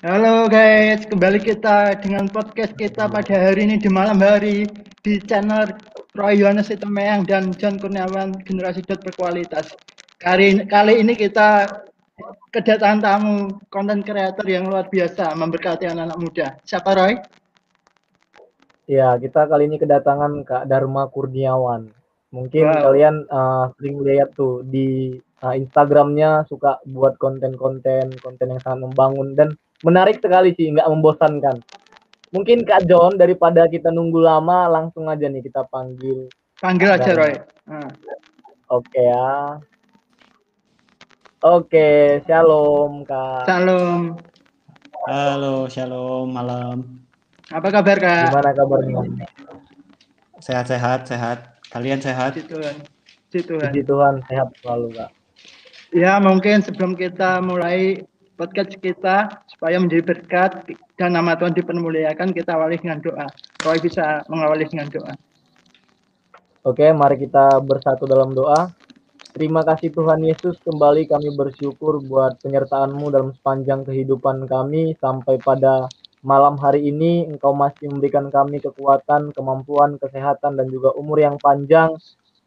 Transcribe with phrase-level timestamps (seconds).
[0.00, 4.64] Halo guys, kembali kita dengan podcast kita pada hari ini di malam hari
[5.04, 5.76] di channel
[6.16, 9.76] Roy Yohanes Sitomeyang dan John Kurniawan Generasi Dot Berkualitas.
[10.16, 11.68] Kali, kali ini kita
[12.48, 16.46] kedatangan tamu konten kreator yang luar biasa memberkati anak-anak muda.
[16.64, 17.20] Siapa Roy?
[18.88, 21.92] Ya, kita kali ini kedatangan Kak Dharma Kurniawan.
[22.32, 22.88] Mungkin Wow.
[22.88, 29.36] kalian uh, sering lihat tuh di uh, Instagramnya suka buat konten-konten, konten yang sangat membangun
[29.36, 31.56] dan menarik sekali sih, nggak membosankan.
[32.30, 36.30] Mungkin Kak John daripada kita nunggu lama, langsung aja nih kita panggil.
[36.62, 37.10] Panggil aja.
[37.10, 37.34] Roy.
[37.66, 37.90] Nah,
[38.70, 39.58] Oke ya.
[41.42, 43.50] Oke, shalom Kak.
[43.50, 44.20] salam.
[45.08, 47.02] Halo, shalom, malam.
[47.50, 48.30] Apa kabar Kak?
[48.30, 49.02] Gimana kabarnya?
[50.38, 51.58] Sehat-sehat, sehat.
[51.72, 52.38] Kalian sehat?
[52.38, 52.76] Puji Tuhan.
[53.26, 53.70] Puji Tuhan.
[53.72, 55.10] Puji Tuhan, sehat selalu Kak.
[55.90, 58.06] Ya mungkin sebelum kita mulai
[58.40, 60.64] podcast kita supaya menjadi berkat
[60.96, 63.28] dan nama Tuhan dipermuliakan kita awali dengan doa.
[63.60, 65.12] Roy bisa mengawali dengan doa.
[66.64, 68.72] Oke, mari kita bersatu dalam doa.
[69.36, 75.84] Terima kasih Tuhan Yesus, kembali kami bersyukur buat penyertaan-Mu dalam sepanjang kehidupan kami sampai pada
[76.24, 81.92] malam hari ini Engkau masih memberikan kami kekuatan, kemampuan, kesehatan dan juga umur yang panjang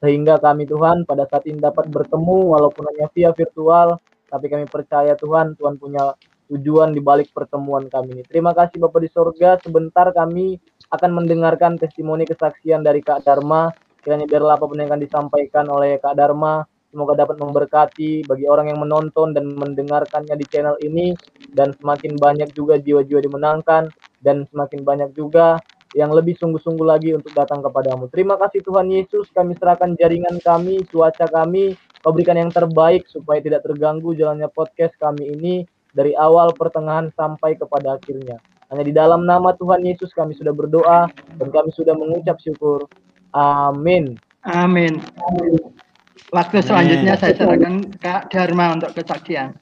[0.02, 4.02] sehingga kami Tuhan pada saat ini dapat bertemu walaupun hanya via virtual
[4.34, 6.18] tapi kami percaya Tuhan Tuhan punya
[6.50, 8.24] tujuan di balik pertemuan kami ini.
[8.26, 10.58] Terima kasih Bapak di sorga, sebentar kami
[10.94, 13.70] akan mendengarkan testimoni kesaksian dari Kak Dharma.
[14.04, 16.66] Kiranya biarlah apa pun yang akan disampaikan oleh Kak Dharma.
[16.94, 21.18] Semoga dapat memberkati bagi orang yang menonton dan mendengarkannya di channel ini.
[21.50, 23.90] Dan semakin banyak juga jiwa-jiwa dimenangkan.
[24.22, 25.58] Dan semakin banyak juga
[25.98, 28.10] yang lebih sungguh-sungguh lagi untuk datang kepadamu.
[28.14, 33.40] Terima kasih Tuhan Yesus, kami serahkan jaringan kami, cuaca kami, kau berikan yang terbaik supaya
[33.40, 35.64] tidak terganggu jalannya podcast kami ini
[35.96, 38.44] dari awal, pertengahan, sampai kepada akhirnya.
[38.68, 41.08] Hanya di dalam nama Tuhan Yesus kami sudah berdoa
[41.40, 42.90] dan kami sudah mengucap syukur.
[43.32, 44.20] Amin.
[44.44, 45.00] Amin.
[46.34, 46.68] Waktu Amin.
[46.68, 49.56] selanjutnya saya serahkan Kak Dharma untuk kesaksian.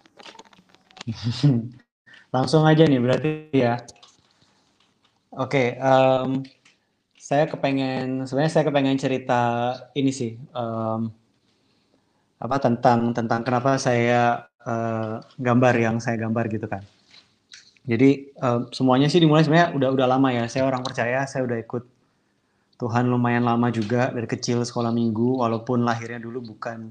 [2.36, 3.84] Langsung aja nih berarti ya.
[5.36, 6.44] Oke, em,
[7.20, 9.44] saya kepengen sebenarnya saya kepengen cerita
[9.96, 11.12] ini sih em,
[12.41, 15.16] apa tentang tentang kenapa saya eh,
[15.47, 16.84] gambar yang saya gambar gitu kan.
[17.81, 20.46] Jadi em, semuanya sih dimulai sebenarnya udah udah lama ya.
[20.46, 21.84] Saya orang percaya, saya udah ikut
[22.81, 26.90] Tuhan lumayan lama juga dari kecil sekolah minggu walaupun lahirnya dulu bukan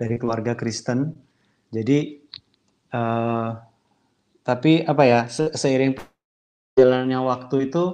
[0.00, 1.12] dari keluarga Kristen.
[1.72, 1.98] Jadi
[2.92, 3.48] eh,
[4.46, 5.96] tapi apa ya se- seiring
[6.78, 7.84] jalannya waktu itu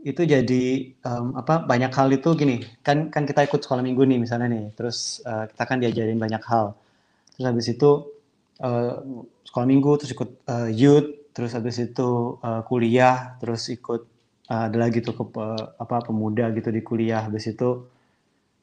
[0.00, 0.62] itu jadi
[1.04, 2.56] em, apa banyak hal itu gini
[2.86, 6.42] kan kan kita ikut sekolah minggu nih misalnya nih terus eh, kita kan diajarin banyak
[6.50, 6.66] hal.
[7.36, 7.90] Terus habis itu
[8.64, 8.92] eh,
[9.48, 12.08] sekolah minggu terus ikut eh, youth terus habis itu
[12.46, 14.02] eh, kuliah terus ikut
[14.52, 17.20] eh, ada lagi tuh ke pe- apa pemuda gitu di kuliah.
[17.26, 17.68] Habis itu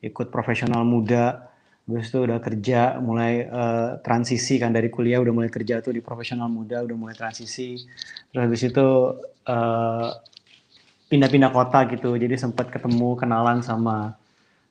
[0.01, 1.49] ikut profesional muda
[1.87, 6.01] habis itu udah kerja mulai eh, transisi kan dari kuliah udah mulai kerja tuh di
[6.03, 7.79] profesional muda udah mulai transisi.
[8.31, 8.87] Terus habis itu
[9.47, 10.07] eh,
[11.11, 12.15] pindah-pindah kota gitu.
[12.15, 14.15] Jadi sempat ketemu kenalan sama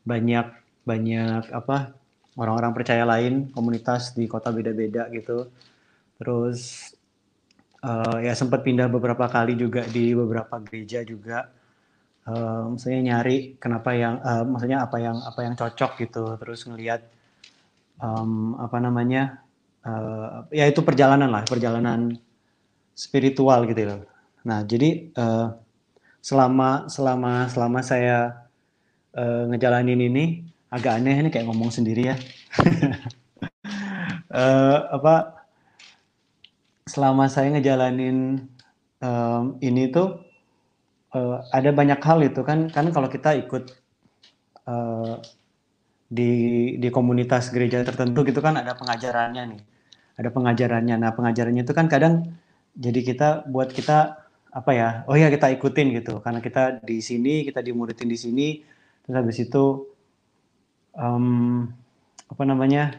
[0.06, 0.46] banyak
[0.86, 1.96] banyak apa
[2.38, 5.48] orang-orang percaya lain komunitas di kota beda-beda gitu.
[6.20, 6.92] Terus
[7.84, 11.48] eh, ya sempat pindah beberapa kali juga di beberapa gereja juga.
[12.28, 16.24] Eh, maksudnya nyari kenapa yang eh, maksudnya apa yang apa yang cocok gitu.
[16.40, 17.00] Terus ngelihat
[18.02, 18.30] em,
[18.60, 19.22] apa namanya
[19.86, 22.12] eh, ya itu perjalanan lah perjalanan
[22.96, 24.00] spiritual gitu loh.
[24.48, 25.46] Nah jadi eh,
[26.26, 28.50] selama selama selama saya
[29.14, 30.24] eh, ngejalanin ini
[30.74, 32.16] agak aneh ini kayak ngomong sendiri ya.
[34.36, 35.46] Eh, apa
[36.84, 38.44] selama saya ngejalanin
[39.00, 40.20] em, ini tuh
[41.16, 43.72] eh, ada banyak hal itu kan kan kalau kita ikut
[44.68, 45.14] eh,
[46.10, 46.30] di
[46.76, 49.60] di komunitas gereja tertentu gitu kan ada pengajarannya nih.
[50.20, 50.96] Ada pengajarannya.
[51.00, 52.36] Nah pengajarannya itu kan kadang
[52.76, 54.25] jadi kita buat kita
[54.56, 56.24] apa ya oh ya kita ikutin gitu.
[56.24, 58.48] Karena kita di sini kita dimuridin di sini.
[59.04, 59.64] Terus habis itu
[60.96, 61.68] em,
[62.32, 62.96] apa namanya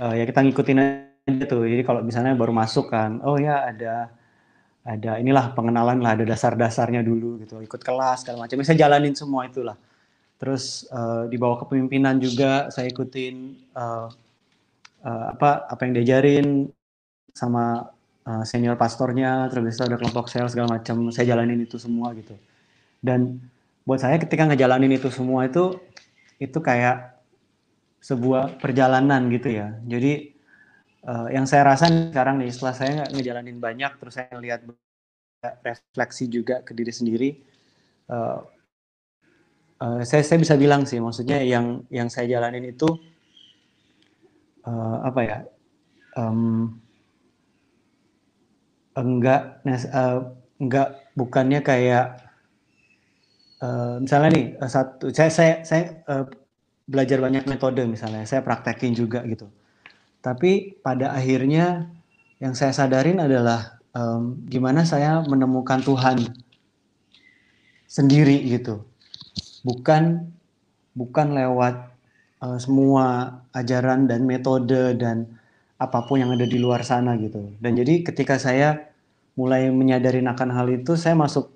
[0.00, 1.68] eh, ya kita ngikutin aja tuh.
[1.68, 4.08] Jadi kalau misalnya baru masuk kan oh ya ada
[4.88, 7.60] ada inilah pengenalan lah ada dasar-dasarnya dulu gitu.
[7.60, 8.64] Ikut kelas segala macam.
[8.64, 9.76] Saya jalanin semua itulah.
[10.40, 13.34] Terus eh, di bawah kepemimpinan juga saya ikutin
[13.76, 14.08] eh,
[15.04, 16.72] eh, apa apa yang diajarin
[17.36, 17.92] sama
[18.28, 22.36] eh, senior pastornya terus ada kelompok sel segala macam saya jalanin itu semua gitu.
[23.00, 23.40] Dan
[23.88, 25.80] buat saya ketika ngejalanin itu semua itu
[26.36, 27.16] itu kayak
[28.04, 29.74] sebuah perjalanan gitu ya.
[29.88, 30.38] Jadi
[31.08, 34.66] uh, yang saya rasa sekarang nih setelah saya ngejalanin banyak terus saya lihat
[35.62, 37.30] refleksi juga ke diri sendiri
[38.10, 38.42] uh,
[39.78, 42.88] uh, saya saya bisa bilang sih maksudnya yang yang saya jalanin itu
[44.66, 45.38] uh, apa ya
[46.18, 46.74] um,
[49.00, 52.18] enggak uh, enggak bukannya kayak
[53.62, 56.24] uh, misalnya nih satu saya saya saya uh,
[56.88, 59.46] belajar banyak metode misalnya saya praktekin juga gitu
[60.18, 61.88] tapi pada akhirnya
[62.42, 66.18] yang saya sadarin adalah um, gimana saya menemukan Tuhan
[67.86, 68.86] sendiri gitu.
[69.62, 70.28] Bukan
[70.94, 71.94] bukan lewat
[72.42, 75.38] uh, semua ajaran dan metode dan
[75.78, 77.54] apa pun yang ada di luar sana gitu.
[77.62, 78.87] Dan jadi ketika saya
[79.38, 81.54] mulai menyadari akan hal itu, saya masuk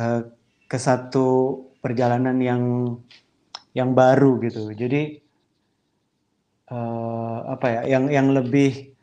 [0.00, 0.24] uh,
[0.64, 2.62] ke satu perjalanan yang
[3.76, 4.72] yang baru gitu.
[4.72, 5.20] Jadi
[6.72, 8.96] uh, apa ya yang yang lebih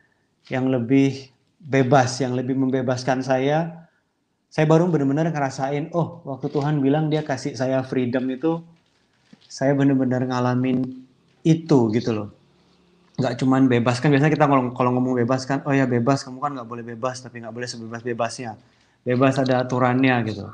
[0.52, 1.32] yang lebih
[1.64, 3.88] bebas yang lebih membebaskan saya
[4.52, 8.60] saya baru benar-benar ngerasain oh waktu Tuhan bilang dia kasih saya freedom itu
[9.48, 10.84] saya benar-benar ngalamin
[11.40, 12.28] itu gitu loh
[13.14, 14.02] nggak cuman bebas.
[14.02, 16.26] Kan biasanya kita kalau kalau ngomong bebas kan oh ya bebas.
[16.26, 18.58] Kamu kan nggak boleh bebas tapi nggak boleh sebebas bebasnya.
[19.04, 20.46] Bebas ada aturannya gitu.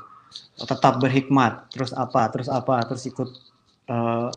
[0.59, 1.73] Tetap berhikmat.
[1.73, 3.29] Terus apa terus apa terus ikut
[3.89, 4.29] uh,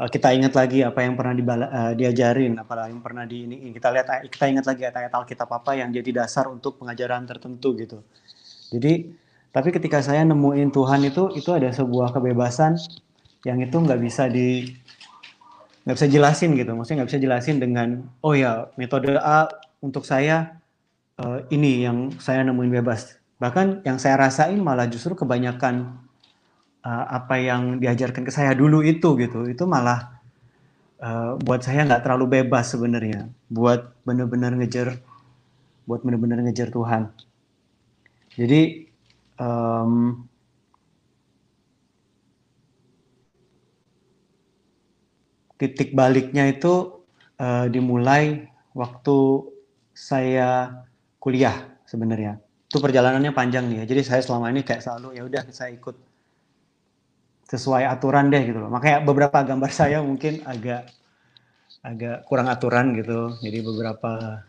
[0.00, 3.92] kita ingat lagi apa yang pernah dibala, uh, diajarin, apa yang pernah di ini kita
[3.92, 8.00] lihat kita ingat lagi ayat-ayat Alkitab apa yang jadi dasar untuk pengajaran tertentu gitu.
[8.72, 9.12] Jadi
[9.50, 12.80] tapi ketika saya nemuin Tuhan itu itu ada sebuah kebebasan
[13.44, 14.72] yang itu nggak bisa di
[15.90, 19.50] nggak bisa jelasin gitu, maksudnya nggak bisa jelasin dengan oh ya metode A
[19.82, 20.62] untuk saya
[21.18, 23.18] uh, ini yang saya nemuin bebas.
[23.42, 25.98] Bahkan yang saya rasain malah justru kebanyakan
[26.86, 29.50] uh, apa yang diajarkan ke saya dulu itu gitu.
[29.50, 30.22] Itu malah
[31.02, 33.26] uh, buat saya nggak terlalu bebas sebenarnya.
[33.50, 35.02] Buat benar-benar ngejar
[35.90, 37.10] buat benar-benar ngejar Tuhan.
[38.38, 38.86] Jadi
[39.42, 40.22] um,
[45.60, 47.04] titik baliknya itu
[47.36, 49.44] uh, dimulai waktu
[49.92, 50.80] saya
[51.20, 55.42] kuliah sebenarnya itu perjalanannya panjang nih ya jadi saya selama ini kayak selalu ya udah
[55.52, 56.10] saya ikut
[57.50, 58.70] sesuai aturan deh gitu loh.
[58.70, 60.86] Makanya beberapa gambar saya mungkin agak
[61.82, 63.34] agak kurang aturan gitu.
[63.42, 64.46] Jadi beberapa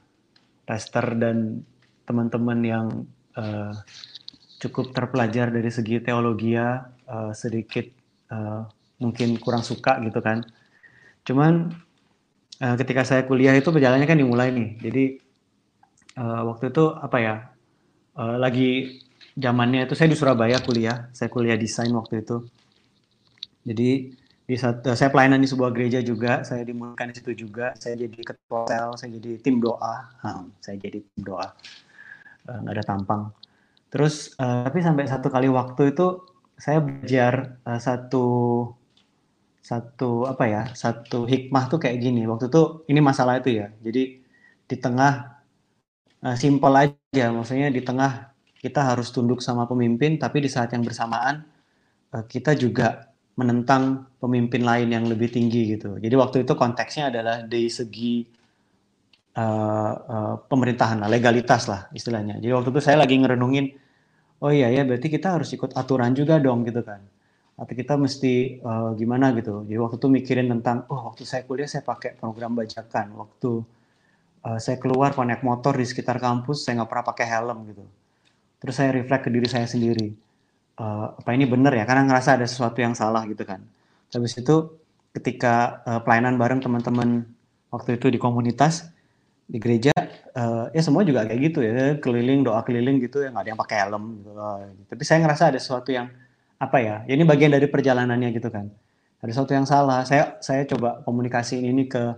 [0.70, 1.66] tester dan
[2.06, 2.88] teman-teman yang
[3.34, 3.74] uh,
[4.62, 6.86] cukup terpelajar dari segi teologi uh,
[7.34, 7.90] sedikit
[8.30, 8.70] uh,
[9.02, 10.46] mungkin kurang suka gitu kan.
[11.28, 11.74] Cuman
[12.62, 14.70] uh, ketika saya kuliah itu berjalannya kan dimulai nih.
[14.82, 15.04] Jadi
[16.18, 17.36] uh, waktu itu apa ya?
[18.12, 19.02] Uh, lagi
[19.40, 21.10] zamannya itu saya di Surabaya kuliah.
[21.16, 22.44] Saya kuliah desain waktu itu
[23.62, 24.10] jadi
[24.50, 27.72] di saat uh, saya pelayanan di sebuah gereja juga, saya dimulakan di situ juga.
[27.78, 29.96] Saya jadi ketua sel, saya jadi tim doa.
[30.26, 31.54] Hmm, saya jadi tim doa.
[32.50, 33.22] Uh, nggak ada tampang.
[33.94, 36.26] Terus uh, tapi sampai satu kali waktu itu
[36.58, 38.26] saya belajar uh, satu
[39.62, 44.18] satu apa ya satu hikmah tuh kayak gini waktu itu ini masalah itu ya jadi
[44.66, 45.42] di tengah
[46.26, 50.82] uh, simple aja maksudnya di tengah kita harus tunduk sama pemimpin tapi di saat yang
[50.82, 51.46] bersamaan
[52.14, 55.96] uh, kita juga menentang pemimpin lain yang lebih tinggi gitu.
[55.98, 58.28] Jadi waktu itu konteksnya adalah dari segi
[59.40, 62.38] uh, uh, pemerintahan lah, legalitas lah istilahnya.
[62.44, 63.66] Jadi waktu itu saya lagi ngerenungin,
[64.44, 67.00] oh iya ya berarti kita harus ikut aturan juga dong gitu kan.
[67.60, 69.64] Atau kita mesti uh, gimana gitu.
[69.68, 73.14] Jadi waktu itu mikirin tentang, oh waktu saya kuliah saya pakai program bajakan.
[73.16, 73.52] Waktu
[74.48, 77.86] uh, saya keluar naik motor di sekitar kampus saya nggak pernah pakai helm gitu.
[78.62, 80.32] Terus saya reflect ke diri saya sendiri
[80.82, 83.62] uh, apa ini benar ya karena ngerasa ada sesuatu yang salah gitu kan
[84.12, 84.56] habis itu
[85.14, 87.28] ketika uh, pelayanan bareng teman-teman
[87.72, 88.90] waktu itu di komunitas
[89.48, 89.92] di gereja
[90.36, 93.62] uh, ya semua juga kayak gitu ya keliling doa keliling gitu yang nggak ada yang
[93.62, 94.32] pakai helm gitu
[94.88, 96.08] tapi saya ngerasa ada sesuatu yang
[96.62, 98.70] apa ya, ini bagian dari perjalanannya gitu kan.
[99.22, 100.06] Ada sesuatu yang salah.
[100.06, 102.14] Saya saya coba komunikasi ini ke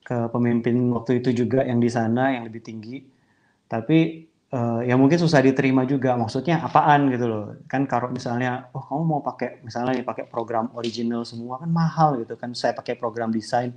[0.00, 3.04] ke pemimpin waktu itu juga yang di sana yang lebih tinggi.
[3.68, 4.24] Tapi
[4.56, 6.16] uh, ya mungkin susah diterima juga.
[6.16, 7.44] Maksudnya apaan gitu loh.
[7.68, 12.32] Kan kalau misalnya oh kamu mau pakai misalnya pakai program original semua kan mahal gitu
[12.40, 12.56] kan.
[12.56, 13.76] Saya pakai program desain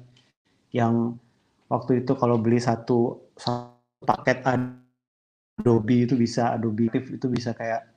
[0.72, 1.20] yang
[1.68, 7.89] waktu itu kalau beli satu, satu paket Adobe itu bisa Adobe itu bisa kayak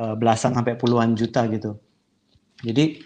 [0.00, 1.76] uh, belasan sampai puluhan juta gitu
[2.64, 3.04] jadi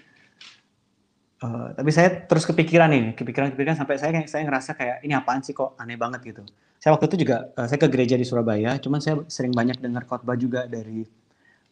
[1.44, 5.52] Uh, tapi saya terus kepikiran nih, kepikiran-kepikiran sampai saya saya ngerasa kayak ini apaan sih
[5.52, 6.40] kok aneh banget gitu
[6.84, 10.04] saya waktu itu juga uh, saya ke gereja di Surabaya, cuman saya sering banyak dengar
[10.04, 11.00] khotbah juga dari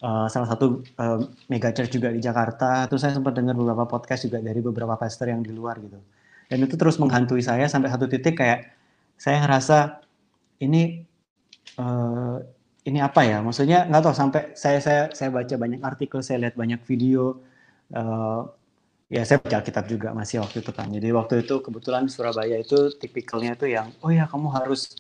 [0.01, 1.21] uh, salah satu uh,
[1.53, 2.89] mega church juga di Jakarta.
[2.89, 6.01] Terus saya sempat dengar beberapa podcast juga dari beberapa pastor yang di luar gitu.
[6.49, 8.73] Dan itu terus menghantui saya sampai satu titik kayak
[9.21, 10.01] saya ngerasa
[10.65, 11.05] ini
[12.83, 13.39] ini apa ya?
[13.45, 17.39] Maksudnya nggak tahu sampai saya saya saya baca banyak artikel, saya lihat banyak video.
[17.93, 18.49] Uh,
[19.13, 20.89] ya saya baca kitab juga masih waktu itu kan.
[20.91, 24.97] Jadi waktu itu kebetulan di Surabaya itu tipikalnya itu yang oh ya kamu harus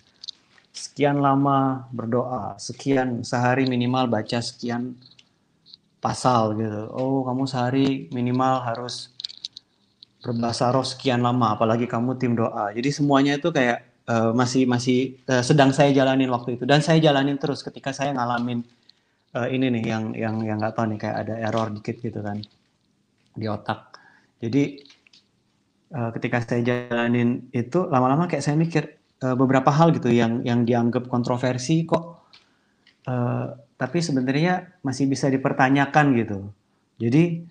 [0.72, 4.96] sekian lama berdoa, sekian sehari minimal baca sekian
[6.00, 6.90] pasal gitu.
[6.94, 9.10] Oh kamu sehari minimal harus
[10.22, 12.70] berbahasa roh sekian lama, apalagi kamu tim doa.
[12.70, 16.98] Jadi semuanya itu kayak uh, masih masih uh, sedang saya jalanin waktu itu dan saya
[16.98, 18.64] jalanin terus ketika saya ngalamin
[19.36, 22.38] uh, ini nih yang yang yang nggak tahu nih kayak ada error dikit gitu kan
[23.32, 23.96] di otak.
[24.42, 24.82] Jadi
[25.94, 30.66] uh, ketika saya jalanin itu lama-lama kayak saya mikir uh, beberapa hal gitu yang yang
[30.66, 32.28] dianggap kontroversi kok
[33.08, 33.46] uh,
[33.78, 36.38] tapi sebenarnya masih bisa dipertanyakan gitu.
[37.00, 37.42] Jadi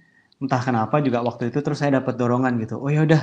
[0.42, 3.22] entah kenapa juga waktu itu terus saya dapat dorongan gitu oh ya udah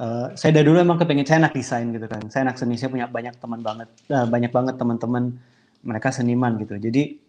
[0.00, 2.24] uh, saya dari dulu emang kepengen saya anak desain gitu kan.
[2.32, 5.36] Saya anak seni saya punya banyak teman banget uh, banyak banget teman-teman
[5.84, 6.80] mereka seniman gitu.
[6.80, 7.20] Jadi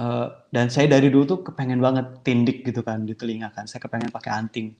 [0.00, 3.68] uh, dan saya dari dulu tuh kepengen banget tindik gitu kan di telinga kan.
[3.68, 4.72] Saya kepengen pakai anting.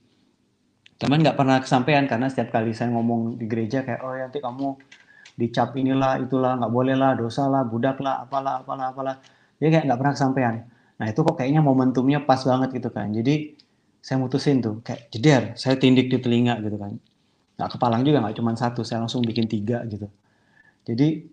[0.99, 4.43] Cuman nggak pernah kesampaian karena setiap kali saya ngomong di gereja kayak oh ya nanti
[4.43, 4.75] kamu
[5.39, 9.15] dicap inilah itulah nggak boleh lah dosa lah budak lah apalah apalah apalah.
[9.61, 10.55] Dia kayak nggak pernah kesampaian.
[10.99, 13.07] Nah itu kok kayaknya momentumnya pas banget gitu kan.
[13.15, 13.55] Jadi
[13.99, 16.95] saya mutusin tuh kayak jeder, saya tindik di telinga gitu kan.
[17.59, 20.07] Nggak kepalang juga nggak cuma satu, saya langsung bikin tiga gitu.
[20.87, 21.27] Jadi,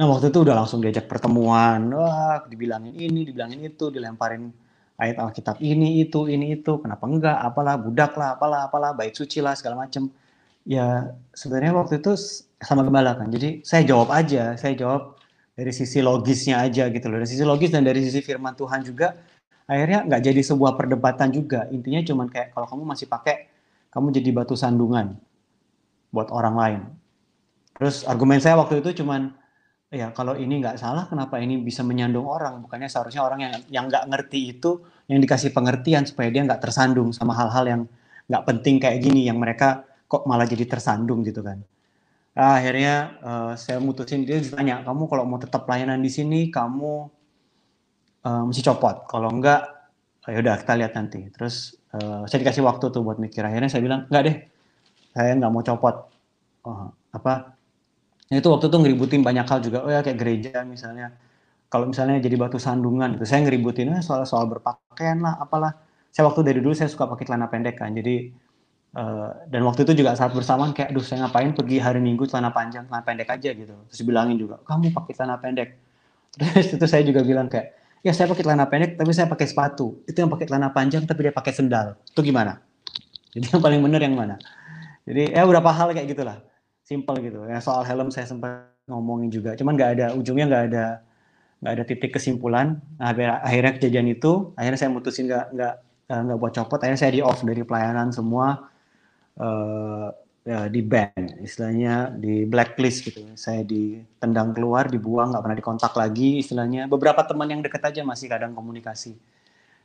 [0.00, 4.48] nah waktu itu udah langsung diajak pertemuan, wah dibilangin ini, dibilangin itu, dilemparin
[4.96, 9.44] ayat Alkitab ini, itu, ini, itu, kenapa enggak, apalah, budak lah, apalah, apalah, bait suci
[9.44, 10.08] lah, segala macem.
[10.64, 12.16] Ya sebenarnya waktu itu
[12.60, 15.16] sama gembala kan, jadi saya jawab aja, saya jawab
[15.56, 17.20] dari sisi logisnya aja gitu loh.
[17.20, 19.12] Dari sisi logis dan dari sisi firman Tuhan juga
[19.70, 21.70] akhirnya nggak jadi sebuah perdebatan juga.
[21.70, 23.46] Intinya cuman kayak kalau kamu masih pakai
[23.94, 25.14] kamu jadi batu sandungan
[26.10, 26.80] buat orang lain.
[27.78, 29.30] Terus argumen saya waktu itu cuman
[29.94, 33.84] ya kalau ini nggak salah kenapa ini bisa menyandung orang bukannya seharusnya orang yang yang
[33.90, 37.82] nggak ngerti itu yang dikasih pengertian supaya dia nggak tersandung sama hal-hal yang
[38.30, 41.58] nggak penting kayak gini yang mereka kok malah jadi tersandung gitu kan
[42.40, 47.10] akhirnya uh, saya mutusin dia ditanya, kamu kalau mau tetap pelayanan di sini, kamu
[48.24, 49.06] uh, mesti copot.
[49.08, 49.60] Kalau enggak,
[50.26, 51.28] ya udah kita lihat nanti.
[51.32, 53.44] Terus uh, saya dikasih waktu tuh buat mikir.
[53.44, 54.36] Akhirnya saya bilang, enggak deh,
[55.14, 55.96] saya nggak mau copot.
[56.66, 57.56] Oh, apa?
[58.30, 59.78] Nah, itu waktu itu ngeributin banyak hal juga.
[59.82, 61.10] Oh ya kayak gereja misalnya.
[61.70, 65.78] Kalau misalnya jadi batu sandungan, itu saya ngeributin soal soal berpakaian lah, apalah.
[66.10, 67.94] Saya waktu dari dulu saya suka pakai celana pendek kan.
[67.94, 68.50] Jadi
[68.90, 72.50] Uh, dan waktu itu juga saat bersamaan kayak, aduh saya ngapain pergi hari Minggu celana
[72.50, 73.70] panjang, celana pendek aja gitu.
[73.86, 75.78] Terus bilangin juga, kamu pakai celana pendek.
[76.34, 80.00] Terus itu saya juga bilang kayak, ya saya pakai celana pendek tapi saya pakai sepatu.
[80.08, 81.96] Itu yang pakai celana panjang tapi dia pakai sendal.
[82.08, 82.60] Itu gimana?
[83.30, 84.36] Jadi yang paling benar yang mana?
[85.06, 86.38] Jadi ya beberapa hal kayak gitulah.
[86.84, 87.46] Simple gitu.
[87.46, 89.54] Ya soal helm saya sempat ngomongin juga.
[89.54, 90.84] Cuman nggak ada ujungnya nggak ada
[91.60, 92.80] nggak ada titik kesimpulan.
[92.96, 93.12] Nah,
[93.44, 95.74] akhirnya kejadian itu, akhirnya saya mutusin nggak nggak
[96.10, 96.78] eh, nggak buat copot.
[96.80, 98.70] Akhirnya saya di off dari pelayanan semua
[99.38, 100.08] uh,
[100.44, 103.22] ya, di ban, istilahnya di blacklist gitu.
[103.36, 106.88] Saya ditendang keluar, dibuang, nggak pernah dikontak lagi, istilahnya.
[106.88, 109.16] Beberapa teman yang deket aja masih kadang komunikasi.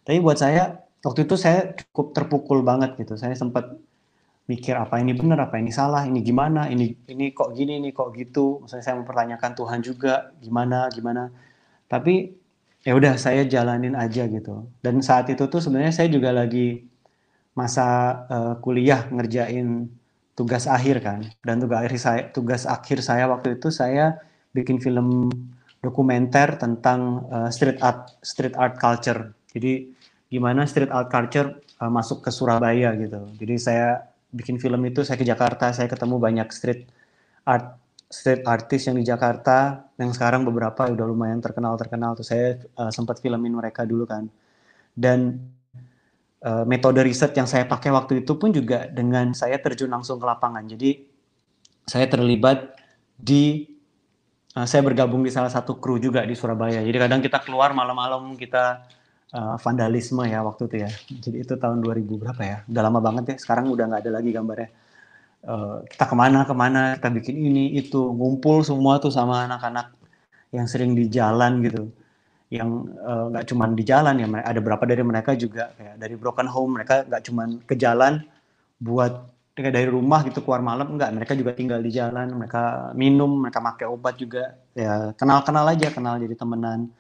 [0.06, 3.18] Tapi buat saya waktu itu saya cukup terpukul banget gitu.
[3.18, 3.74] Saya sempat
[4.46, 8.14] mikir apa ini benar, apa ini salah, ini gimana, ini ini kok gini, ini kok
[8.14, 8.62] gitu.
[8.62, 11.34] Misalnya saya mempertanyakan Tuhan juga gimana, gimana.
[11.90, 12.30] Tapi
[12.86, 14.70] ya udah saya jalanin aja gitu.
[14.86, 16.86] Dan saat itu tuh sebenarnya saya juga lagi
[17.58, 17.88] masa
[18.30, 19.90] uh, kuliah ngerjain
[20.36, 21.24] tugas akhir kan.
[21.42, 24.20] Dan tugas akhir saya tugas akhir saya waktu itu saya
[24.51, 25.32] bikin film
[25.80, 29.32] dokumenter tentang uh, street art street art culture.
[29.50, 29.89] Jadi
[30.27, 33.32] gimana street art culture uh, masuk ke Surabaya gitu.
[33.39, 34.04] Jadi saya
[34.36, 36.92] bikin film itu saya ke Jakarta saya ketemu banyak street
[37.48, 37.80] art
[38.12, 42.27] street artist yang di Jakarta yang sekarang beberapa udah lumayan terkenal terkenal tuh.
[42.27, 44.27] Saya uh, sempat filmin mereka dulu kan.
[44.96, 45.39] Dan
[46.44, 50.25] uh, metode riset yang saya pakai waktu itu pun juga dengan saya terjun langsung ke
[50.27, 50.65] lapangan.
[50.68, 51.06] Jadi
[51.86, 52.75] saya terlibat
[53.15, 53.70] di
[54.58, 56.82] uh, saya bergabung di salah satu kru juga di Surabaya.
[56.84, 58.84] Jadi kadang kita keluar malam-malam kita
[59.32, 60.89] uh, vandalisme ya waktu itu ya.
[61.24, 62.58] Jadi itu tahun 2000 berapa ya?
[62.68, 63.36] Udah lama banget ya.
[63.39, 64.70] Sekarang udah nggak ada lagi gambarnya.
[65.46, 69.94] Uh, kita ke mana ke mana kita bikin ini itu ngumpul semua tuh sama anak-anak
[70.50, 71.94] yang sering di jalan gitu
[72.60, 76.16] yang eh, nggak uh, cuma di jalan ya ada beberapa dari mereka juga kayak dari
[76.16, 78.24] broken home mereka nggak cuma ke jalan
[78.80, 83.48] buat kayak dari rumah gitu keluar malam nggak mereka juga tinggal di jalan mereka minum
[83.48, 86.92] mereka pakai obat juga ya kenal kenal aja kenal jadi temenan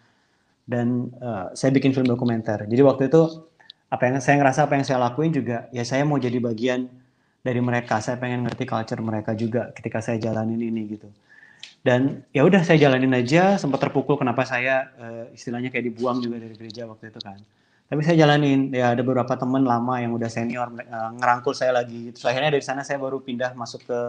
[0.67, 3.43] dan uh, saya bikin film dokumenter jadi waktu itu
[3.91, 6.87] apa yang saya ngerasa apa yang saya lakuin juga ya saya mau jadi bagian
[7.45, 8.01] dari mereka.
[8.01, 11.05] Saya pengen ngerti culture mereka juga ketika saya jalanin ini gitu.
[11.85, 13.61] Dan ya udah saya jalanin aja.
[13.61, 17.37] Sempat terpukul kenapa saya uh, istilahnya kayak dibuang juga dari gereja waktu itu kan.
[17.85, 18.73] Tapi saya jalanin.
[18.73, 22.09] Ya ada beberapa teman lama yang udah senior uh, ngerangkul saya lagi.
[22.13, 23.99] Terus akhirnya dari sana saya baru pindah masuk ke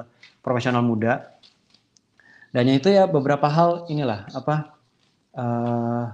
[0.40, 1.36] profesional muda.
[2.54, 4.72] Dan itu ya beberapa hal inilah apa
[5.36, 6.08] uh,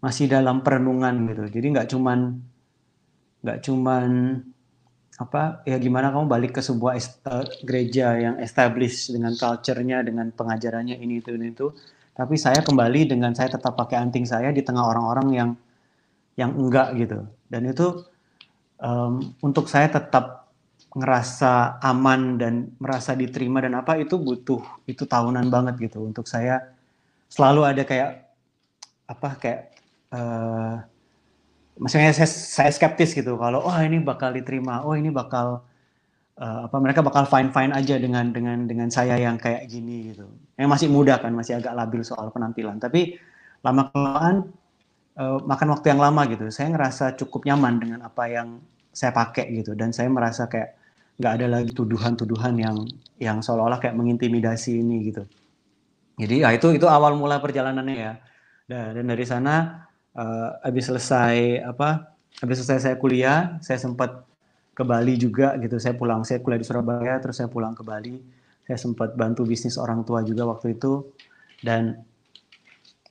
[0.00, 1.44] masih dalam perenungan gitu.
[1.60, 2.18] Jadi nggak cuman
[3.42, 4.08] nggak cuman
[5.20, 6.96] apa ya gimana kamu balik ke sebuah
[7.28, 11.68] uh, gereja yang established dengan culture-nya dengan pengajarannya ini itu ini itu.
[12.12, 15.50] Tapi saya kembali dengan saya tetap pakai anting saya di tengah orang-orang yang
[16.36, 17.24] yang enggak gitu.
[17.48, 18.04] Dan itu
[18.80, 20.48] um, untuk saya tetap
[20.92, 26.04] ngerasa aman dan merasa diterima dan apa itu butuh itu tahunan banget gitu.
[26.04, 26.72] Untuk saya
[27.32, 28.28] selalu ada kayak
[29.08, 29.60] apa kayak
[30.12, 30.84] uh,
[31.78, 33.36] maksudnya saya, saya skeptis gitu.
[33.40, 34.84] Kalau oh ini bakal diterima.
[34.84, 35.64] Oh ini bakal
[36.36, 40.28] uh, apa mereka bakal fine fine aja dengan dengan dengan saya yang kayak gini gitu.
[40.60, 42.76] Yang masih muda kan masih agak labil soal penampilan.
[42.76, 43.16] Tapi
[43.64, 44.36] lama kelamaan
[45.16, 48.60] uh, makan waktu yang lama gitu saya ngerasa cukup nyaman dengan apa yang
[48.92, 49.72] saya pakai gitu.
[49.72, 50.76] Dan saya merasa kayak
[51.20, 52.76] nggak ada lagi tuduhan-tuduhan yang
[53.20, 55.24] yang seolah-olah kayak mengintimidasi ini gitu.
[56.20, 58.12] Jadi ya itu itu awal mula perjalanannya ya.
[58.68, 59.84] Dan dari sana
[60.16, 64.24] uh, habis selesai apa habis selesai saya kuliah saya sempat
[64.72, 65.76] ke Bali juga gitu.
[65.76, 68.16] Saya pulang saya kuliah di Surabaya terus saya pulang ke Bali.
[68.64, 71.12] Saya sempat bantu bisnis orang tua juga waktu itu.
[71.60, 72.00] Dan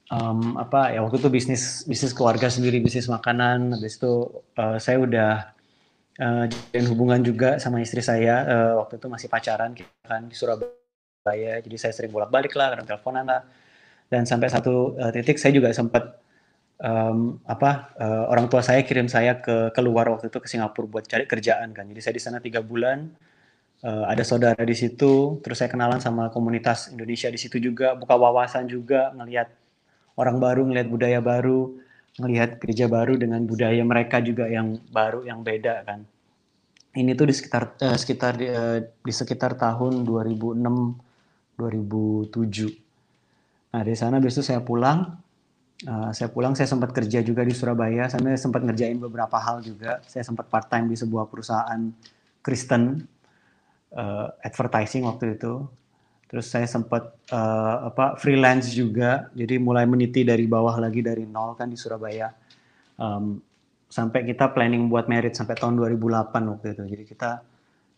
[0.09, 3.77] um, apa ya waktu itu bisnis bisnis keluarga sendiri bisnis makanan.
[3.77, 4.13] Habis itu
[4.57, 5.31] uh, saya udah
[6.17, 6.45] uh,
[6.89, 8.41] hubungan juga sama istri saya.
[8.49, 11.61] Uh, waktu itu masih pacaran kan di Surabaya.
[11.61, 13.41] Jadi saya sering bolak balik lah kadang teleponan lah.
[14.09, 16.17] Dan sampai satu uh, titik saya juga sempat
[16.81, 21.05] um, apa uh, orang tua saya kirim saya ke keluar waktu itu ke Singapura buat
[21.05, 21.85] cari kerjaan kan.
[21.87, 23.13] Jadi saya di sana tiga bulan.
[23.81, 28.13] Uh, ada saudara di situ, terus saya kenalan sama komunitas Indonesia di situ juga, buka
[28.13, 29.49] wawasan juga, ngelihat
[30.21, 31.81] orang baru, ngelihat budaya baru,
[32.21, 36.05] ngelihat gereja baru dengan budaya mereka juga yang baru, yang beda kan.
[36.93, 40.61] Ini tuh di sekitar uh, sekitar di, uh, di sekitar tahun 2006
[41.57, 43.73] 2007.
[43.73, 45.09] Nah, dari sana besok saya pulang,
[45.81, 48.05] Uh, saya pulang, saya sempat kerja juga di Surabaya.
[48.05, 49.97] Saya sempat ngerjain beberapa hal juga.
[50.05, 51.89] Saya sempat part time di sebuah perusahaan
[52.45, 53.01] Kristen
[53.97, 55.65] uh, advertising waktu itu.
[56.29, 59.33] Terus saya sempat uh, apa freelance juga.
[59.33, 62.29] Jadi mulai meniti dari bawah lagi dari nol kan di Surabaya.
[63.01, 63.41] Um,
[63.91, 66.83] sampai kita planning buat merit sampai tahun 2008 waktu itu.
[66.87, 67.31] Jadi kita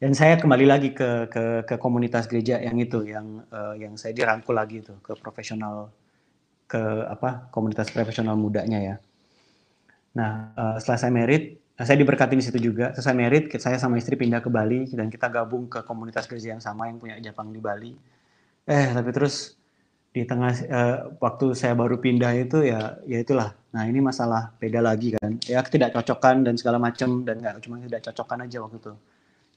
[0.02, 4.12] dan saya kembali lagi ke ke, ke komunitas gereja yang itu yang uh, yang saya
[4.12, 5.94] dirangkul lagi itu ke profesional
[6.74, 8.96] ke apa komunitas profesional mudanya ya.
[10.18, 12.90] Nah uh, setelah saya merit, nah saya diberkati di situ juga.
[12.98, 16.58] Setelah saya merit, saya sama istri pindah ke Bali dan kita gabung ke komunitas kerja
[16.58, 17.94] yang sama yang punya Jepang di Bali.
[18.66, 19.54] Eh tapi terus
[20.14, 23.54] di tengah uh, waktu saya baru pindah itu ya ya itulah.
[23.70, 25.38] Nah ini masalah beda lagi kan.
[25.46, 28.94] Ya tidak cocokan dan segala macam dan nggak cuma tidak cocokan aja waktu itu.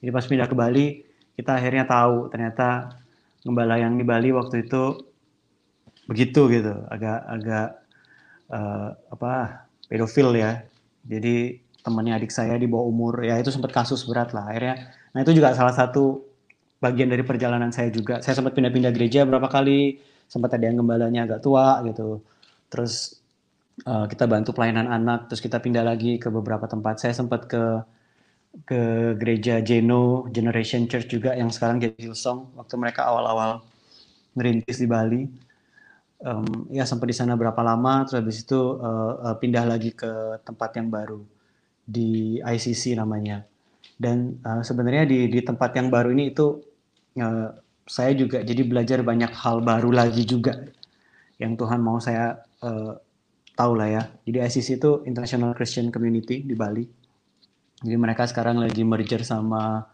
[0.05, 0.87] Jadi pas pindah ke Bali
[1.37, 2.97] kita akhirnya tahu ternyata
[3.45, 5.05] gembala yang di Bali waktu itu
[6.07, 6.73] begitu gitu.
[6.87, 7.67] Agak agak
[8.49, 9.31] uh, apa
[9.91, 10.63] pedofil ya.
[11.07, 14.91] Jadi temannya adik saya di bawah umur ya itu sempat kasus berat lah akhirnya.
[15.15, 16.23] Nah itu juga salah satu
[16.83, 18.19] bagian dari perjalanan saya juga.
[18.19, 22.19] Saya sempat pindah-pindah gereja berapa kali sempat ada yang gembalanya agak tua gitu.
[22.67, 23.23] Terus
[23.87, 26.99] uh, kita bantu pelayanan anak terus kita pindah lagi ke beberapa tempat.
[26.99, 27.63] Saya sempat ke
[28.65, 32.57] ke gereja Geno Generation Church juga yang sekarang jadi Hillsong.
[32.57, 33.63] Waktu mereka awal-awal
[34.35, 35.46] merintis di Bali
[36.23, 40.41] um, ya sampai di sana berapa lama terus habis itu uh, uh, pindah lagi ke
[40.41, 41.21] tempat yang baru
[41.85, 43.45] di ICC namanya.
[43.97, 46.61] Dan uh, sebenarnya di di tempat yang baru ini itu
[47.21, 47.49] uh,
[47.87, 50.67] saya juga jadi belajar banyak hal baru lagi juga
[51.39, 52.97] yang Tuhan mau saya uh,
[53.57, 54.03] tahu lah ya.
[54.25, 56.85] Jadi ICC itu International Christian Community di Bali.
[57.77, 59.85] Jadi mereka sekarang lagi merger sama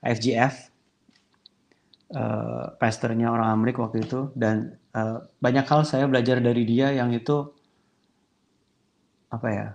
[0.00, 0.69] FGF
[2.14, 4.30] uh, pastornya orang Amerika waktu itu.
[4.34, 7.50] Dan uh, banyak hal saya belajar dari dia yang itu
[9.30, 9.68] apa ya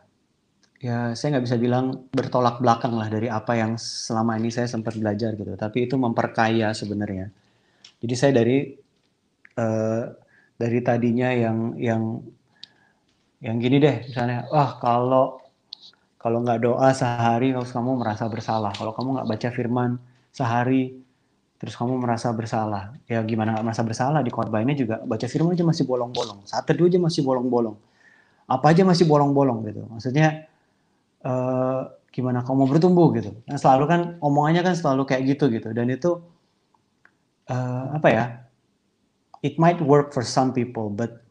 [0.84, 4.94] ya saya nggak bisa bilang bertolak belakang lah dari apa yang selama ini saya sempat
[5.00, 5.56] belajar gitu.
[5.56, 7.32] Tapi itu memperkaya sebenarnya.
[8.04, 8.70] Jadi saya dari
[9.58, 10.04] uh,
[10.56, 12.04] dari tadinya yang yang
[13.44, 15.42] yang gini deh misalnya wah kalau
[16.20, 18.74] kalau nggak doa sehari kamu merasa bersalah.
[18.74, 19.92] Kalau kamu nggak baca firman
[20.34, 21.05] sehari
[21.66, 25.66] terus kamu merasa bersalah ya gimana nggak merasa bersalah di ini juga baca firman aja
[25.66, 27.76] masih bolong-bolong saat teduh aja masih bolong-bolong
[28.46, 30.46] apa aja masih bolong-bolong gitu maksudnya
[31.26, 33.36] uh, gimana kamu mau bertumbuh gitu.
[33.44, 35.76] Nah, selalu kan omongannya kan selalu kayak gitu gitu.
[35.76, 36.24] Dan itu
[37.52, 38.26] uh, apa ya?
[39.44, 41.22] It might work for some people, but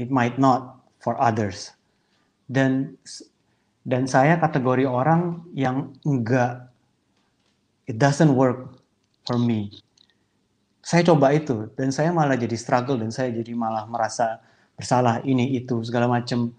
[0.00, 1.76] it might not for others.
[2.48, 2.96] Dan
[3.84, 6.72] dan saya kategori orang yang enggak
[7.84, 8.73] it doesn't work
[9.24, 9.72] for me.
[10.84, 14.44] Saya coba itu dan saya malah jadi struggle dan saya jadi malah merasa
[14.76, 16.52] bersalah ini itu segala macam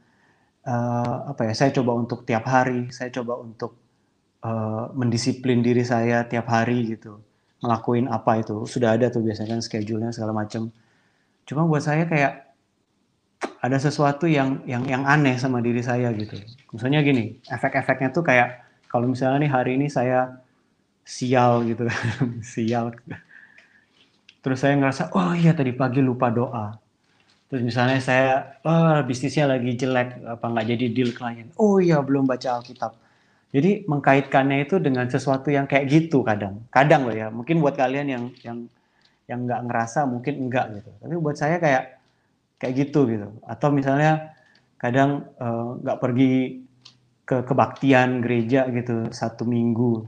[0.65, 3.77] uh, apa ya saya coba untuk tiap hari saya coba untuk
[4.41, 7.21] uh, mendisiplin diri saya tiap hari gitu
[7.61, 8.65] ngelakuin apa itu.
[8.65, 10.73] Sudah ada tuh biasanya kan schedule-nya segala macam
[11.45, 12.49] cuma buat saya kayak
[13.61, 16.41] ada sesuatu yang yang yang aneh sama diri saya gitu.
[16.73, 20.44] Misalnya gini efek-efeknya tuh kayak kalau misalnya nih hari ini saya
[21.05, 21.85] sial gitu
[22.53, 22.91] sial
[24.41, 26.81] terus saya ngerasa oh iya tadi pagi lupa doa
[27.45, 31.47] Terus misalnya saya, oh, bisnisnya lagi jelek, apa nggak jadi deal klien.
[31.61, 32.97] Oh iya, belum baca Alkitab.
[33.53, 36.65] Jadi mengkaitkannya itu dengan sesuatu yang kayak gitu kadang.
[36.73, 38.57] Kadang loh ya, mungkin buat kalian yang yang
[39.29, 40.91] yang nggak ngerasa mungkin enggak gitu.
[40.99, 41.83] Tapi buat saya kayak
[42.59, 43.29] kayak gitu gitu.
[43.45, 44.35] Atau misalnya
[44.81, 46.33] kadang uh, nggak pergi
[47.25, 50.05] ke kebaktian gereja gitu satu minggu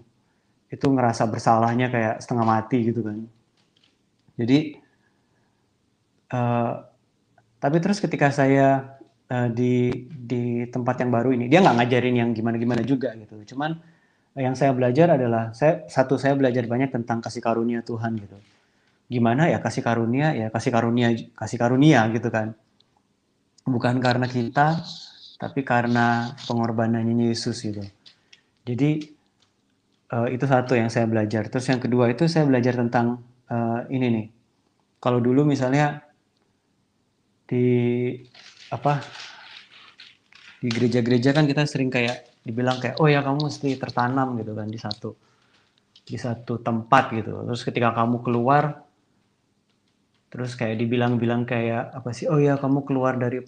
[0.67, 3.23] itu ngerasa bersalahnya kayak setengah mati gitu kan.
[4.35, 4.77] Jadi
[6.35, 6.71] uh,
[7.57, 8.99] tapi terus ketika saya
[9.31, 13.55] uh, di di tempat yang baru ini, dia nggak ngajarin yang gimana-gimana juga gitu.
[13.55, 13.79] Cuman
[14.35, 18.37] uh, yang saya belajar adalah saya satu saya belajar banyak tentang kasih karunia Tuhan gitu.
[19.07, 22.51] Gimana ya kasih karunia ya kasih karunia kasih karunia gitu kan.
[23.63, 24.83] Bukan karena kita
[25.39, 27.87] tapi karena pengorbanannya Yesus gitu.
[28.67, 29.16] Jadi
[30.13, 31.47] uh, itu satu yang saya belajar.
[31.51, 34.27] Terus yang kedua itu saya belajar tentang uh, ini nih.
[34.97, 36.03] Kalau dulu misalnya
[37.47, 37.67] di
[38.67, 38.99] apa
[40.59, 44.67] di gereja-gereja kan kita sering kayak dibilang kayak oh ya kamu mesti tertanam gitu kan
[44.67, 45.15] di satu
[46.07, 48.83] di satu tempat gitu terus ketika kamu keluar
[50.27, 53.43] terus kayak dibilang-bilang kayak apa sih oh ya kamu keluar dari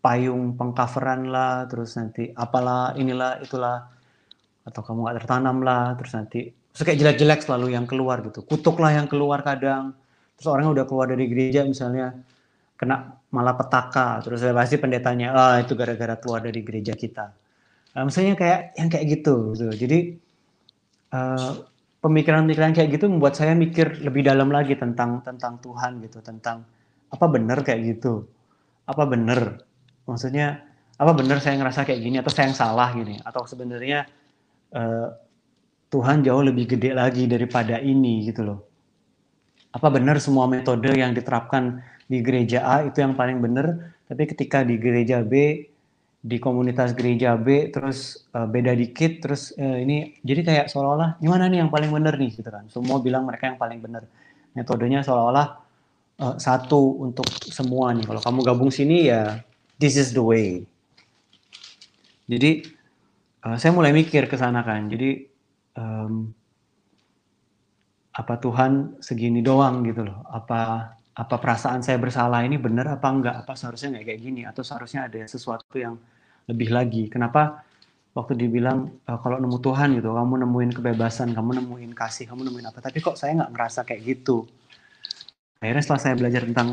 [0.00, 3.88] payung pengcoveran lah terus nanti apalah inilah itulah
[4.62, 6.40] atau kamu gak tertanam lah terus nanti
[6.72, 8.40] terus kayak jelek-jelek selalu yang keluar gitu.
[8.46, 9.92] Kutuklah yang keluar kadang.
[10.40, 12.16] Terus orangnya udah keluar dari gereja misalnya
[12.80, 17.30] kena malah petaka terus saya pasti pendetanya ah itu gara-gara keluar dari gereja kita.
[17.92, 19.68] Nah, misalnya kayak yang kayak gitu gitu.
[19.70, 19.98] Jadi
[21.12, 21.52] uh,
[22.02, 26.66] pemikiran-pemikiran kayak gitu membuat saya mikir lebih dalam lagi tentang tentang Tuhan gitu tentang
[27.12, 28.26] apa benar kayak gitu.
[28.88, 29.62] Apa benar?
[30.08, 30.64] Maksudnya
[30.98, 33.20] apa benar saya ngerasa kayak gini atau saya yang salah gini?
[33.22, 34.08] Atau sebenarnya
[34.72, 35.08] uh,
[35.92, 38.60] Tuhan jauh lebih gede lagi daripada ini gitu loh
[39.72, 44.60] apa benar semua metode yang diterapkan di gereja A itu yang paling benar, tapi ketika
[44.60, 45.64] di gereja B,
[46.22, 51.48] di komunitas gereja B, terus uh, beda dikit, terus uh, ini jadi kayak seolah-olah gimana
[51.48, 52.68] nih yang paling benar nih gitu kan?
[52.68, 54.04] Semua bilang mereka yang paling benar.
[54.52, 55.46] Metodenya seolah-olah
[56.20, 58.04] uh, satu untuk semua nih.
[58.04, 59.40] Kalau kamu gabung sini ya
[59.80, 60.68] this is the way.
[62.28, 62.68] Jadi
[63.46, 64.86] uh, saya mulai mikir ke sana kan.
[64.86, 65.26] Jadi
[65.78, 66.30] um,
[68.12, 70.24] apa Tuhan segini doang gitu loh?
[70.28, 73.34] Apa apa perasaan saya bersalah ini benar apa enggak?
[73.44, 74.42] Apa seharusnya nggak kayak gini?
[74.44, 75.96] Atau seharusnya ada sesuatu yang
[76.48, 77.08] lebih lagi?
[77.08, 77.64] Kenapa
[78.12, 82.66] waktu dibilang e, kalau nemu Tuhan gitu, kamu nemuin kebebasan, kamu nemuin kasih, kamu nemuin
[82.68, 82.78] apa?
[82.84, 84.44] Tapi kok saya nggak merasa kayak gitu?
[85.60, 86.68] Akhirnya setelah saya belajar tentang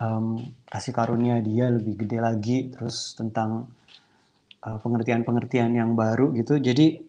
[0.00, 3.87] um, kasih karunia dia lebih gede lagi, terus tentang uh,
[4.84, 7.00] pengertian-pengertian yang baru gitu, jadi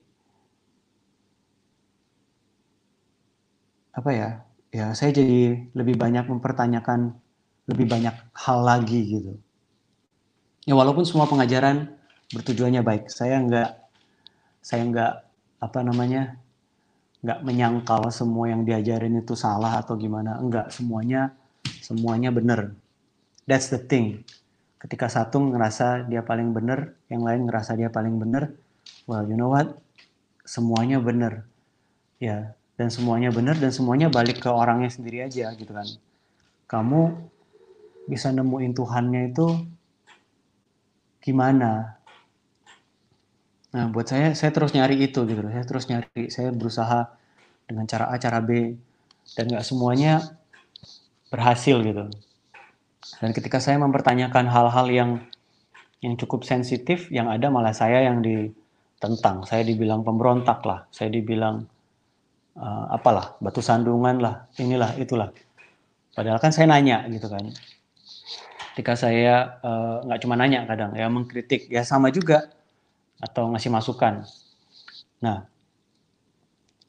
[3.92, 4.30] apa ya?
[4.70, 7.18] ya saya jadi lebih banyak mempertanyakan
[7.70, 9.34] lebih banyak hal lagi gitu.
[10.66, 11.90] Ya walaupun semua pengajaran
[12.30, 13.70] bertujuannya baik, saya nggak
[14.62, 15.14] saya nggak
[15.60, 16.38] apa namanya
[17.26, 21.34] nggak menyangkal semua yang diajarin itu salah atau gimana, enggak semuanya
[21.82, 22.74] semuanya benar.
[23.50, 24.24] That's the thing.
[24.80, 28.48] Ketika satu ngerasa dia paling benar, yang lain ngerasa dia paling benar,
[29.06, 29.76] well you know what,
[30.48, 31.44] semuanya benar.
[32.20, 35.84] Ya dan semuanya benar dan semuanya balik ke orangnya sendiri aja gitu kan.
[36.64, 37.12] Kamu
[38.08, 39.68] bisa nemuin Tuhannya itu
[41.20, 42.00] gimana?
[43.76, 47.12] Nah buat saya saya terus nyari itu gitu saya terus nyari saya berusaha
[47.68, 48.80] dengan cara A cara B.
[49.36, 50.24] Dan nggak semuanya
[51.30, 52.08] berhasil gitu
[53.20, 55.12] dan ketika saya mempertanyakan hal-hal yang
[56.00, 59.44] yang cukup sensitif yang ada malah saya yang ditentang.
[59.44, 60.88] Saya dibilang pemberontak lah.
[60.96, 61.68] Saya dibilang
[62.56, 64.48] uh, apalah batu sandungan lah.
[64.56, 65.36] Inilah itulah.
[66.16, 67.44] Padahal kan saya nanya gitu kan.
[68.74, 72.48] Ketika saya eh, nggak uh, cuma nanya kadang ya mengkritik ya sama juga.
[73.20, 74.24] Atau ngasih masukan.
[75.20, 75.44] Nah,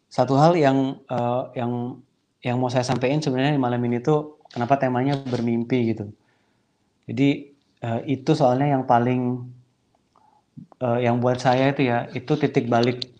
[0.06, 1.98] satu hal yang uh, yang
[2.46, 6.14] yang mau saya sampaikan sebenarnya di malam ini tuh kenapa temanya bermimpi gitu.
[7.10, 7.50] Jadi
[7.82, 9.50] uh, itu soalnya yang paling
[10.78, 13.10] uh, yang buat saya itu ya itu titik balik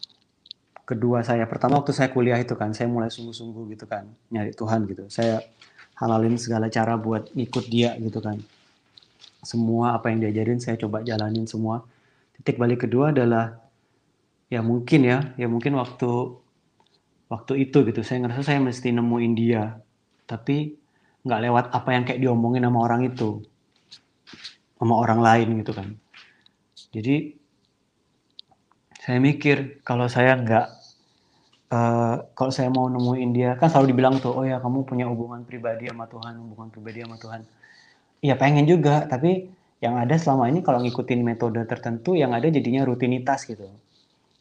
[0.87, 1.43] kedua saya.
[1.51, 5.11] Pertama waktu saya kuliah itu kan saya mulai sungguh-sungguh gitu kan nyari Tuhan gitu.
[5.11, 5.43] Saya
[5.99, 8.39] halalin segala cara buat ngikut dia gitu kan.
[9.43, 11.83] Semua apa yang diajarin saya coba jalanin semua.
[12.39, 13.59] Titik balik kedua adalah
[14.47, 16.39] ya mungkin ya, ya mungkin waktu
[17.31, 19.79] waktu itu gitu saya ngerasa saya mesti nemuin dia
[20.27, 20.75] tapi
[21.23, 23.39] nggak lewat apa yang kayak diomongin sama orang itu
[24.81, 25.93] sama orang lain gitu kan.
[26.89, 27.37] Jadi
[28.97, 30.67] saya mikir kalau saya nggak
[31.69, 35.45] uh, kalau saya mau nemuin dia kan selalu dibilang tuh oh ya kamu punya hubungan
[35.45, 37.41] pribadi sama Tuhan hubungan pribadi sama Tuhan.
[38.25, 39.53] Iya pengen juga tapi
[39.85, 43.69] yang ada selama ini kalau ngikutin metode tertentu yang ada jadinya rutinitas gitu.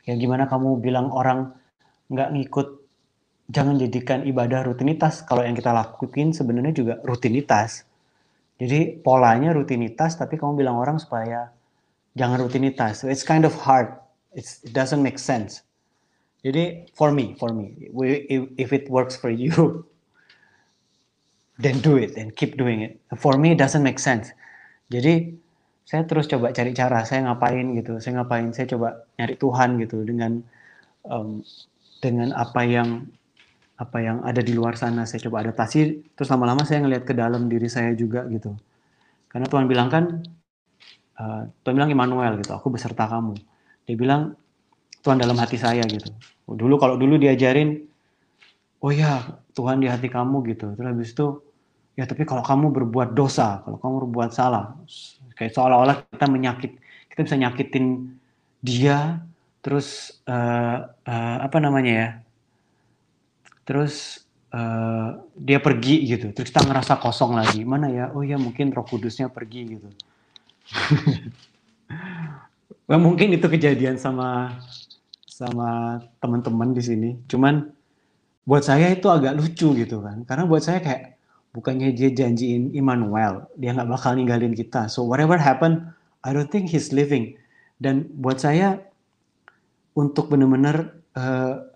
[0.07, 1.51] Ya gimana kamu bilang orang
[2.07, 2.67] nggak ngikut
[3.51, 5.23] jangan jadikan ibadah rutinitas.
[5.27, 7.88] Kalau yang kita lakuin sebenarnya juga rutinitas
[8.59, 11.55] jadi polanya rutinitas tapi kamu bilang orang supaya
[12.19, 12.99] jangan rutinitas.
[13.01, 13.95] So it's kind of hard.
[14.35, 15.63] It's, it doesn't make sense.
[16.43, 17.75] Jadi for me for me
[18.27, 19.83] if, if it works for you
[21.59, 22.99] then do it and keep doing it.
[23.19, 24.35] For me it doesn't make sense.
[24.91, 25.35] Jadi
[25.87, 27.03] saya terus coba cari cara.
[27.07, 27.99] Saya ngapain gitu?
[28.03, 28.51] Saya ngapain?
[28.51, 30.43] Saya coba nyari Tuhan gitu dengan
[31.07, 31.43] um,
[32.03, 33.07] dengan apa yang
[33.79, 37.47] apa yang ada di luar sana saya coba adaptasi terus lama-lama saya ngelihat ke dalam
[37.47, 38.51] diri saya juga gitu.
[39.31, 40.03] Karena Tuhan bilang kan
[41.15, 43.39] uh, Tuhan bilang Immanuel gitu aku beserta kamu.
[43.87, 44.35] Dia bilang
[44.99, 46.11] Tuhan dalam hati saya gitu.
[46.43, 47.79] Dulu kalau dulu diajarin
[48.83, 50.75] oh ya Tuhan di hati kamu gitu.
[50.75, 51.39] Terus habis itu
[51.95, 54.71] ya tapi kalau kamu berbuat dosa kalau kamu berbuat salah
[55.35, 56.71] kayak seolah-olah kita menyakit
[57.11, 58.15] kita bisa nyakitin
[58.63, 59.19] dia
[59.59, 62.09] terus uh, uh, apa namanya ya
[63.69, 66.33] terus uh, dia pergi gitu.
[66.33, 67.61] Terus kita ngerasa kosong lagi.
[67.61, 68.09] Mana ya?
[68.17, 69.89] Oh ya mungkin roh kudusnya pergi gitu.
[72.89, 74.57] Well, mungkin itu kejadian sama
[75.29, 77.09] sama teman-teman di sini.
[77.29, 77.69] Cuman
[78.49, 80.25] buat saya itu agak lucu gitu kan.
[80.25, 81.21] Karena buat saya kayak
[81.53, 84.89] bukannya dia janjiin Immanuel dia nggak bakal ninggalin kita.
[84.89, 85.93] So whatever happen
[86.25, 87.37] I don't think he's living.
[87.77, 88.81] Dan buat saya
[89.93, 91.69] untuk benar-benar uh,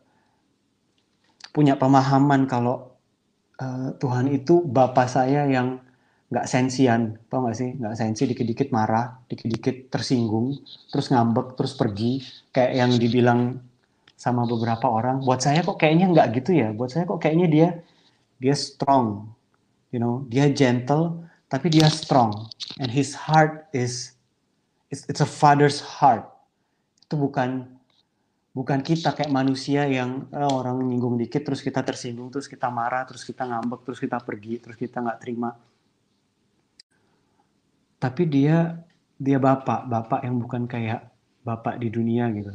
[1.53, 2.97] punya pemahaman kalau
[3.61, 5.79] uh, Tuhan itu Bapak saya yang
[6.33, 7.69] nggak sensian, tau nggak sih?
[7.77, 10.57] Nggak sensi, dikit-dikit marah, dikit-dikit tersinggung,
[10.89, 13.61] terus ngambek, terus pergi, kayak yang dibilang
[14.17, 15.21] sama beberapa orang.
[15.21, 16.73] Buat saya kok kayaknya nggak gitu ya.
[16.73, 17.69] Buat saya kok kayaknya dia
[18.41, 19.29] dia strong,
[19.93, 22.49] you know dia gentle tapi dia strong
[22.81, 24.17] and his heart is
[24.89, 26.25] it's, it's a father's heart
[27.05, 27.69] itu bukan
[28.53, 33.01] bukan kita kayak manusia yang oh, orang nyinggung dikit terus kita tersinggung terus kita marah
[33.09, 35.57] terus kita ngambek terus kita pergi terus kita nggak terima.
[37.97, 38.77] Tapi dia
[39.17, 41.09] dia bapak bapak yang bukan kayak
[41.41, 42.53] bapak di dunia gitu.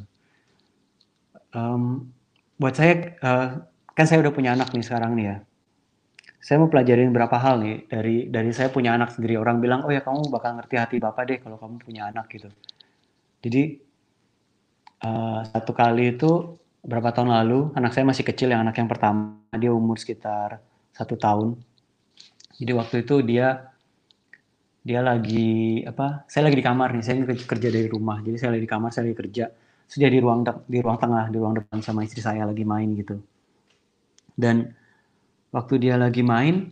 [1.51, 2.15] Um,
[2.63, 3.49] buat saya uh,
[3.99, 5.37] kan saya udah punya anak nih sekarang nih ya.
[6.39, 9.35] Saya mau pelajarin beberapa hal nih dari dari saya punya anak sendiri.
[9.35, 12.47] Orang bilang oh ya kamu bakal ngerti hati bapak deh kalau kamu punya anak gitu.
[13.43, 13.88] Jadi
[15.03, 19.39] uh, satu kali itu berapa tahun lalu anak saya masih kecil yang anak yang pertama.
[19.55, 20.63] Dia umur sekitar
[20.95, 21.59] satu tahun.
[22.59, 23.71] Jadi waktu itu dia
[24.83, 28.19] dia lagi apa saya lagi di kamar nih saya kerja dari rumah.
[28.25, 29.45] Jadi saya lagi di kamar saya lagi kerja.
[29.89, 33.21] Sudah di ruang di ruang tengah di ruang depan sama istri saya lagi main gitu.
[34.39, 34.71] Dan
[35.51, 36.71] waktu dia lagi main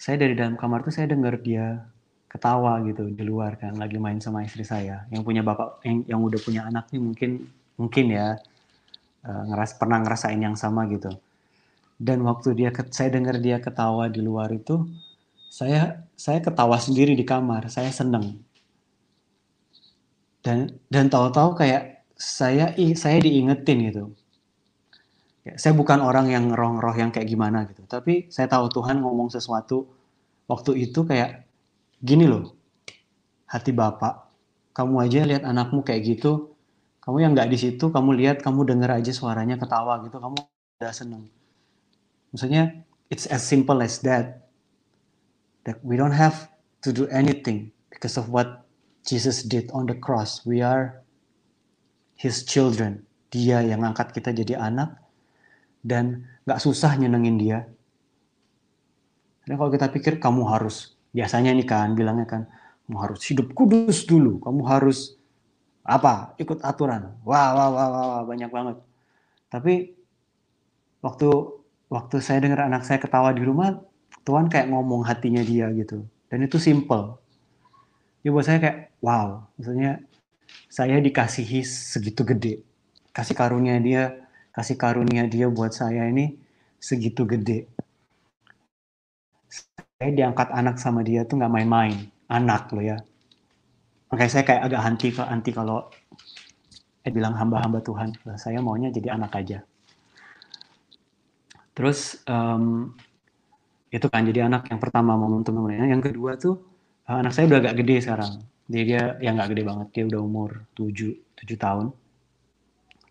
[0.00, 1.86] saya dari dalam kamar tuh saya dengar dia
[2.32, 5.04] ketawa gitu di luar kan lagi main sama istri saya.
[5.12, 7.30] Yang punya bapak yang, yang udah punya anak nih mungkin
[7.76, 8.40] mungkin ya
[9.28, 11.12] uh, ngeras pernah ngerasain yang sama gitu.
[12.00, 14.88] Dan waktu dia saya dengar dia ketawa di luar itu
[15.52, 18.40] saya saya ketawa sendiri di kamar saya seneng.
[20.40, 24.04] Dan dan tahu-tahu kayak saya saya diingetin gitu.
[25.42, 29.26] Ya, saya bukan orang yang roh-roh yang kayak gimana gitu, tapi saya tahu Tuhan ngomong
[29.26, 29.90] sesuatu
[30.46, 31.41] waktu itu kayak
[32.02, 32.52] gini loh,
[33.46, 34.26] hati Bapak,
[34.74, 36.52] kamu aja lihat anakmu kayak gitu,
[37.02, 40.36] kamu yang nggak di situ, kamu lihat, kamu denger aja suaranya ketawa gitu, kamu
[40.82, 41.30] udah seneng.
[42.34, 44.42] Maksudnya, it's as simple as that.
[45.62, 46.50] That we don't have
[46.82, 48.66] to do anything because of what
[49.06, 50.42] Jesus did on the cross.
[50.42, 51.06] We are
[52.18, 53.06] His children.
[53.30, 54.98] Dia yang angkat kita jadi anak,
[55.82, 57.58] dan nggak susah nyenengin dia.
[59.42, 62.42] Karena kalau kita pikir kamu harus, biasanya nih kan bilangnya kan,
[62.88, 65.16] kamu harus hidup kudus dulu, kamu harus
[65.84, 67.14] apa ikut aturan.
[67.22, 68.76] Wah wah wah wah, wah banyak banget.
[69.52, 69.92] Tapi
[71.04, 71.28] waktu
[71.92, 73.80] waktu saya dengar anak saya ketawa di rumah
[74.22, 76.06] Tuhan kayak ngomong hatinya dia gitu.
[76.30, 77.18] Dan itu simple.
[78.22, 79.44] Ya buat saya kayak wow.
[79.58, 80.00] Maksudnya
[80.70, 82.62] saya dikasihi segitu gede.
[83.12, 84.22] Kasih karunia dia
[84.52, 86.36] kasih karunia dia buat saya ini
[86.76, 87.71] segitu gede
[90.02, 91.94] saya diangkat anak sama dia tuh nggak main-main.
[92.26, 92.98] Anak loh ya.
[94.10, 95.86] Makanya saya kayak agak anti anti kalau
[97.06, 98.10] eh bilang hamba-hamba Tuhan.
[98.34, 99.62] Saya maunya jadi anak aja.
[101.70, 102.90] Terus um,
[103.94, 106.58] itu kan jadi anak yang pertama momentum yang kedua tuh
[107.06, 108.42] uh, anak saya udah agak gede sekarang.
[108.66, 109.86] Dia dia yang nggak gede banget.
[109.94, 111.14] Dia udah umur 7
[111.46, 111.94] 7 tahun.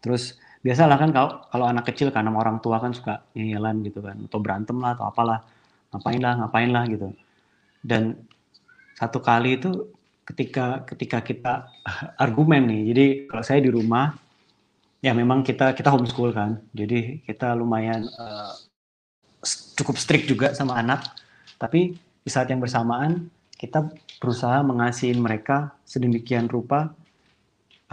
[0.04, 4.04] Terus biasalah kan kalau kalau anak kecil kan sama orang tua kan suka nyelan gitu
[4.04, 4.20] kan.
[4.28, 5.40] Atau berantem lah atau apalah
[5.92, 7.12] ngapain lah ngapain lah gitu.
[7.84, 8.16] Dan
[8.96, 9.92] satu kali itu
[10.24, 11.54] ketika ketika kita
[12.24, 14.16] argumen nih jadi kalau saya di rumah
[15.04, 16.64] ya memang kita kita homeschool kan.
[16.72, 18.56] Jadi kita lumayan uh,
[19.76, 21.04] cukup strict juga sama anak.
[21.60, 23.86] Tapi di saat yang bersamaan kita
[24.18, 26.94] berusaha mengasihin mereka sedemikian rupa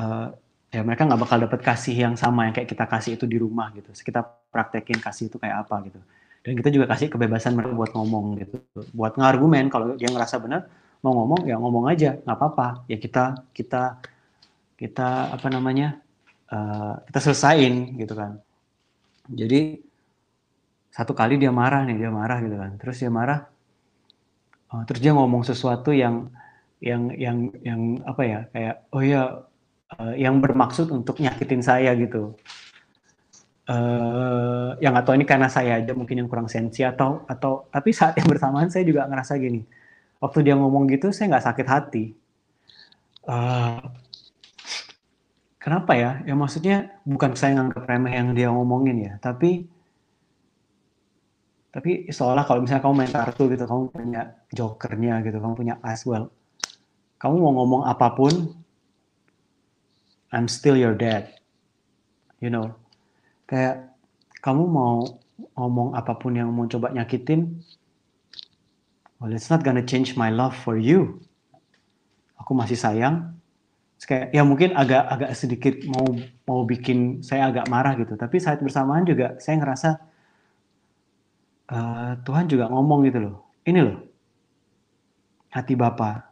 [0.00, 0.32] uh,
[0.68, 3.72] ya mereka nggak bakal dapat kasih yang sama yang kayak kita kasih itu di rumah
[3.74, 3.90] gitu.
[3.90, 6.00] Kita praktekin kasih itu kayak apa gitu
[6.48, 8.56] dan kita juga kasih kebebasan mereka buat ngomong gitu.
[8.96, 10.64] Buat ngargumen kalau dia ngerasa benar
[11.04, 12.88] mau ngomong ya ngomong aja nggak apa-apa.
[12.88, 14.00] Ya kita kita
[14.80, 16.00] kita apa namanya
[16.48, 18.40] uh, kita selesain gitu kan.
[19.28, 19.76] Jadi
[20.88, 22.80] satu kali dia marah nih dia marah gitu kan.
[22.80, 23.44] Terus dia marah
[24.72, 26.32] uh, terus dia ngomong sesuatu yang
[26.80, 29.44] yang yang yang apa ya kayak oh ya
[30.00, 32.40] uh, yang bermaksud untuk nyakitin saya gitu
[33.68, 38.16] uh, yang atau ini karena saya aja mungkin yang kurang sensi atau atau tapi saat
[38.16, 39.62] yang bersamaan saya juga ngerasa gini
[40.18, 42.04] waktu dia ngomong gitu saya nggak sakit hati.
[43.28, 43.78] Uh,
[45.61, 46.11] kenapa ya?
[46.24, 49.68] Ya maksudnya bukan saya nganggap remeh yang dia ngomongin ya, tapi
[51.68, 56.02] tapi seolah kalau misalnya kamu main kartu gitu, kamu punya jokernya gitu, kamu punya as
[56.09, 56.33] well.
[57.20, 58.57] Kamu mau ngomong apa pun,
[60.33, 61.37] I'm still your dad.
[62.40, 62.72] You know,
[63.48, 63.96] kayak
[64.44, 65.02] kamu mau
[65.56, 67.58] ngomong apa pun yang mau coba nyakitin,
[69.18, 71.18] well it's not gonna change my love for you.
[72.38, 73.34] Aku masih sayang.
[73.98, 76.06] Kayak ya mungkin agak agak sedikit mau
[76.46, 78.14] mau bikin saya agak marah gitu.
[78.14, 79.90] Tapi saat bersamaan juga saya ngerasa
[81.66, 83.37] uh, Tuhan juga ngomong gitu loh.
[83.66, 84.08] Ini loh
[85.52, 86.28] hati Bapa.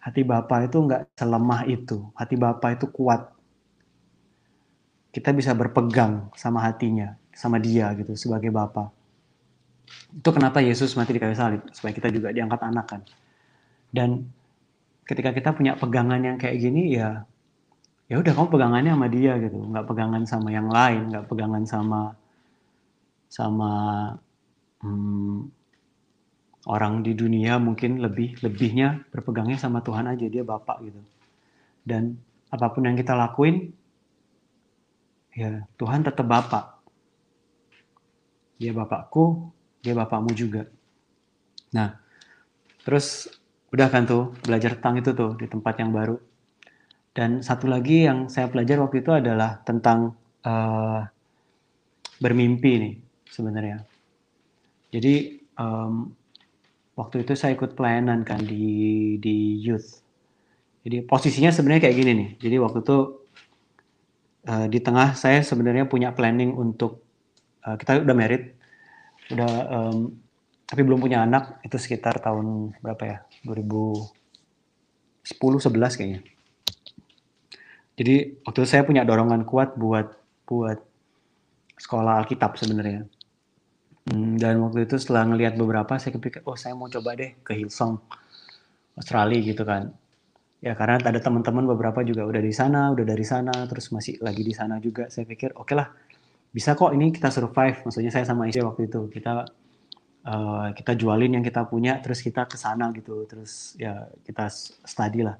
[0.00, 2.08] Hati Bapa itu nggak selemah itu.
[2.16, 3.30] Hati Bapa itu kuat
[5.10, 9.00] kita bisa berpegang sama hatinya sama dia gitu sebagai Bapak
[10.10, 13.00] itu kenapa Yesus mati di kayu salib supaya kita juga diangkat anak kan.
[13.90, 14.26] Dan
[15.06, 17.26] ketika kita punya pegangan yang kayak gini ya
[18.10, 22.00] ya udah kamu pegangannya sama dia gitu, nggak pegangan sama yang lain, nggak pegangan sama
[23.30, 23.72] sama
[24.82, 25.46] hmm,
[26.66, 31.00] orang di dunia mungkin lebih lebihnya berpegangnya sama Tuhan aja dia Bapak gitu.
[31.86, 32.18] Dan
[32.50, 33.70] apa pun yang kita lakuin
[35.40, 36.84] ya Tuhan tetap Bapak.
[38.60, 39.48] Dia Bapakku,
[39.80, 40.68] dia bapakmu juga.
[41.72, 41.96] Nah,
[42.84, 43.24] terus
[43.72, 46.20] udah kan tuh belajar tentang itu tuh di tempat yang baru.
[47.16, 50.12] Dan satu lagi yang saya belajar waktu itu adalah tentang
[50.44, 51.08] uh,
[52.20, 52.94] bermimpi nih
[53.32, 53.80] sebenarnya.
[54.92, 56.12] Jadi um,
[57.00, 60.04] waktu itu saya ikut pelayanan kan di di youth.
[60.84, 62.30] Jadi posisinya sebenarnya kayak gini nih.
[62.36, 63.19] Jadi waktu itu
[64.48, 67.02] uh, di tengah saya sebenarnya punya planning untuk
[67.66, 68.56] uh, kita udah merit
[69.30, 70.14] udah um,
[70.70, 73.18] tapi belum punya anak itu sekitar tahun berapa ya?
[73.42, 74.06] 2010
[75.34, 76.20] 11 kayaknya.
[77.98, 78.14] Jadi
[78.46, 80.14] waktu itu saya punya dorongan kuat buat
[80.46, 80.78] buat
[81.74, 83.02] sekolah Alkitab sebenarnya.
[84.06, 87.52] Hmm, dan waktu itu setelah ngelihat beberapa saya kepikir oh saya mau coba deh ke
[87.52, 88.00] Hillsong
[88.96, 89.92] Australia gitu kan
[90.60, 94.42] ya karena ada teman-teman beberapa juga udah di sana udah dari sana terus masih lagi
[94.44, 95.08] di sana juga.
[95.08, 95.88] Saya pikir oke okay lah
[96.52, 97.80] bisa kok ini kita survive.
[97.86, 99.48] Maksudnya saya sama istri waktu itu kita
[100.28, 103.24] uh, kita jualin yang kita punya terus kita ke sana gitu.
[103.24, 104.52] Terus ya kita
[104.84, 105.36] study lah.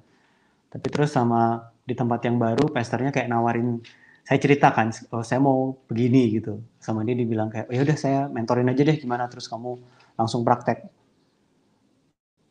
[0.70, 3.82] Tapi terus sama di tempat yang baru pastornya kayak nawarin
[4.22, 6.62] saya ceritakan oh saya mau begini gitu.
[6.80, 9.28] Sama dia dibilang kayak oh ya udah saya mentorin aja deh gimana?
[9.28, 9.76] Terus kamu
[10.16, 10.99] langsung praktek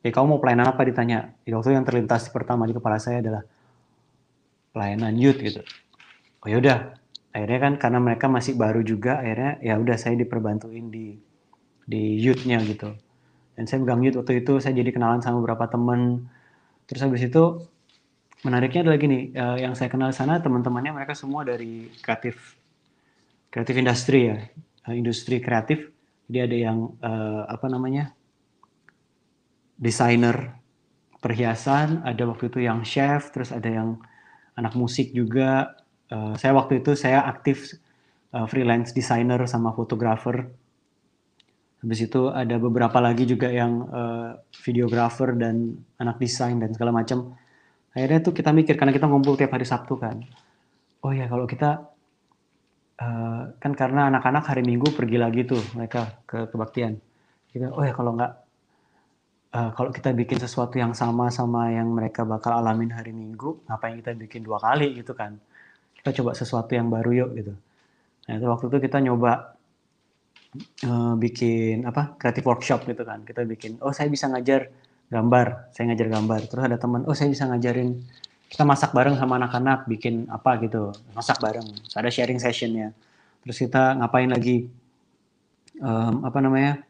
[0.04, 0.82] ya kamu mau pelayanan apa?
[0.88, 1.36] ditanya.
[1.44, 3.44] Ya, waktu yang terlintas pertama di kepala saya adalah
[4.72, 5.62] pelayanan youth gitu.
[6.46, 6.96] Oh ya udah.
[7.30, 11.20] Akhirnya kan karena mereka masih baru juga akhirnya ya udah saya diperbantuin di
[11.86, 12.96] di youthnya gitu.
[13.54, 16.26] Dan saya megang youth waktu itu saya jadi kenalan sama beberapa temen.
[16.88, 17.68] Terus habis itu
[18.42, 22.56] menariknya adalah gini, uh, yang saya kenal sana teman-temannya mereka semua dari kreatif
[23.52, 24.38] kreatif industri ya,
[24.88, 25.92] uh, industri kreatif.
[26.30, 28.14] Jadi ada yang uh, apa namanya
[29.80, 30.60] desainer
[31.24, 34.00] perhiasan, ada waktu itu yang chef, terus ada yang
[34.60, 35.80] anak musik juga.
[36.12, 37.80] Uh, saya waktu itu saya aktif
[38.36, 40.52] uh, freelance designer sama fotografer.
[41.80, 44.36] Habis itu ada beberapa lagi juga yang uh,
[44.68, 47.40] videographer dan anak desain dan segala macam
[47.94, 50.22] akhirnya tuh kita mikir karena kita ngumpul tiap hari Sabtu kan
[51.02, 51.90] oh ya kalau kita
[53.02, 57.02] uh, kan karena anak-anak hari Minggu pergi lagi tuh mereka ke kebaktian
[57.50, 58.49] kita oh ya kalau nggak
[59.54, 63.98] uh, kalau kita bikin sesuatu yang sama sama yang mereka bakal alamin hari Minggu ngapain
[63.98, 65.38] kita bikin dua kali gitu kan?
[65.98, 67.54] Kita coba sesuatu yang baru yuk gitu.
[68.30, 69.58] Nah itu waktu itu kita nyoba
[70.86, 73.26] uh, bikin apa kreatif workshop gitu kan.
[73.26, 74.70] Kita bikin oh saya bisa ngajar
[75.10, 76.40] gambar saya ngajar gambar.
[76.48, 78.00] Terus ada teman oh saya bisa ngajarin
[78.50, 80.94] kita masak bareng sama anak-anak bikin apa gitu.
[81.14, 82.94] Masak bareng ada sharing sessionnya.
[83.46, 84.70] Terus kita ngapain lagi
[85.82, 86.89] um, apa namanya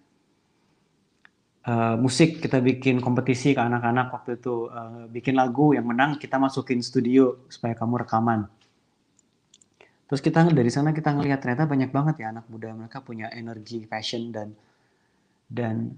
[1.69, 4.65] uh, musik kita bikin kompetisi ke anak-anak waktu itu.
[4.73, 8.49] Uh, bikin lagu yang menang kita masukin studio supaya kamu rekaman.
[10.09, 12.73] Terus kita dari sana kita ngelihat ternyata banyak banget ya anak muda.
[12.73, 14.57] Mereka punya energi passion dan
[15.45, 15.93] dan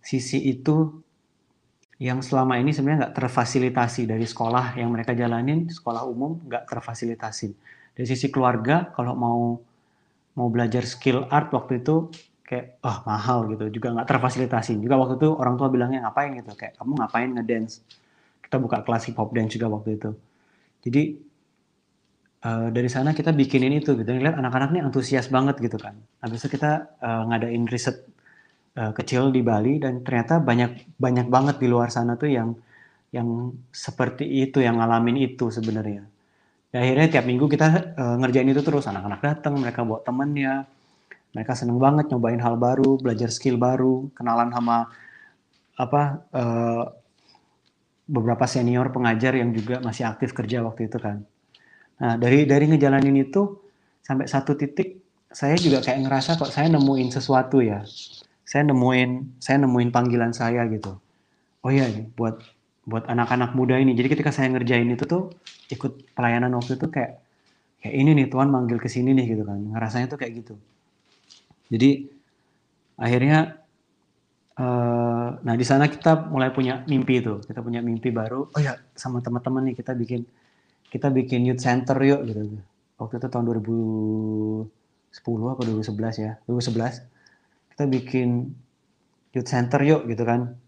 [0.00, 0.88] sisi itu
[2.00, 4.08] yang selama ini sebenarnya nggak terfasilitasi.
[4.08, 7.52] Dari sekolah yang mereka jalanin, sekolah umum nggak terfasilitasi.
[7.92, 9.40] Dari sisi keluarga, kalau mau
[10.32, 12.08] mau belajar skill art waktu itu
[12.50, 14.82] kayak oh mahal gitu, juga nggak terfasilitasi.
[14.82, 17.86] Juga waktu itu orang tua bilangnya ngapain gitu, kayak kamu ngapain ngedance.
[18.42, 20.10] Kita buka kelas hip hop dance juga waktu itu.
[20.82, 21.02] Jadi
[22.42, 25.94] uh, dari sana kita bikinin itu gitu, ngeliat anak-anak ini antusias banget gitu kan.
[26.18, 28.02] Habis itu kita uh, ngadain riset
[28.74, 32.58] uh, kecil di Bali dan ternyata banyak banyak banget di luar sana tuh yang
[33.14, 36.02] yang seperti itu yang ngalamin itu sebenarnya.
[36.70, 40.66] Akhirnya tiap minggu kita uh, ngerjain itu terus anak-anak datang, mereka bawa temennya,
[41.30, 44.90] mereka seneng banget nyobain hal baru, belajar skill baru, kenalan sama
[45.78, 46.02] apa
[46.34, 46.84] uh,
[48.10, 51.22] beberapa senior pengajar yang juga masih aktif kerja waktu itu kan.
[52.02, 53.62] Nah dari dari ngejalanin itu
[54.02, 54.98] sampai satu titik
[55.30, 57.86] saya juga kayak ngerasa kok saya nemuin sesuatu ya.
[58.42, 60.98] Saya nemuin saya nemuin panggilan saya gitu.
[61.62, 61.86] Oh iya
[62.18, 62.42] buat
[62.82, 63.94] buat anak-anak muda ini.
[63.94, 65.30] Jadi ketika saya ngerjain itu tuh
[65.70, 67.22] ikut pelayanan waktu itu kayak
[67.78, 69.62] kayak ini nih Tuhan manggil ke sini nih gitu kan.
[69.70, 70.58] Ngerasanya tuh kayak gitu
[71.70, 72.10] jadi
[72.98, 73.62] akhirnya
[74.58, 78.50] uh, nah di sana kita mulai punya mimpi itu kita punya mimpi baru.
[78.50, 80.26] Oh ya sama teman-teman nih kita bikin
[80.90, 82.58] kita bikin youth center yuk gitu.
[82.98, 84.66] Waktu itu tahun 2010
[85.22, 86.32] atau 2011 ya.
[86.50, 87.06] 2011
[87.72, 88.50] kita bikin
[89.30, 90.58] youth center yuk gitu kan.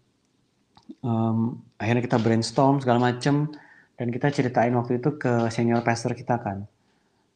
[1.03, 3.51] Um, akhirnya kita brainstorm segala macem.
[3.93, 6.65] Dan kita ceritain waktu itu ke senior pastor kita kan.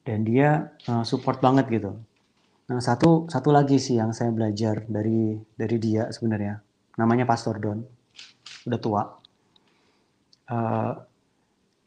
[0.02, 2.00] Dan dia uh, support banget gitu
[2.68, 6.60] nah satu satu lagi sih yang saya belajar dari dari dia sebenarnya.
[7.00, 7.80] Namanya Pastor Don.
[8.68, 9.04] Udah tua.
[10.48, 10.94] Uh,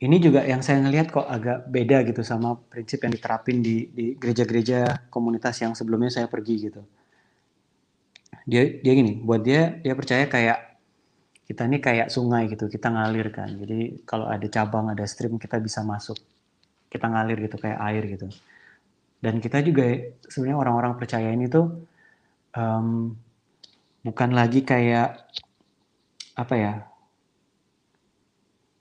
[0.01, 4.07] ini juga yang saya ngelihat kok agak beda gitu sama prinsip yang diterapin di di
[4.17, 6.81] gereja-gereja komunitas yang sebelumnya saya pergi gitu.
[8.49, 10.59] Dia dia gini buat dia dia percaya kayak
[11.45, 13.53] kita ini kayak sungai gitu kita ngalir kan.
[13.53, 16.17] Jadi kalau ada cabang ada stream kita bisa masuk.
[16.89, 18.33] Kita ngalir gitu kayak air gitu
[19.21, 19.85] dan kita juga
[20.27, 21.85] sebenarnya orang-orang percaya ini tuh
[22.57, 23.13] um,
[24.01, 25.29] bukan lagi kayak
[26.37, 26.75] apa ya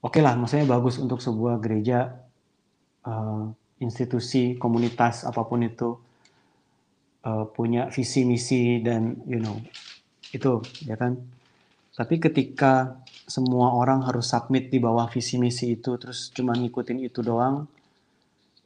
[0.00, 2.24] oke okay lah maksudnya bagus untuk sebuah gereja
[3.04, 5.96] uh, institusi komunitas apa pun itu
[7.24, 9.56] uh, punya visi misi dan you know
[10.30, 11.18] itu ya kan?
[11.90, 17.20] Tapi ketika semua orang harus submit di bawah visi misi itu terus cuma ngikutin itu
[17.20, 17.68] doang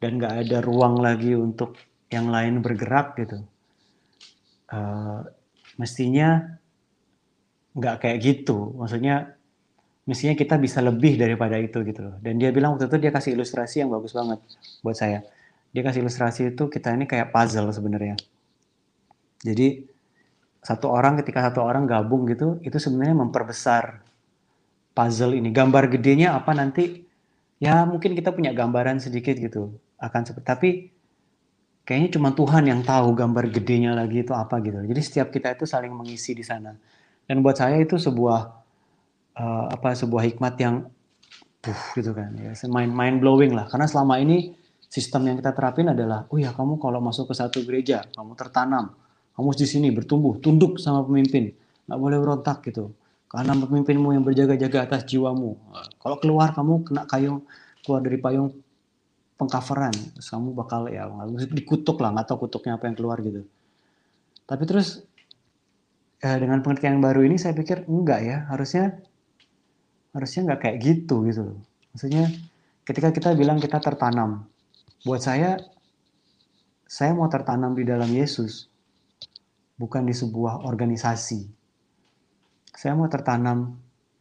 [0.05, 1.81] dan nggak ada ruang lagi untuk
[2.13, 3.41] yang lain bergerak gitu.
[4.69, 5.25] Uh,
[5.81, 6.61] mestinya
[7.73, 8.77] nggak kayak gitu.
[8.77, 9.33] Maksudnya
[10.05, 12.17] mestinya kita bisa lebih daripada itu gitu loh.
[12.21, 14.45] Dan dia bilang waktu itu dia kasih ilustrasi yang bagus banget
[14.85, 15.25] buat saya.
[15.73, 18.21] Dia kasih ilustrasi itu kita ini kayak puzzle sebenarnya.
[19.41, 19.89] Jadi
[20.61, 24.05] satu orang ketika satu orang gabung gitu, itu sebenarnya memperbesar
[24.93, 25.49] puzzle ini.
[25.49, 27.09] Gambar gedenya apa nanti?
[27.57, 30.71] Ya mungkin kita punya gambaran sedikit gitu akan seperti tapi
[31.89, 34.85] kayaknya cuma Tuhan yang tahu gambar gedenya lagi itu apa gitu.
[34.85, 36.73] Jadi setiap kita itu saling mengisi di sana.
[37.25, 38.41] Dan buat saya itu sebuah
[39.41, 40.85] uh, apa sebuah hikmat yang
[41.65, 44.53] puh gitu kan ya mind mind blowing lah karena selama ini
[44.85, 48.93] sistem yang kita terapin adalah oh ya kamu kalau masuk ke satu gereja kamu tertanam
[49.35, 51.51] kamu di sini bertumbuh, tunduk sama pemimpin,
[51.91, 52.95] nggak boleh berontak gitu.
[53.35, 55.59] karena pemimpinmu yang berjaga-jaga atas jiwamu.
[55.99, 57.43] Kalau keluar kamu kena kayung
[57.83, 58.63] keluar dari payung
[59.35, 61.11] pengcoveran, terus kamu bakal ya
[61.51, 63.43] dikutuk lah, nggak tahu kutuknya apa yang keluar gitu.
[64.47, 65.03] Tapi terus
[66.23, 68.99] eh, dengan pengertian yang baru ini saya pikir enggak ya, harusnya
[70.15, 71.59] harusnya nggak kayak gitu gitu.
[71.95, 72.31] Maksudnya
[72.87, 74.47] ketika kita bilang kita tertanam,
[75.03, 75.59] buat saya
[76.87, 78.71] saya mau tertanam di dalam Yesus,
[79.75, 81.65] bukan di sebuah organisasi
[82.75, 83.79] saya mau tertanam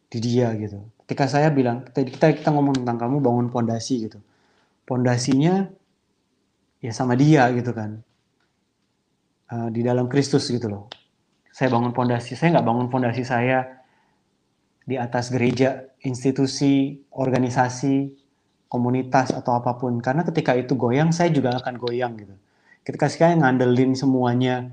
[0.08, 0.78] di dia gitu.
[1.04, 4.22] Ketika saya bilang, kita kita ngomong tentang kamu bangun pondasi gitu.
[4.84, 5.68] Pondasinya
[6.84, 8.00] ya sama dia gitu kan.
[9.48, 10.84] Uh, di dalam Kristus gitu loh.
[11.52, 13.84] Saya bangun pondasi, saya nggak bangun pondasi saya
[14.84, 18.12] di atas gereja, institusi, organisasi,
[18.68, 20.02] komunitas atau apa pun.
[20.02, 22.34] Karena ketika itu goyang, saya juga akan goyang gitu.
[22.84, 24.68] Ketika saya ngandelin semuanya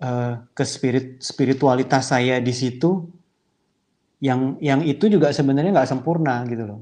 [0.00, 3.10] uh, ke spirit spiritualitas saya di situ
[4.20, 6.80] yang yang itu juga sebenarnya nggak sempurna gitu loh.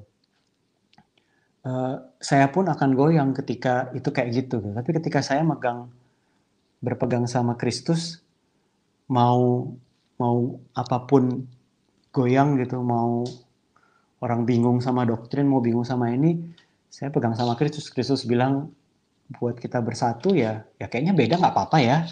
[1.68, 4.64] Uh, saya pun akan goyang ketika itu kayak gitu.
[4.64, 4.72] Gitu.
[4.72, 5.92] Tapi ketika saya megang
[6.80, 8.24] berpegang sama Kristus,
[9.12, 9.68] mau
[10.16, 11.44] mau apa pun
[12.08, 13.28] goyang gitu, mau
[14.24, 16.40] orang bingung sama doktrin, mau bingung sama ini,
[16.88, 17.92] saya pegang sama Kristus.
[17.92, 18.72] Kristus bilang
[19.36, 22.08] buat kita bersatu ya, ya kayaknya beda nggak apa-apa ya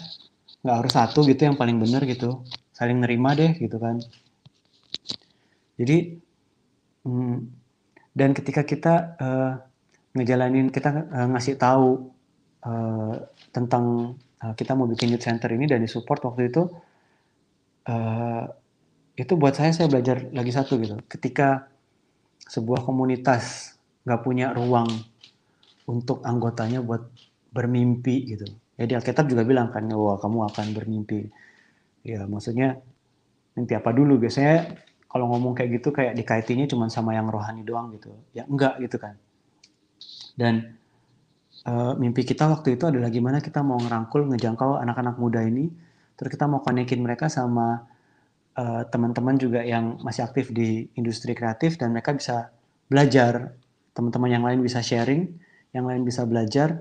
[0.67, 2.43] nggak harus satu gitu yang paling benar gitu
[2.75, 4.03] saling nerima deh gitu kan
[5.79, 6.17] jadi
[7.07, 7.37] hmm,
[8.17, 9.53] dan ketika kita uh,
[10.17, 12.09] ngejalanin kita uh, ngasih tahu
[12.65, 13.13] uh,
[13.53, 16.65] tentang uh, kita mau bikin youth center ini dan disupport waktu itu
[17.85, 18.43] uh,
[19.13, 21.69] itu buat saya saya belajar lagi satu gitu ketika
[22.49, 23.77] sebuah komunitas
[24.09, 24.89] nggak punya ruang
[25.85, 27.05] untuk anggotanya buat
[27.53, 31.25] bermimpi gitu Ya di Alkitab juga bilang kan, wah kamu akan bermimpi.
[32.05, 32.77] Ya maksudnya
[33.57, 34.21] mimpi apa dulu?
[34.21, 34.69] Biasanya
[35.07, 38.11] kalau ngomong kayak gitu kayak dikaitinnya cuma sama yang rohani doang gitu.
[38.35, 39.15] Ya enggak gitu kan.
[40.37, 40.77] Dan
[41.65, 45.71] uh, mimpi kita waktu itu adalah gimana kita mau ngerangkul, ngejangkau anak-anak muda ini.
[46.17, 47.87] Terus kita mau konekin mereka sama
[48.57, 52.51] uh, teman-teman juga yang masih aktif di industri kreatif dan mereka bisa
[52.91, 53.55] belajar.
[53.97, 55.25] Teman-teman yang lain bisa sharing,
[55.73, 56.77] yang lain bisa belajar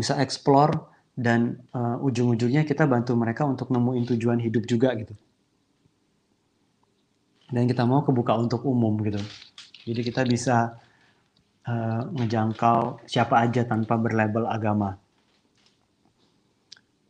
[0.00, 0.72] bisa explore
[1.18, 5.12] dan uh, ujung-ujungnya kita bantu mereka untuk nemuin tujuan hidup juga gitu.
[7.50, 9.18] Dan kita mau kebuka untuk umum gitu.
[9.90, 10.78] Jadi kita bisa
[11.66, 14.94] uh, ngejangkau siapa aja tanpa berlabel agama.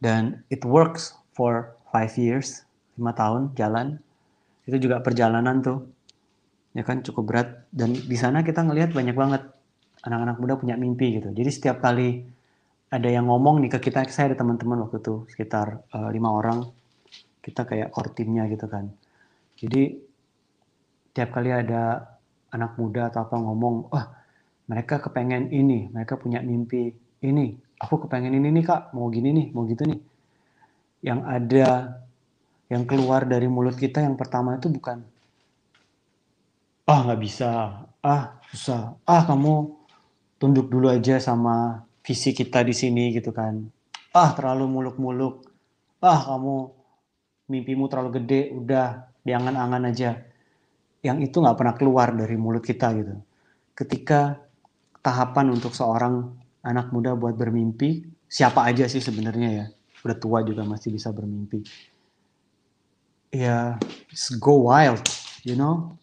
[0.00, 2.64] Dan it works for five years,
[2.96, 4.00] lima tahun jalan.
[4.64, 5.84] Itu juga perjalanan tuh,
[6.72, 7.48] ya kan cukup berat.
[7.68, 9.42] Dan di sana kita ngelihat banyak banget
[10.00, 11.28] anak-anak muda punya mimpi gitu.
[11.36, 12.24] Jadi setiap kali
[12.88, 16.64] ada yang ngomong nih ke kita, saya ada teman-teman waktu itu sekitar uh, lima orang,
[17.44, 18.88] kita kayak core timnya gitu kan.
[19.60, 20.09] Jadi
[21.10, 22.06] tiap kali ada
[22.50, 24.06] anak muda atau apa ngomong, wah
[24.70, 29.46] mereka kepengen ini, mereka punya mimpi ini, aku kepengen ini nih kak, mau gini nih,
[29.50, 30.00] mau gitu nih.
[31.02, 31.68] Yang ada
[32.70, 35.02] yang keluar dari mulut kita yang pertama itu bukan,
[36.86, 37.50] ah nggak bisa,
[38.02, 39.74] ah susah, ah kamu
[40.38, 43.66] tunduk dulu aja sama visi kita di sini gitu kan.
[44.10, 45.46] Ah terlalu muluk-muluk.
[46.02, 46.70] Ah kamu
[47.50, 50.29] mimpimu terlalu gede, udah diangan-angan aja.
[51.00, 53.16] Yang itu nggak pernah keluar dari mulut kita gitu.
[53.72, 54.36] Ketika
[55.00, 59.66] tahapan untuk seorang anak muda buat bermimpi, siapa aja sih sebenarnya ya,
[60.04, 61.64] udah tua juga masih bisa bermimpi.
[63.32, 63.80] Ya,
[64.42, 65.06] go wild,
[65.46, 65.96] you know.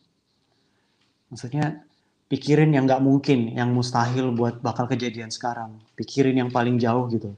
[1.28, 1.84] Maksudnya
[2.32, 5.78] pikirin yang nggak mungkin, yang mustahil buat bakal kejadian sekarang.
[5.94, 7.36] Pikirin yang paling jauh gitu.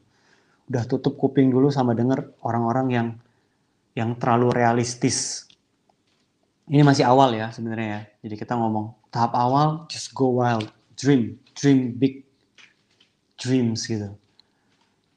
[0.69, 3.07] Udah tutup kuping dulu sama denger orang-orang yang
[3.97, 5.48] yang terlalu realistis.
[6.69, 8.01] Ini masih awal ya sebenarnya ya.
[8.29, 12.29] Jadi kita ngomong tahap awal just go wild, dream, dream big
[13.41, 14.13] dreams gitu.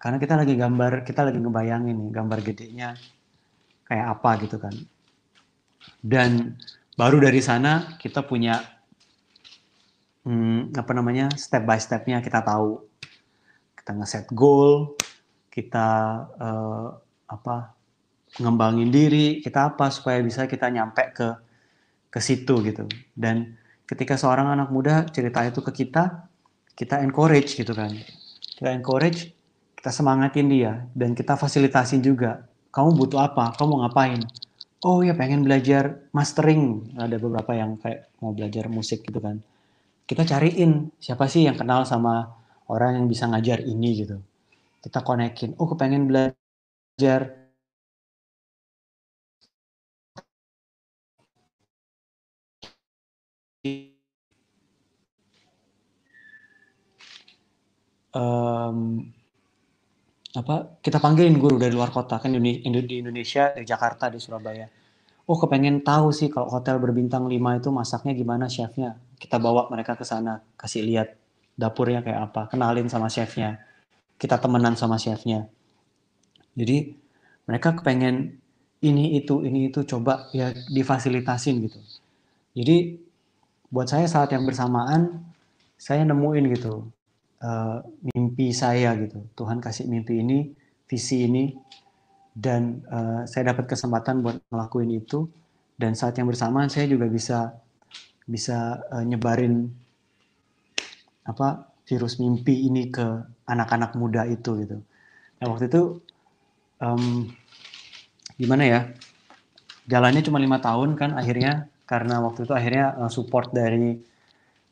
[0.00, 2.88] Karena kita lagi gambar, kita lagi ngebayangin nih gambar gedenya
[3.84, 4.74] kayak apa gitu kan.
[6.00, 6.56] Dan
[6.96, 8.58] baru dari sana kita punya
[10.24, 12.80] hmm, apa namanya step by stepnya kita tahu
[13.76, 14.94] kita ngeset goal
[15.50, 15.88] kita
[16.38, 16.88] uh,
[17.28, 17.74] apa
[18.40, 21.28] ngembangin diri kita apa supaya bisa kita nyampe ke
[22.12, 22.88] ke situ gitu.
[23.12, 26.28] Dan ketika seorang anak muda cerita itu ke kita
[26.72, 27.92] kita encourage gitu kan.
[28.56, 29.32] Kita encourage
[29.76, 32.46] kita semangatin dia dan kita fasilitasin juga.
[32.72, 33.52] Kamu butuh apa?
[33.58, 34.22] Kamu mau ngapain?
[34.86, 36.94] Oh ya pengen belajar mastering.
[36.96, 39.42] Ada beberapa yang kayak mau belajar musik gitu kan.
[40.08, 42.30] Kita cariin siapa sih yang kenal sama
[42.70, 44.18] orang yang bisa ngajar ini gitu.
[44.82, 47.41] Kita konekin, oh kepengen belajar
[58.16, 59.08] um,
[60.32, 64.64] apa kita panggilin guru dari luar kota kan di Indonesia di Jakarta di Surabaya.
[65.28, 68.96] Oh kepengen tahu sih kalau hotel berbintang 5 itu masaknya gimana chefnya.
[69.20, 71.14] Kita bawa mereka ke sana kasih lihat
[71.54, 73.60] dapurnya kayak apa kenalin sama chefnya.
[74.16, 75.46] Kita temenan sama chefnya.
[76.56, 76.96] Jadi
[77.44, 78.40] mereka kepengen
[78.82, 81.80] ini itu ini itu coba ya difasilitasin gitu.
[82.56, 82.98] Jadi
[83.68, 85.22] buat saya saat yang bersamaan
[85.76, 86.88] saya nemuin gitu
[87.42, 87.82] uh,
[88.14, 89.26] mimpi saya gitu.
[89.34, 90.54] Tuhan kasih mimpi ini,
[90.86, 91.52] visi ini,
[92.32, 95.28] dan uh, saya dapat kesempatan buat ngelakuin itu.
[95.76, 97.58] Dan saat yang bersamaan saya juga bisa
[98.22, 99.66] bisa uh, nyebarin
[101.26, 103.04] apa virus mimpi ini ke
[103.50, 104.78] anak-anak muda itu gitu.
[105.42, 105.98] Nah waktu itu
[106.78, 107.26] um,
[108.38, 108.80] gimana ya?
[109.90, 113.98] Jalannya cuma lima tahun kan akhirnya karena waktu itu akhirnya support dari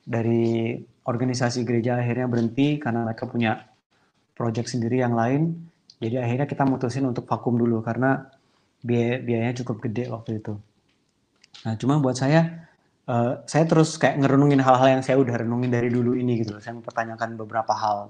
[0.06, 0.78] dari
[1.10, 3.66] organisasi gereja akhirnya berhenti karena mereka punya
[4.38, 5.58] proyek sendiri yang lain.
[6.00, 8.30] Jadi akhirnya kita mutusin untuk vakum dulu karena
[8.80, 10.54] biaya biayanya cukup gede waktu itu.
[11.66, 12.70] Nah, cuma buat saya
[13.04, 16.56] uh, saya terus kayak ngerenungin hal-hal yang saya udah renungin dari dulu ini gitu.
[16.62, 18.08] Saya mempertanyakan beberapa hal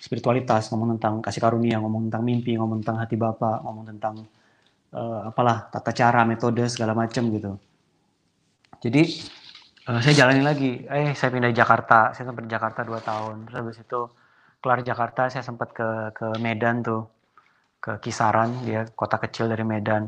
[0.00, 4.14] spiritualitas, ngomong tentang kasih karunia, ngomong tentang mimpi, ngomong tentang hati Bapak, ngomong tentang
[4.94, 7.52] uh, apalah tata cara, metode segala macam gitu.
[8.80, 9.02] Jadi
[9.90, 10.86] uh, saya jalani lagi.
[10.86, 12.14] Eh saya pindah Jakarta.
[12.14, 13.50] Saya sempat di Jakarta dua tahun.
[13.50, 14.00] Terus habis itu
[14.62, 17.10] kelar Jakarta saya sempat ke ke Medan tuh.
[17.82, 18.62] Ke Kisaran.
[18.62, 20.06] Dia kota kecil dari Medan.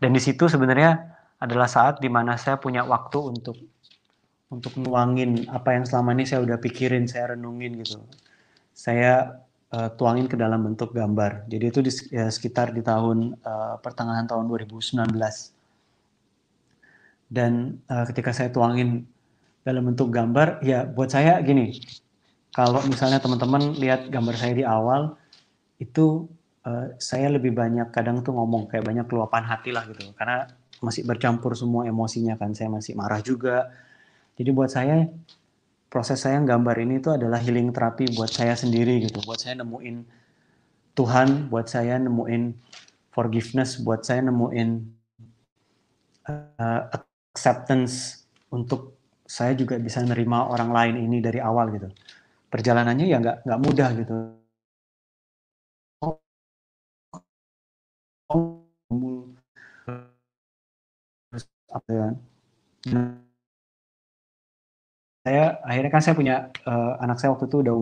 [0.00, 0.96] Dan di situ sebenarnya
[1.40, 3.56] adalah saat di mana saya punya waktu untuk
[4.50, 8.00] untuk nuangin apa yang selama ini saya udah pikirin saya renungin gitu.
[8.74, 9.40] Saya
[9.72, 11.46] uh, tuangin ke dalam bentuk gambar.
[11.46, 15.59] Jadi itu di, ya, sekitar di tahun uh, pertengahan tahun 2019
[17.30, 19.06] dan uh, ketika saya tuangin
[19.62, 21.78] dalam bentuk gambar ya buat saya gini
[22.50, 25.14] kalau misalnya teman-teman lihat gambar saya di awal
[25.78, 26.26] itu
[26.66, 30.10] uh, saya lebih banyak kadang tuh ngomong kayak banyak keluapan hati lah gitu.
[30.18, 30.50] Karena
[30.82, 33.70] masih bercampur semua emosinya kan saya masih marah juga.
[34.34, 35.06] Jadi buat saya
[35.90, 39.22] proses saya gambar ini itu adalah healing terapi buat saya sendiri gitu.
[39.22, 40.18] Buat saya nemuin
[40.98, 42.50] Tuhan buat saya nemuin
[43.14, 44.68] forgiveness buat saya nemuin
[46.28, 46.82] uh,
[47.34, 51.88] acceptance untuk saya juga bisa nerima orang lain ini dari awal gitu.
[52.50, 54.16] Perjalanannya ya nggak nggak mudah gitu.
[61.90, 62.08] ya?
[65.20, 67.74] Saya akhirnya kan saya punya uh, anak saya waktu itu udah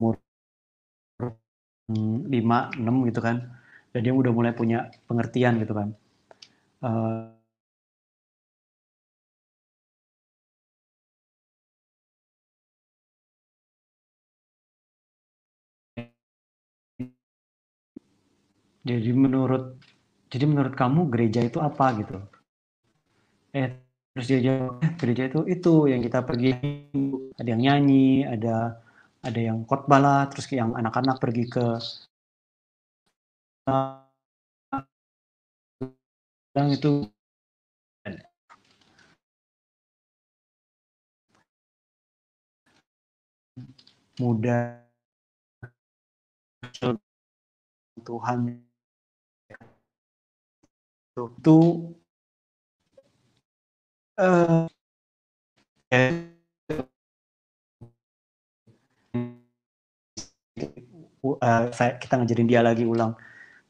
[0.00, 0.16] umur
[2.26, 3.36] lima enam gitu kan,
[3.92, 5.88] dan dia udah mulai punya pengertian gitu kan.
[6.80, 7.35] Uh,
[18.86, 19.82] Jadi menurut
[20.30, 22.22] jadi menurut kamu gereja itu apa gitu?
[23.50, 23.68] Eh
[24.14, 26.50] terus dia jawab, eh, gereja itu itu yang kita pergi
[27.34, 28.78] ada yang nyanyi, ada
[29.26, 31.66] ada yang khotbah lah, terus yang anak-anak pergi ke
[36.56, 37.06] yang itu
[44.20, 44.82] muda.
[48.04, 48.65] Tuhan
[51.16, 51.58] itu
[54.20, 54.68] uh,
[61.24, 63.16] uh, saya, kita ngajarin dia lagi ulang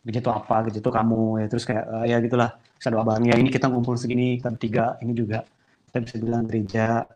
[0.03, 0.66] gitu apa?
[0.74, 2.51] Gitu kamu ya terus kayak uh, ya gitulah
[2.82, 5.47] saya doa bang ya ini kita ngumpul segini kita bertiga ini juga.
[5.90, 7.07] Kita bisa bilang gereja.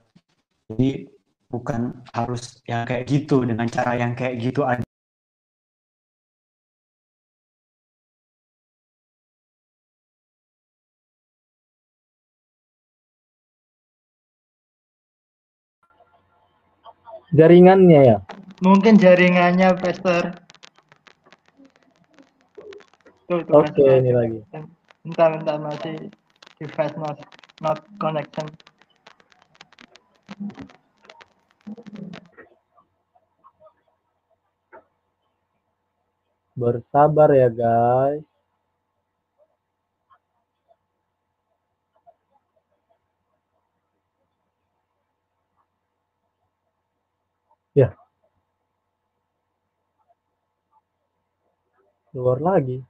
[0.70, 1.10] Jadi
[1.50, 4.89] bukan harus yang kayak gitu dengan cara yang kayak gitu aja
[17.34, 18.18] jaringannya ya?
[18.60, 20.44] Mungkin jaringannya Pastor.
[23.30, 24.38] Tuh, tuh oke okay, ini lagi.
[25.06, 26.10] Bentar bentar masih
[26.58, 27.18] device not
[27.62, 28.50] not connection.
[36.58, 38.26] Bersabar ya guys
[47.74, 47.94] Ya.
[52.10, 52.82] Keluar lagi.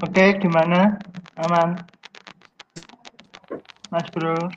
[0.00, 1.04] Oke, gimana?
[1.36, 1.84] Aman?
[3.92, 4.48] Mas bro?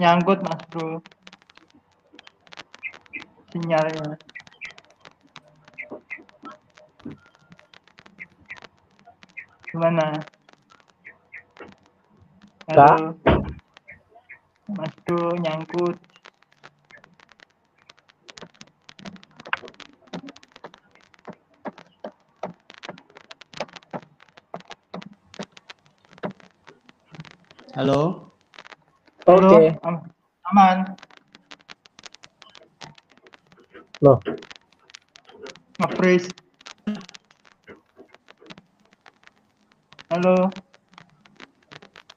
[0.00, 1.04] Nyangkut mas bro.
[3.52, 4.16] Sinyalnya.
[9.68, 10.24] Gimana?
[12.64, 13.12] Halo?
[14.72, 16.07] Mas bro, nyangkut.
[27.78, 28.34] Halo?
[29.22, 29.78] Oke.
[29.86, 30.10] Am-
[30.50, 30.98] aman?
[34.02, 34.18] Loh,
[35.78, 36.34] Nge-freeze.
[40.10, 40.50] Halo?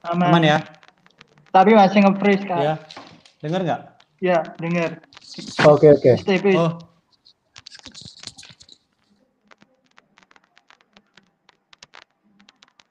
[0.02, 0.34] Aman?
[0.34, 0.58] Aman ya?
[1.54, 2.58] Tapi masih nge-freeze kak.
[2.58, 2.74] Ya.
[3.38, 3.80] Dengar nggak?
[4.18, 4.98] Ya, dengar.
[5.62, 6.12] oke oke.
[6.26, 6.58] Stay please.
[6.58, 6.90] Oh,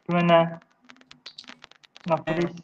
[0.08, 0.64] Gimana?
[2.12, 2.60] Nge-freeze.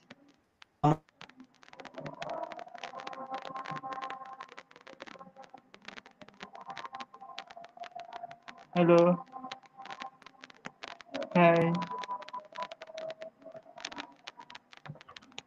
[8.76, 9.00] Halo.
[11.32, 11.72] Hai.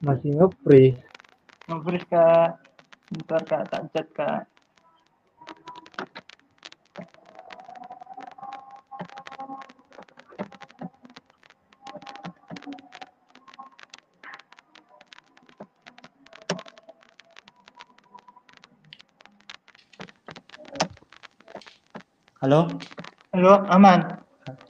[0.01, 1.05] Masih nge-freeze.
[1.69, 2.57] Nge-freeze kak.
[3.13, 4.50] Bentar kak, tak chat kak.
[22.51, 22.67] Halo?
[23.31, 24.01] Halo, aman?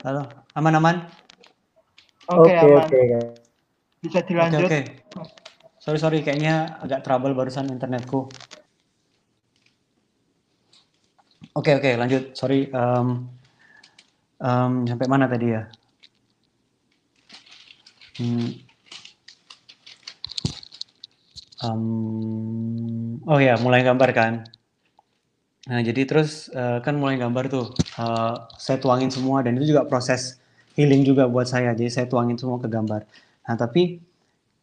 [0.05, 0.45] Halo?
[0.53, 1.01] Aman-aman?
[2.29, 2.89] Oke, Oke aman.
[2.93, 3.01] oke.
[4.05, 4.69] Bisa Oke, dilanjut?
[4.69, 4.81] oke.
[5.81, 6.21] Sorry, sorry.
[6.21, 8.29] Kayaknya agak trouble barusan internetku.
[11.57, 11.89] Oke, oke.
[11.97, 12.37] Lanjut.
[12.37, 12.69] Sorry.
[12.69, 13.33] em,
[14.45, 15.65] em, sampai mana tadi ya?
[18.21, 18.49] Hmm.
[21.65, 21.83] Em,
[23.25, 24.45] oh ya, mulai gambar kan.
[25.71, 27.67] Nah, jadi terus eh, kan mulai gambar tuh.
[28.03, 30.43] Eh, saya tuangin semua dan itu juga proses
[30.75, 31.71] healing juga buat saya.
[31.79, 33.07] Jadi saya tuangin semua ke gambar.
[33.47, 34.03] Nah, tapi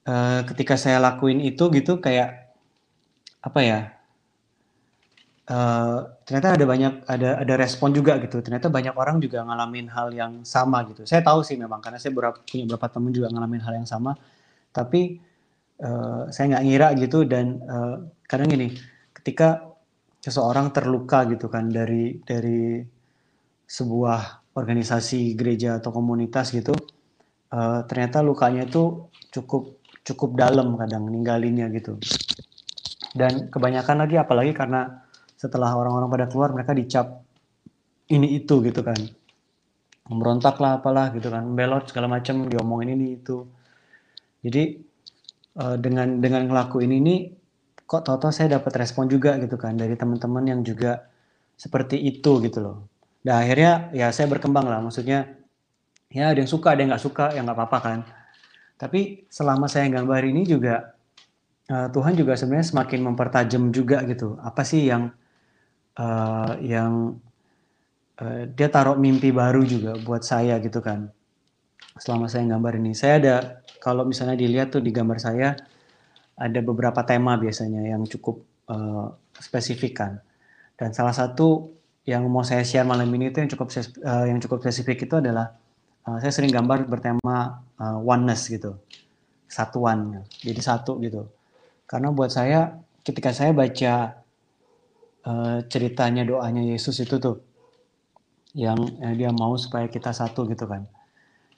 [0.07, 2.51] eh, ketika saya lakuin itu gitu kayak
[3.39, 3.79] apa ya?
[5.47, 5.97] eh,
[6.27, 8.43] ternyata ada banyak ada ada respon juga gitu.
[8.43, 11.07] Ternyata banyak orang juga ngalamin hal yang sama gitu.
[11.07, 14.11] Saya tahu sih memang karena saya beberapa, punya beberapa teman juga ngalamin hal yang sama.
[14.75, 15.01] Tapi
[15.79, 17.95] eh, saya nggak ngira gitu dan eh,
[18.27, 18.75] kadang gini,
[19.15, 19.63] ketika
[20.21, 22.81] seseorang terluka gitu kan dari dari
[23.67, 26.73] sebuah organisasi gereja atau komunitas gitu,
[27.53, 31.99] eh, ternyata lukanya itu cukup cukup dalam kadang ninggalinnya gitu.
[33.13, 35.03] Dan kebanyakan lagi apalagi karena
[35.37, 37.21] setelah orang-orang pada keluar mereka dicap
[38.09, 38.97] ini itu gitu kan.
[40.07, 43.43] Memberontak lah apalah gitu kan, belot segala macam diomongin ini itu.
[44.41, 44.63] Jadi
[45.59, 47.36] eh, dengan dengan ngelakuin ini
[47.87, 51.07] kok tahu-tahu saya dapat respon juga gitu kan dari teman-teman yang juga
[51.55, 52.77] seperti itu gitu loh.
[53.23, 55.31] Dan akhirnya ya saya berkembang lah, maksudnya
[56.11, 57.99] ya ada yang suka ada yang nggak suka ya nggak apa-apa kan.
[58.77, 60.93] Tapi selama saya gambar ini juga
[61.71, 64.35] eh, Tuhan juga sebenarnya semakin mempertajam juga gitu.
[64.43, 65.09] Apa sih yang
[65.95, 67.15] eh, yang
[68.19, 71.07] eh, dia taruh mimpi baru juga buat saya gitu kan.
[71.97, 73.35] Selama saya gambar ini, saya ada
[73.81, 75.57] kalau misalnya dilihat tuh di gambar saya
[76.37, 79.07] ada beberapa tema biasanya yang cukup eh,
[79.41, 80.13] spesifik kan.
[80.77, 81.73] Dan salah satu
[82.05, 85.57] yang mau saya share malam ini itu yang cukup eh, yang cukup spesifik itu adalah
[86.05, 88.77] eh, saya sering gambar bertema eh, oneness gitu,
[89.49, 90.21] satuan.
[90.39, 91.25] Jadi satu gitu.
[91.89, 93.93] Karena buat saya ketika saya baca
[95.25, 97.41] eh, ceritanya doanya Yesus itu tuh
[98.53, 100.85] yang yang dia mau supaya kita satu gitu kan.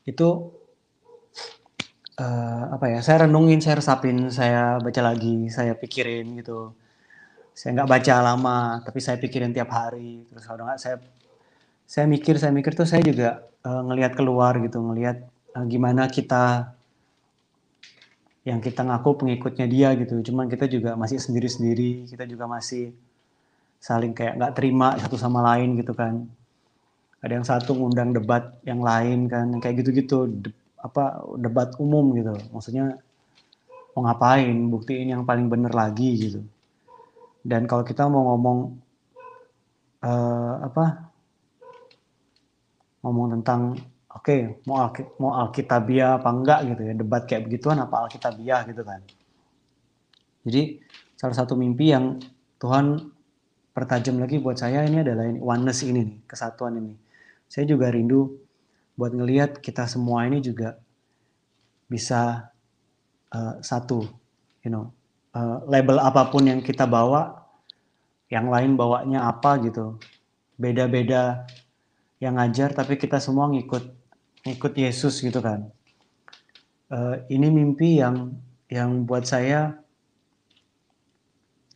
[0.07, 0.58] Itu
[2.19, 6.75] eh, apa ya saya renungin saya resapin saya baca lagi saya pikirin gitu.
[7.55, 10.27] Saya nggak baca lama tapi saya pikirin tiap hari.
[10.29, 10.95] Terus kalau nggak saya
[11.89, 13.29] saya mikir saya mikir tuh saya juga
[13.67, 15.17] eh, ngelihat keluar gitu ngelihat
[15.55, 16.75] eh, gimana kita
[18.47, 20.15] yang kita ngaku pengikutnya dia gitu.
[20.31, 22.91] Cuman kita juga masih sendiri sendiri kita juga masih
[23.79, 26.27] saling kayak nggak terima satu sama lain gitu kan.
[27.19, 30.31] Ada yang satu ngundang debat yang lain kan kayak gitu-gitu
[30.79, 32.33] apa debat umum gitu.
[32.55, 32.99] Maksudnya
[33.93, 36.41] mau ngapain buktiin yang paling bener lagi gitu.
[37.43, 38.59] Dan kalau kita mau ngomong
[40.03, 40.85] eh, apa
[42.99, 43.79] ngomong tentang
[44.11, 48.83] oke mau Alki- mau alkitabiah apa enggak gitu ya debat kayak begituan apa alkitabiah gitu
[48.83, 48.99] kan.
[50.43, 50.79] Jadi
[51.19, 52.15] salah satu mimpi yang
[52.59, 52.95] Tuhan
[53.75, 56.95] pertajam lagi buat saya ini adalah ini, oneness ini nih, kesatuan ini.
[57.47, 58.35] Saya juga rindu
[58.99, 60.75] buat ngelihat kita semua ini juga
[61.87, 62.51] bisa
[63.31, 64.03] uh, satu,
[64.59, 64.91] you know,
[65.31, 67.47] uh, label apa pun yang kita bawa,
[68.27, 69.95] yang lain bawanya apa gitu,
[70.59, 71.47] beda-beda
[72.19, 73.95] yang ngajar, tapi kita semua ngikut
[74.43, 75.71] ngikut Yesus gitu kan.
[76.91, 78.35] Uh, ini mimpi yang
[78.67, 79.79] yang buat saya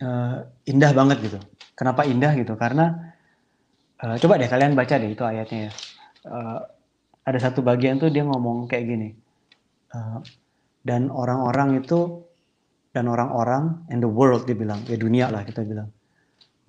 [0.04, 1.38] uh, indah banget gitu.
[1.72, 2.54] Kenapa indah gitu?
[2.54, 3.14] Karena
[4.04, 5.72] uh, coba deh kalian baca deh itu ayatnya ya.
[6.28, 6.60] Uh,
[7.24, 9.08] ada satu bagian tuh dia ngomong kayak gini.
[9.90, 10.20] Uh,
[10.84, 12.20] dan orang-orang itu
[12.92, 15.88] dan orang-orang in the world dia bilang ya dunia lah kita bilang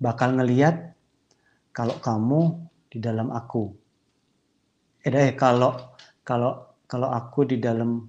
[0.00, 0.96] bakal ngeliat
[1.76, 2.40] kalau kamu
[2.88, 3.76] di dalam aku.
[5.04, 5.76] Eh, eh kalau
[6.24, 8.08] kalau kalau aku di dalam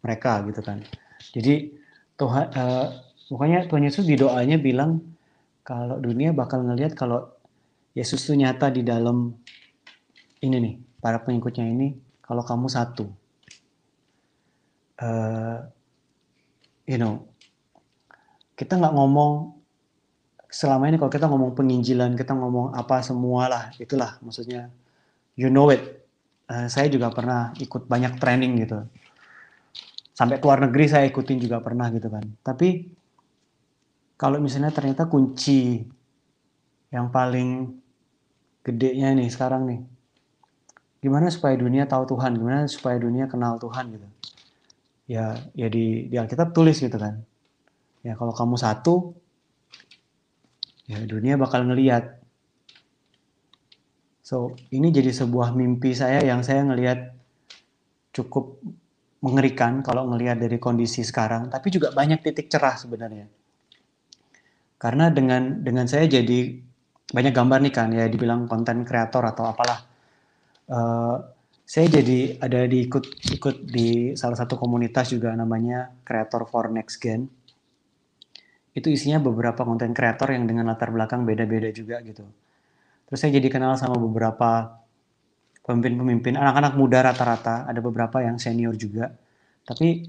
[0.00, 0.80] mereka gitu kan.
[1.34, 1.74] Jadi
[2.16, 2.86] Tuhan uh,
[3.28, 5.02] pokoknya Tuhan Yesus di doanya bilang
[5.66, 7.28] kalau dunia bakal ngelihat kalau
[7.92, 9.34] Yesus itu nyata di dalam
[10.40, 13.08] ini nih para pengikutnya ini kalau kamu satu
[15.00, 15.58] uh,
[16.84, 17.24] you know
[18.60, 19.60] kita nggak ngomong
[20.50, 24.68] selama ini kalau kita ngomong penginjilan kita ngomong apa semua lah itulah maksudnya.
[25.38, 25.80] You know it.
[26.50, 28.82] Uh, saya juga pernah ikut banyak training gitu.
[30.12, 32.26] Sampai keluar negeri saya ikutin juga pernah gitu kan.
[32.42, 32.90] Tapi
[34.18, 35.80] kalau misalnya ternyata kunci
[36.92, 37.80] yang paling
[38.60, 39.80] gedenya nih sekarang nih,
[41.00, 44.08] gimana supaya dunia tahu Tuhan, gimana supaya dunia kenal Tuhan gitu.
[45.10, 47.24] Ya, ya di, di Alkitab tulis gitu kan.
[48.04, 49.16] Ya kalau kamu satu,
[50.86, 52.20] ya dunia bakal ngeliat.
[54.22, 57.10] So ini jadi sebuah mimpi saya yang saya ngelihat
[58.14, 58.62] cukup
[59.20, 63.26] mengerikan kalau ngelihat dari kondisi sekarang, tapi juga banyak titik cerah sebenarnya.
[64.80, 66.56] Karena dengan dengan saya jadi
[67.10, 69.89] banyak gambar nih kan ya dibilang konten kreator atau apalah.
[70.70, 71.18] Uh,
[71.66, 73.04] saya jadi ada di ikut
[73.34, 77.26] ikut di salah satu komunitas juga namanya Creator for Next Gen.
[78.70, 82.22] Itu isinya beberapa konten kreator yang dengan latar belakang beda-beda juga gitu.
[83.10, 84.80] Terus saya jadi kenal sama beberapa
[85.70, 89.12] pemimpin-pemimpin anak-anak muda rata-rata ada beberapa yang senior juga
[89.62, 90.02] tapi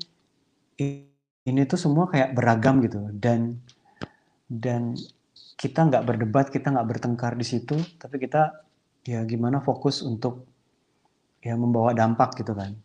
[1.46, 3.62] ini tuh semua kayak beragam gitu dan
[4.50, 4.98] dan
[5.60, 8.66] kita nggak berdebat kita nggak bertengkar di situ tapi kita
[9.06, 10.50] ya gimana fokus untuk
[11.42, 12.78] ya membawa dampak gitu kan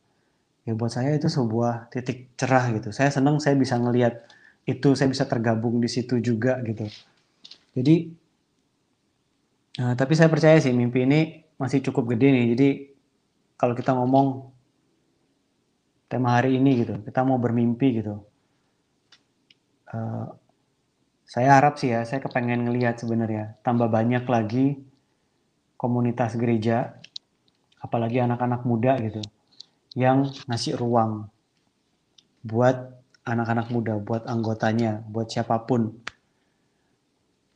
[0.66, 4.26] ya buat saya itu sebuah titik cerah gitu saya senang saya bisa ngelihat
[4.66, 6.88] itu saya bisa tergabung di situ juga gitu
[7.76, 8.08] jadi
[9.76, 11.20] nah, tapi saya percaya sih mimpi ini
[11.60, 12.46] masih cukup gede nih.
[12.56, 12.68] Jadi
[13.56, 14.52] kalau kita ngomong
[16.06, 18.22] tema hari ini gitu, kita mau bermimpi gitu.
[19.90, 20.28] Uh,
[21.26, 24.86] saya harap sih ya, saya kepengen ngelihat sebenarnya tambah banyak lagi
[25.74, 26.96] komunitas gereja,
[27.86, 29.22] apalagi anak-anak muda gitu,
[29.94, 31.30] yang ngasih ruang
[32.42, 32.92] buat
[33.26, 35.94] anak-anak muda, buat anggotanya, buat siapa pun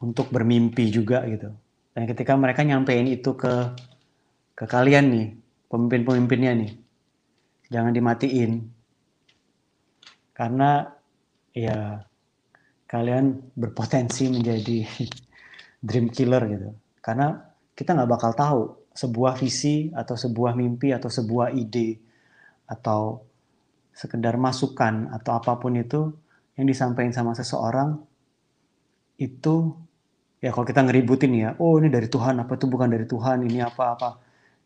[0.01, 1.55] untuk bermimpi juga gitu.
[1.95, 3.75] Dan ketika mereka nyampein itu ke
[4.57, 5.27] ke kalian nih,
[5.71, 6.73] pemimpin-pemimpinnya nih.
[7.71, 8.67] Jangan dimatiin.
[10.35, 10.89] Karena
[11.53, 12.03] ya
[12.89, 14.83] kalian berpotensi menjadi
[15.87, 16.69] dream killer gitu.
[16.99, 17.37] Karena
[17.77, 18.61] kita nggak bakal tahu
[18.95, 21.99] sebuah visi atau sebuah mimpi atau sebuah ide
[22.67, 23.23] atau
[23.95, 26.11] sekedar masukan atau apa pun itu
[26.59, 27.99] yang disampaikan sama seseorang
[29.21, 29.77] itu
[30.41, 33.61] ya kalau kita ngeributin ya oh ini dari Tuhan apa itu bukan dari Tuhan ini
[33.61, 34.11] apa apa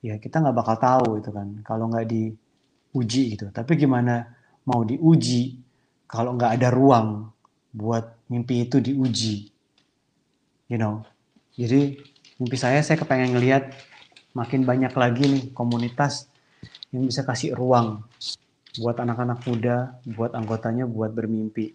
[0.05, 3.49] ya kita nggak bakal tahu itu kan kalau nggak diuji gitu.
[3.49, 4.29] Tapi gimana
[4.69, 5.57] mau diuji
[6.05, 7.33] kalau nggak ada ruang
[7.73, 9.49] buat mimpi itu diuji,
[10.69, 11.01] you know.
[11.57, 11.97] Jadi
[12.37, 13.73] mimpi saya saya kepengen ngelihat
[14.35, 16.29] makin banyak lagi nih komunitas
[16.91, 18.03] yang bisa kasih ruang
[18.75, 21.71] buat anak-anak muda, buat anggotanya buat bermimpi.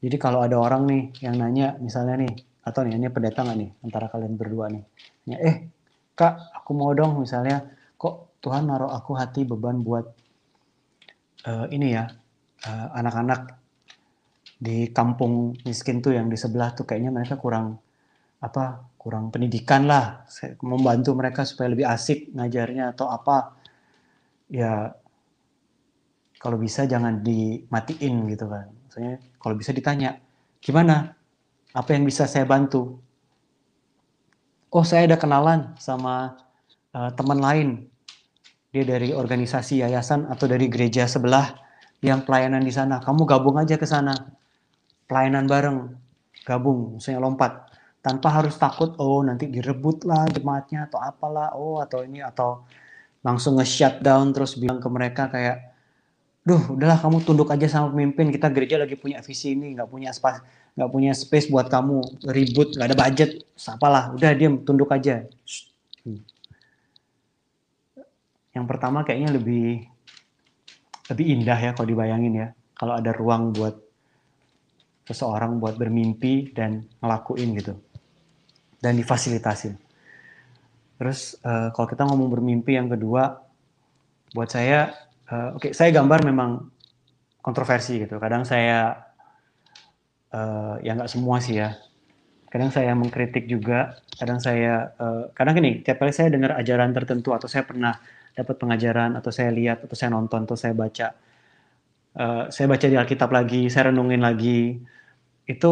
[0.00, 2.32] Jadi kalau ada orang nih yang nanya misalnya nih,
[2.64, 4.84] atau nih ini pendatang nih antara kalian berdua nih,
[5.36, 5.56] eh
[6.16, 7.64] kak aku mau dong misalnya
[8.00, 10.08] kok Tuhan naruh aku hati beban buat
[11.44, 12.08] uh, ini ya
[12.64, 13.60] uh, anak-anak
[14.60, 17.80] di kampung miskin tuh yang di sebelah tuh kayaknya mereka kurang
[18.40, 20.24] apa kurang pendidikan lah
[20.64, 23.56] membantu mereka supaya lebih asik ngajarnya atau apa
[24.48, 24.92] ya
[26.40, 30.16] kalau bisa jangan dimatiin gitu kan maksudnya kalau bisa ditanya
[30.60, 31.16] gimana
[31.76, 33.00] apa yang bisa saya bantu
[34.70, 36.38] oh saya ada kenalan sama
[36.94, 37.68] uh, teman lain.
[38.70, 41.58] Dia dari organisasi yayasan atau dari gereja sebelah
[42.06, 43.02] yang pelayanan di sana.
[43.02, 44.14] Kamu gabung aja ke sana.
[45.10, 45.78] Pelayanan bareng.
[46.40, 47.68] gabung, misalnya lompat
[48.00, 52.64] tanpa harus takut oh nanti direbut lah jemaatnya atau apalah oh atau ini atau
[53.20, 55.70] langsung nge down terus bilang ke mereka kayak
[56.40, 60.08] duh udahlah kamu tunduk aja sama pemimpin kita gereja lagi punya visi ini nggak punya
[60.08, 60.40] space
[60.72, 62.00] nggak punya space buat kamu
[62.32, 65.28] ribut nggak ada budget apalah udah dia tunduk aja
[66.08, 66.24] hmm.
[68.56, 69.84] yang pertama kayaknya lebih
[71.12, 73.76] lebih indah ya kalau dibayangin ya kalau ada ruang buat
[75.04, 77.76] seseorang buat bermimpi dan ngelakuin gitu
[78.80, 79.76] dan difasilitasi.
[81.00, 83.40] Terus uh, kalau kita ngomong bermimpi yang kedua,
[84.36, 84.92] buat saya,
[85.32, 86.68] uh, oke okay, saya gambar memang
[87.40, 88.20] kontroversi gitu.
[88.20, 89.08] Kadang saya
[90.32, 91.76] uh, ya nggak semua sih ya.
[92.50, 93.96] Kadang saya mengkritik juga.
[94.18, 97.96] Kadang saya, uh, kadang gini, tiap kali saya dengar ajaran tertentu atau saya pernah
[98.34, 101.14] dapat pengajaran atau saya lihat atau saya nonton atau saya baca,
[102.18, 104.82] uh, saya baca di Alkitab lagi, saya renungin lagi,
[105.46, 105.70] itu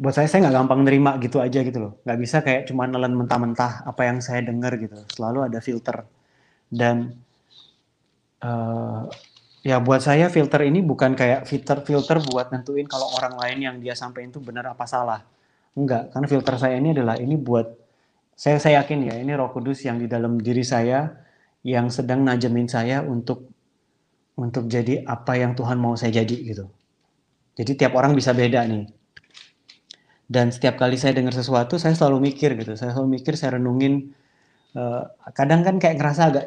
[0.00, 1.92] buat saya saya nggak gampang nerima gitu aja gitu loh.
[2.08, 4.96] Nggak bisa kayak cuma nelen mentah-mentah apa yang saya dengar gitu.
[5.12, 6.08] Selalu ada filter.
[6.72, 7.20] Dan
[8.40, 9.04] uh,
[9.60, 13.76] ya buat saya filter ini bukan kayak filter filter buat nentuin kalau orang lain yang
[13.76, 15.20] dia sampaikan itu benar apa salah.
[15.76, 17.68] Enggak karena filter saya ini adalah ini buat
[18.32, 21.12] saya saya yakin ya ini Roh Kudus yang di dalam diri saya
[21.60, 23.52] yang sedang najemin saya untuk
[24.32, 26.72] untuk jadi apa yang Tuhan mau saya jadi gitu.
[27.52, 28.99] Jadi tiap orang bisa beda nih
[30.30, 32.78] dan setiap kali saya dengar sesuatu saya selalu mikir gitu.
[32.78, 34.14] Saya selalu mikir saya renungin
[34.78, 36.46] uh, kadang kan kayak ngerasa agak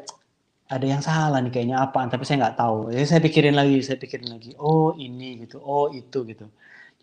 [0.72, 2.96] ada yang salah nih kayaknya apa tapi saya nggak tahu.
[2.96, 6.48] Jadi saya pikirin lagi saya pikirin lagi oh ini gitu oh itu gitu.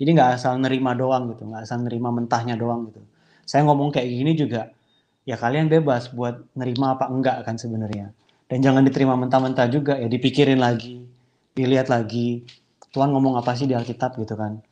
[0.01, 3.05] Jadi nggak asal nerima doang gitu nggak asal nerima mentahnya doang gitu.
[3.45, 4.73] Saya ngomong kayak gini juga
[5.29, 8.17] ya kalian bebas buat nerima apa enggak kan sebenarnya.
[8.49, 11.05] Dan jangan diterima mentah-mentah juga ya dipikirin lagi
[11.53, 12.41] dilihat lagi
[12.91, 14.17] Tuhan ngomong apa sih di Alkitab?
[14.17, 14.65] gitu kan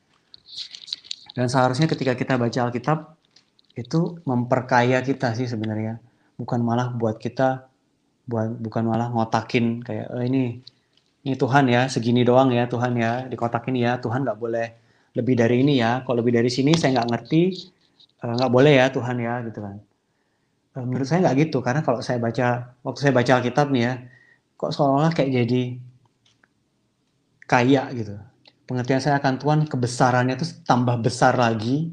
[1.39, 3.15] dan seharusnya ketika kita baca Alkitab
[3.79, 6.03] itu memperkaya kita sih sebenarnya,
[6.35, 7.71] bukan malah buat kita
[8.27, 10.59] buat bukan malah ngotakin kayak oh, ini
[11.23, 14.67] ini Tuhan ya segini doang ya Tuhan ya dikotakin ya Tuhan nggak boleh
[15.15, 17.43] lebih dari ini ya kalau lebih dari sini saya nggak ngerti
[18.19, 19.77] eh, nggak boleh ya Tuhan ya gitu kan.
[20.75, 23.95] Eh, menurut saya nggak gitu karena kalau saya baca waktu saya baca Alkitab nih ya
[24.59, 25.63] kok seolah-olah kayak jadi
[27.47, 28.19] kaya gitu
[28.69, 31.89] pengertian saya akan Tuhan kebesarannya itu tambah besar lagi.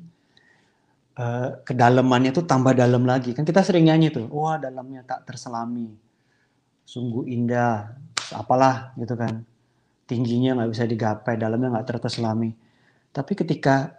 [1.15, 3.32] Uh, kedalamannya itu tambah dalam lagi.
[3.32, 5.95] Kan kita sering nyanyi tuh wah dalamnya tak terselami.
[6.84, 7.95] Sungguh indah.
[8.36, 9.47] Apalah gitu kan.
[10.03, 12.51] Tingginya nggak bisa digapai dalamnya nggak terselami.
[13.15, 13.95] Tapi ketika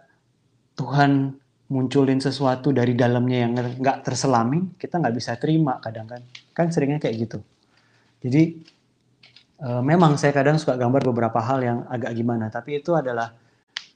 [0.77, 1.33] Tuhan
[1.73, 6.21] munculin sesuatu dari dalamnya yang nggak terselami kita nggak bisa terima kadang kan.
[6.53, 7.39] Kan seringnya kayak gitu.
[8.21, 8.61] Jadi
[9.57, 13.33] Uh, memang saya kadang suka gambar beberapa hal yang agak gimana, tapi itu adalah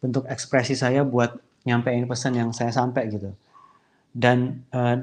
[0.02, 1.38] bentuk ekspresi saya buat
[1.70, 3.30] nyampein pesan yang saya sampai gitu.
[4.10, 4.98] Dan uh,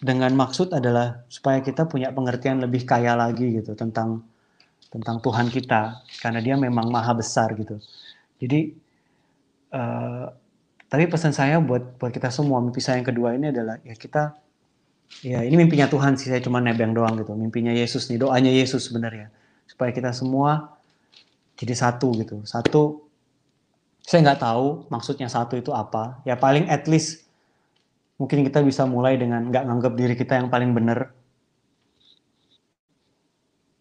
[0.00, 4.24] dengan maksud adalah supaya kita punya pengertian lebih kaya lagi gitu tentang
[4.88, 7.76] tentang Tuhan kita karena Dia memang maha besar gitu.
[8.40, 8.72] Jadi
[9.74, 10.32] uh,
[10.88, 14.38] tapi pesan saya buat buat kita semua mimpi saya yang kedua ini adalah ya kita
[15.26, 18.86] ya ini mimpinya Tuhan sih saya cuma nebeng doang gitu mimpinya Yesus nih doanya Yesus
[18.86, 19.26] sebenarnya
[19.68, 20.74] supaya kita semua
[21.54, 22.42] jadi satu gitu.
[22.44, 23.06] Satu,
[24.04, 26.20] saya nggak tahu maksudnya satu itu apa.
[26.28, 27.24] Ya paling at least
[28.20, 31.10] mungkin kita bisa mulai dengan nggak nganggap diri kita yang paling benar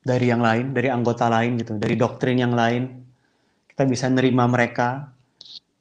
[0.04, 3.04] dari yang lain, dari anggota lain gitu, dari doktrin yang lain.
[3.68, 5.10] Kita bisa nerima mereka.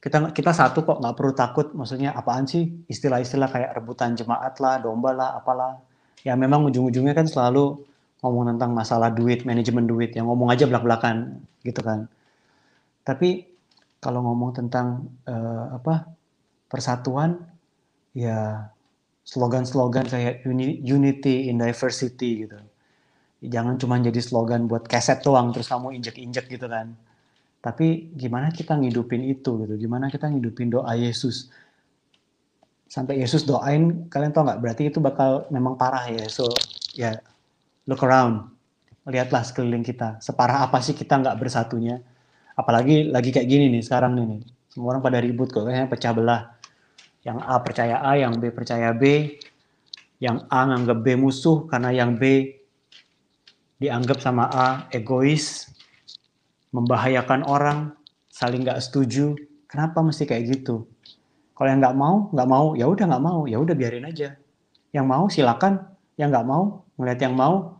[0.02, 1.66] Kita kita satu kok nggak perlu takut.
[1.76, 5.78] Maksudnya apaan sih istilah-istilah kayak rebutan jemaat lah, domba lah, apalah.
[6.22, 7.91] Ya memang ujung-ujungnya kan selalu
[8.22, 12.06] ngomong tentang masalah duit, manajemen duit, yang ngomong aja belak-belakan gitu kan.
[13.02, 13.50] Tapi
[13.98, 16.06] kalau ngomong tentang uh, apa
[16.70, 17.42] persatuan,
[18.14, 18.70] ya
[19.26, 20.46] slogan-slogan kayak
[20.86, 22.58] unity in diversity gitu.
[23.42, 26.94] Jangan cuma jadi slogan buat keset doang terus kamu injek-injek gitu kan.
[27.58, 29.74] Tapi gimana kita ngidupin itu gitu?
[29.78, 31.50] Gimana kita ngidupin doa Yesus?
[32.86, 34.60] Sampai Yesus doain, kalian tau nggak?
[34.62, 36.26] Berarti itu bakal memang parah ya.
[36.30, 36.46] So
[36.94, 37.18] ya
[37.86, 38.52] look around,
[39.06, 40.22] lihatlah sekeliling kita.
[40.22, 41.98] Separah apa sih kita nggak bersatunya?
[42.54, 44.42] Apalagi lagi kayak gini nih sekarang nih.
[44.70, 46.42] Semua orang pada ribut kok, kayaknya pecah belah.
[47.22, 49.36] Yang A percaya A, yang B percaya B,
[50.22, 52.54] yang A nganggap B musuh karena yang B
[53.82, 55.66] dianggap sama A egois,
[56.70, 57.90] membahayakan orang,
[58.30, 59.34] saling nggak setuju.
[59.66, 60.86] Kenapa mesti kayak gitu?
[61.58, 64.38] Kalau yang nggak mau, nggak mau, ya udah nggak mau, ya udah biarin aja.
[64.94, 65.82] Yang mau silakan,
[66.14, 67.76] yang nggak mau ngeliat yang mau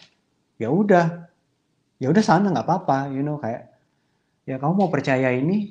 [0.57, 1.29] ya udah.
[2.03, 3.71] Ya udah sana nggak apa-apa you know kayak
[4.43, 5.71] ya kamu mau percaya ini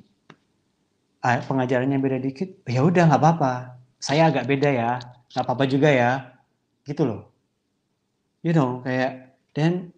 [1.21, 3.77] pengajarannya beda dikit, ya udah nggak apa-apa.
[4.01, 4.97] Saya agak beda ya,
[5.29, 6.33] nggak apa-apa juga ya,
[6.81, 7.29] gitu loh.
[8.41, 9.93] You know, kayak dan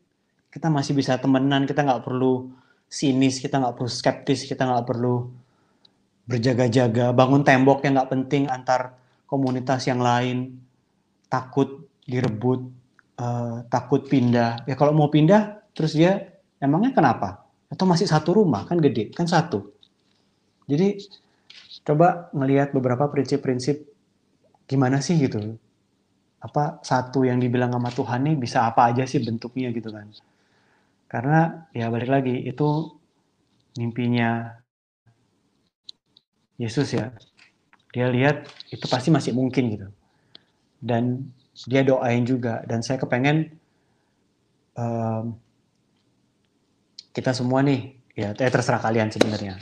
[0.52, 2.52] kita masih bisa temenan, kita nggak perlu
[2.92, 5.32] sinis, kita nggak perlu skeptis, kita nggak perlu
[6.28, 10.60] berjaga-jaga, bangun tembok yang nggak penting antar komunitas yang lain,
[11.32, 12.68] takut direbut,
[13.20, 14.66] uh, takut pindah.
[14.66, 17.46] Ya kalau mau pindah, terus dia emangnya kenapa?
[17.70, 19.74] Atau masih satu rumah kan gede, kan satu.
[20.70, 21.02] Jadi
[21.84, 23.84] coba ngelihat beberapa prinsip-prinsip
[24.70, 25.60] gimana sih gitu.
[26.44, 30.08] Apa satu yang dibilang sama Tuhan nih bisa apa aja sih bentuknya gitu kan.
[31.08, 33.00] Karena ya balik lagi itu
[33.78, 34.60] mimpinya
[36.58, 37.12] Yesus ya.
[37.94, 39.88] Dia lihat itu pasti masih mungkin gitu.
[40.82, 41.32] Dan
[41.70, 42.66] dia doain juga.
[42.66, 43.54] Dan saya kepengen
[44.78, 45.38] um,
[47.14, 49.62] kita semua nih, ya eh, terserah kalian sebenarnya.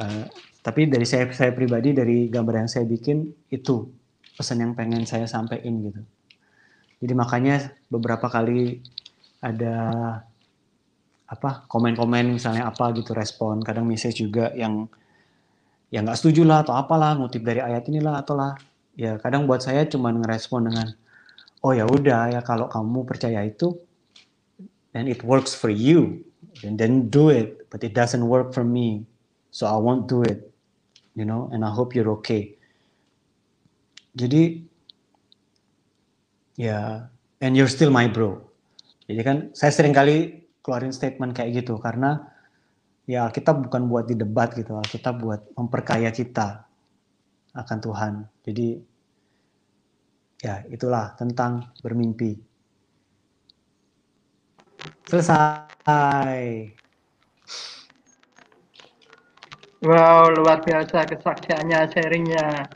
[0.00, 0.24] Uh,
[0.64, 3.88] tapi dari saya, saya pribadi, dari gambar yang saya bikin, itu
[4.36, 6.00] pesan yang pengen saya sampaikan gitu.
[7.00, 8.80] Jadi makanya beberapa kali
[9.40, 9.76] ada
[11.30, 14.90] apa komen-komen misalnya apa gitu respon kadang message juga yang
[15.88, 18.58] ya nggak setuju lah atau apalah ngutip dari ayat inilah atau lah
[18.98, 20.90] ya kadang buat saya cuma ngerespon dengan
[21.60, 23.76] oh ya udah ya kalau kamu percaya itu
[24.96, 26.24] and it works for you.
[26.66, 29.06] And then do it but it doesn't work for me.
[29.54, 30.50] So I won't do it
[31.14, 32.56] you know and I hope you're okay.
[34.16, 34.66] Jadi
[36.58, 37.08] ya
[37.40, 38.40] and you're still my bro.
[39.06, 42.30] Jadi kan saya sering kali keluarin statement kayak gitu karena
[43.08, 46.62] ya kita bukan buat didebat gitu kita buat memperkaya kita
[47.54, 48.12] akan Tuhan.
[48.46, 48.89] Jadi
[50.40, 52.40] ya itulah tentang bermimpi
[55.04, 55.68] selesai
[59.80, 62.68] Wow, luar biasa kesaksiannya, sharingnya.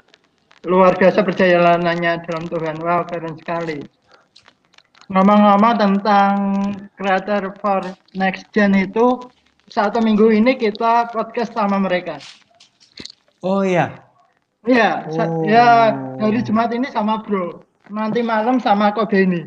[0.65, 2.81] Luar biasa perjalanannya dalam Tuhan.
[2.81, 3.85] Wow, keren sekali.
[5.13, 6.33] Ngomong-ngomong tentang
[6.97, 9.21] Creator for Next Gen itu,
[9.69, 12.17] satu minggu ini kita podcast sama mereka.
[13.45, 14.01] Oh iya.
[14.65, 15.45] Iya, oh.
[15.45, 17.61] ya hari Jumat ini sama Bro.
[17.93, 19.45] Nanti malam sama Kobeni.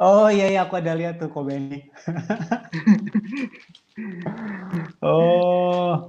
[0.00, 1.84] Oh iya iya aku ada lihat tuh Kobeni.
[5.04, 6.08] oh.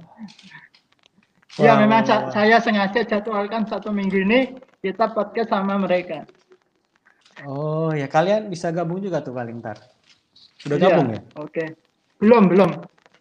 [1.60, 1.84] Ya wow.
[1.84, 6.24] memang saya sengaja jadwalkan satu minggu ini kita podcast sama mereka.
[7.44, 9.76] Oh ya kalian bisa gabung juga tuh paling ntar.
[10.56, 11.20] Sudah iya, gabung ya?
[11.36, 11.52] Oke.
[11.52, 11.68] Okay.
[12.20, 12.70] Belum, belum.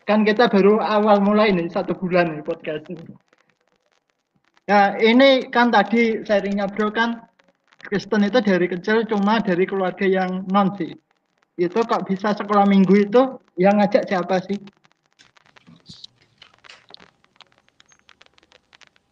[0.08, 3.16] Kan kita baru awal mulai nih, satu bulan nih podcast ini.
[4.70, 7.26] Ya, ini kan tadi sharingnya bro kan,
[7.82, 10.94] Kristen itu dari kecil cuma dari keluarga yang non sih.
[11.58, 14.62] Itu kok bisa sekolah minggu itu yang ngajak siapa sih?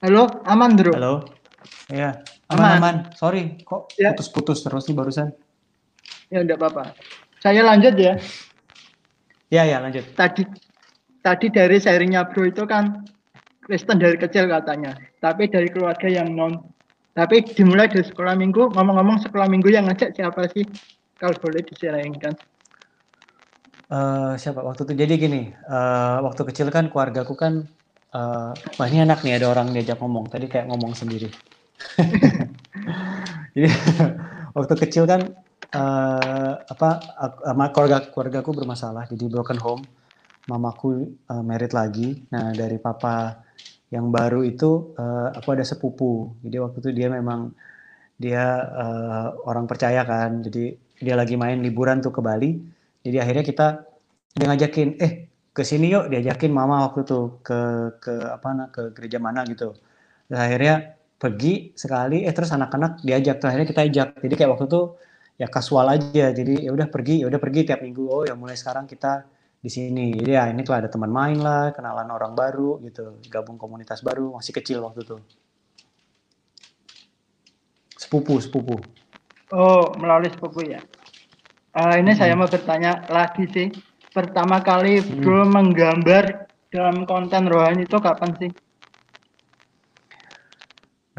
[0.05, 0.93] Halo, aman bro?
[0.93, 1.41] Halo,
[1.89, 2.21] iya,
[2.53, 2.77] aman, aman.
[2.77, 2.95] aman.
[3.17, 4.13] Sorry, kok ya.
[4.13, 5.33] putus-putus terus nih barusan?
[6.29, 6.93] Ya, enggak apa-apa.
[7.41, 8.13] Saya lanjut ya.
[9.49, 10.05] Ya ya lanjut.
[10.13, 10.45] Tadi
[11.25, 13.09] tadi dari sharingnya bro itu kan
[13.67, 16.55] Kristen dari kecil katanya, tapi dari keluarga yang non.
[17.11, 20.63] Tapi dimulai dari sekolah minggu, ngomong-ngomong sekolah minggu yang ngajak siapa sih?
[21.19, 22.37] Kalau boleh diserahkan.
[23.91, 24.93] Uh, siapa waktu itu?
[24.95, 27.67] Jadi gini, uh, waktu kecil kan keluargaku kan,
[28.15, 30.31] uh, wah ini enak nih ada orang diajak ngomong.
[30.31, 31.27] Tadi kayak ngomong sendiri.
[33.57, 33.67] Jadi
[34.55, 35.21] waktu kecil kan
[35.73, 36.89] uh, apa
[37.45, 39.83] uh, keluarga keluargaku bermasalah jadi broken home
[40.47, 43.43] mamaku uh, merit lagi nah dari papa
[43.87, 46.35] yang baru itu uh, aku ada sepupu.
[46.43, 47.55] Jadi waktu itu dia memang
[48.19, 50.43] dia uh, orang percaya kan.
[50.43, 52.51] Jadi dia lagi main liburan tuh ke Bali.
[53.05, 53.67] Jadi akhirnya kita
[54.35, 55.11] dia ngajakin eh
[55.55, 56.11] ke sini yuk.
[56.11, 57.59] Diajakin mama waktu itu ke
[58.03, 59.71] ke apa ke gereja mana gitu.
[60.27, 60.75] Dan akhirnya
[61.15, 62.27] pergi sekali.
[62.27, 63.47] Eh terus anak-anak diajak tuh.
[63.47, 64.07] Akhirnya kita ajak.
[64.19, 64.81] Jadi kayak waktu itu
[65.39, 66.35] ya kasual aja.
[66.35, 68.03] Jadi ya udah pergi ya udah pergi tiap minggu.
[68.03, 69.23] Oh ya mulai sekarang kita
[69.57, 70.13] di sini.
[70.13, 73.17] Jadi ya ini tuh ada teman main lah kenalan orang baru gitu.
[73.27, 75.17] Gabung komunitas baru masih kecil waktu itu
[78.07, 78.79] sepupu sepupu.
[79.51, 80.79] Oh melalui sepupu ya.
[81.75, 82.19] Uh, ini hmm.
[82.23, 83.67] saya mau bertanya lagi sih.
[84.15, 85.19] Pertama kali hmm.
[85.19, 88.51] bro menggambar dalam konten rohani itu kapan sih?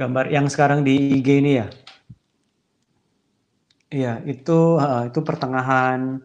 [0.00, 1.68] Gambar yang sekarang di IG ini ya?
[3.88, 6.20] Iya, itu uh, itu pertengahan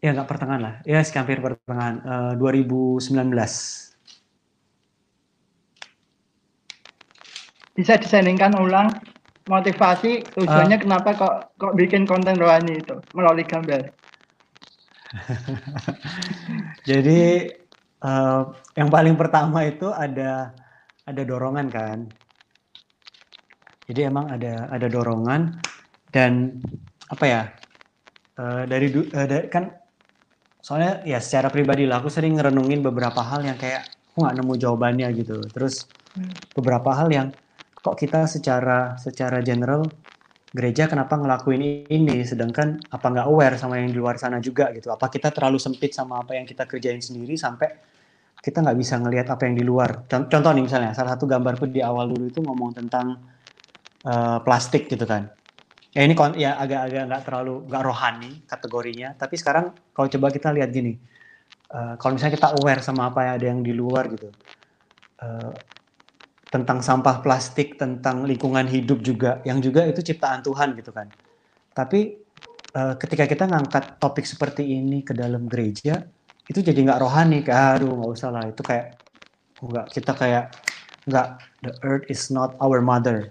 [0.00, 3.00] ya nggak pertengahan lah, ya hampir pertengahan uh, 2019.
[7.76, 8.88] Bisa disandingkan ulang
[9.46, 13.92] motivasi tujuannya uh, kenapa kok kok bikin konten rohani itu melalui gambar?
[16.88, 17.52] Jadi
[18.02, 18.42] uh,
[18.74, 20.50] yang paling pertama itu ada
[21.06, 21.98] ada dorongan kan.
[23.86, 25.62] Jadi emang ada ada dorongan
[26.10, 26.58] dan
[27.06, 27.42] apa ya
[28.42, 29.70] uh, dari uh, kan
[30.66, 34.54] soalnya ya secara pribadi lah aku sering ngerenungin beberapa hal yang kayak aku nggak nemu
[34.58, 35.38] jawabannya gitu.
[35.54, 35.86] Terus
[36.18, 36.58] hmm.
[36.58, 37.30] beberapa hal yang
[37.78, 39.86] kok kita secara secara general
[40.50, 44.90] gereja kenapa ngelakuin ini sedangkan apa nggak aware sama yang di luar sana juga gitu
[44.90, 47.68] apa kita terlalu sempit sama apa yang kita kerjain sendiri sampai
[48.40, 51.84] kita nggak bisa ngelihat apa yang di luar contoh nih misalnya salah satu gambarku di
[51.84, 53.20] awal dulu itu ngomong tentang
[54.08, 55.28] uh, plastik gitu kan
[55.96, 59.16] ya ini ya agak-agak nggak terlalu nggak rohani kategorinya.
[59.16, 60.92] Tapi sekarang kalau coba kita lihat gini
[61.72, 64.28] uh, kalau misalnya kita aware sama apa yang ada yang di luar gitu
[65.24, 65.52] uh,
[66.46, 71.10] tentang sampah plastik, tentang lingkungan hidup juga, yang juga itu ciptaan Tuhan gitu kan.
[71.74, 72.16] Tapi
[72.72, 76.06] uh, ketika kita ngangkat topik seperti ini ke dalam gereja,
[76.46, 78.94] itu jadi nggak rohani, kayak aduh nggak usah lah, itu kayak
[79.58, 80.44] nggak kita kayak
[81.10, 81.28] nggak
[81.66, 83.26] the earth is not our mother,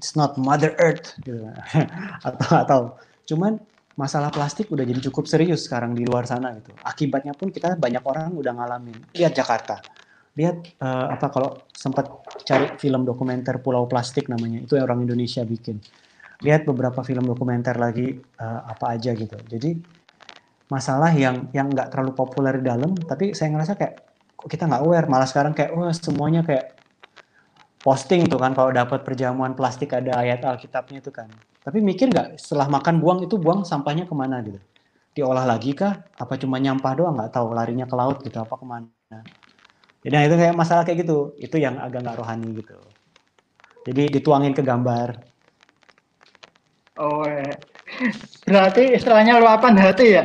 [0.00, 1.44] it's not mother earth gitu.
[2.26, 2.80] Atau atau
[3.28, 3.60] cuman
[4.00, 6.72] masalah plastik udah jadi cukup serius sekarang di luar sana gitu.
[6.80, 8.96] Akibatnya pun kita banyak orang udah ngalamin.
[9.12, 9.84] Lihat Jakarta.
[10.40, 12.08] Lihat uh, apa kalau sempat
[12.48, 15.84] cari film dokumenter Pulau Plastik namanya itu orang Indonesia bikin.
[16.40, 19.36] Lihat beberapa film dokumenter lagi uh, apa aja gitu.
[19.36, 19.76] Jadi
[20.72, 23.94] masalah yang yang nggak terlalu populer di dalam tapi saya ngerasa kayak
[24.48, 25.04] kita nggak aware?
[25.04, 26.79] Malah sekarang kayak wah semuanya kayak
[27.80, 31.28] posting tuh kan kalau dapat perjamuan plastik ada ayat Alkitabnya itu kan
[31.60, 34.60] tapi mikir nggak setelah makan buang itu buang sampahnya ke mana gitu
[35.16, 38.66] diolah lagi kah apa cuma nyampah doang nggak tahu larinya ke laut gitu apa ke
[38.68, 38.90] mana
[40.00, 42.76] jadi nah, itu kayak masalah kayak gitu, itu yang agak nggak rohani gitu.
[43.84, 45.20] Jadi dituangin ke gambar.
[46.96, 47.56] Oh, eh.
[48.48, 50.24] berarti istilahnya luapan hati ya?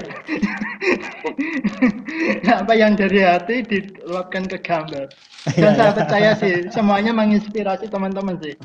[2.61, 5.09] Apa yang dari hati diluapkan ke gambar.
[5.53, 5.97] Dan iya, saya iya.
[5.97, 8.55] percaya sih, semuanya menginspirasi teman-teman sih.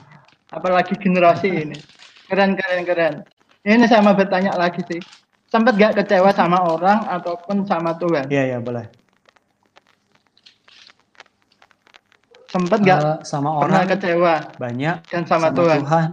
[0.51, 1.79] Apalagi generasi ini.
[2.31, 3.15] Keren, keren, keren.
[3.67, 5.01] Ini sama bertanya lagi sih.
[5.51, 8.31] Sempat gak kecewa sama orang ataupun sama Tuhan?
[8.31, 8.87] Iya, iya, boleh.
[12.51, 14.35] Sempat nggak uh, sama pernah orang kecewa?
[14.59, 14.97] Banyak.
[15.07, 15.81] Dan sama, sama Tuhan.
[15.87, 16.09] Tuhan.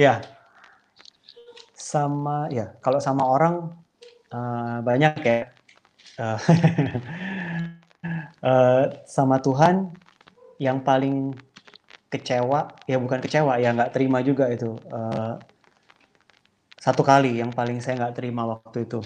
[0.00, 0.14] Ya.
[1.76, 3.79] Sama ya, kalau sama orang
[4.34, 5.40] uh, banyak ya.
[6.18, 6.38] Uh,
[8.42, 8.84] uh,
[9.16, 9.90] sama Tuhan
[10.60, 11.34] yang paling
[12.10, 14.74] kecewa, ya bukan kecewa, ya nggak terima juga itu.
[14.90, 15.38] Uh,
[16.80, 19.00] satu kali yang paling saya nggak terima waktu itu.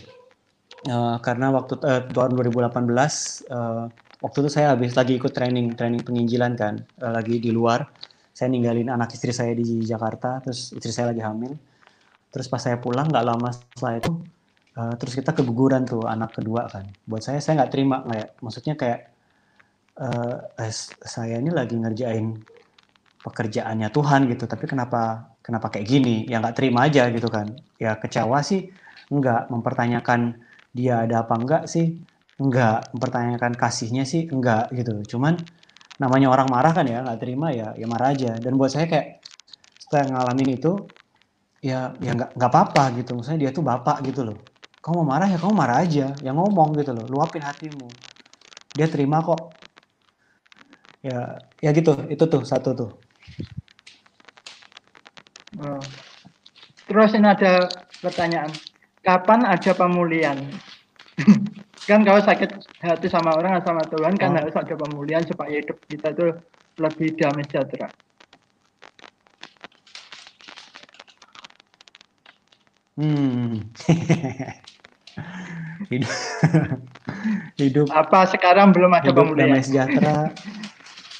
[0.84, 2.68] Uh, karena waktu uh, tahun 2018
[3.48, 3.88] uh,
[4.20, 7.88] waktu itu saya habis lagi ikut training training penginjilan kan uh, lagi di luar
[8.36, 11.56] saya ninggalin anak istri saya di Jakarta terus istri saya lagi hamil
[12.28, 14.12] terus pas saya pulang nggak lama setelah itu
[14.78, 16.86] uh, terus kita keguguran tuh anak kedua kan.
[17.06, 19.00] Buat saya saya nggak terima kayak maksudnya kayak
[19.98, 20.72] uh, eh,
[21.02, 22.34] saya ini lagi ngerjain
[23.24, 26.16] pekerjaannya Tuhan gitu tapi kenapa kenapa kayak gini?
[26.26, 27.54] Ya nggak terima aja gitu kan.
[27.78, 28.70] Ya kecewa sih
[29.10, 29.50] nggak.
[29.50, 30.42] Mempertanyakan
[30.74, 31.94] dia ada apa enggak sih?
[32.42, 35.16] Enggak mempertanyakan kasihnya sih enggak gitu.
[35.16, 35.38] Cuman
[35.94, 38.34] namanya orang marah kan ya nggak terima ya ya marah aja.
[38.42, 39.22] Dan buat saya kayak
[39.78, 40.72] setelah ngalamin itu
[41.64, 43.14] ya ya nggak nggak apa-apa gitu.
[43.14, 44.53] Misalnya dia tuh bapak gitu loh
[44.84, 47.88] kamu mau marah ya kamu marah aja yang ngomong gitu loh luapin hatimu
[48.76, 49.56] dia terima kok
[51.00, 52.90] ya ya gitu itu tuh satu tuh
[55.64, 55.84] oh.
[56.84, 57.64] terus ini ada
[58.04, 58.52] pertanyaan
[59.00, 60.36] kapan ada pemulihan
[61.88, 64.36] kan kalau sakit hati sama orang sama Tuhan kan oh.
[64.36, 66.28] harus ada pemulihan supaya hidup kita itu
[66.74, 67.86] lebih damai sejahtera.
[72.94, 73.58] Hmm.
[75.90, 76.12] hidup,
[77.60, 80.18] hidup apa sekarang belum ada hidup pemulihan damai sejahtera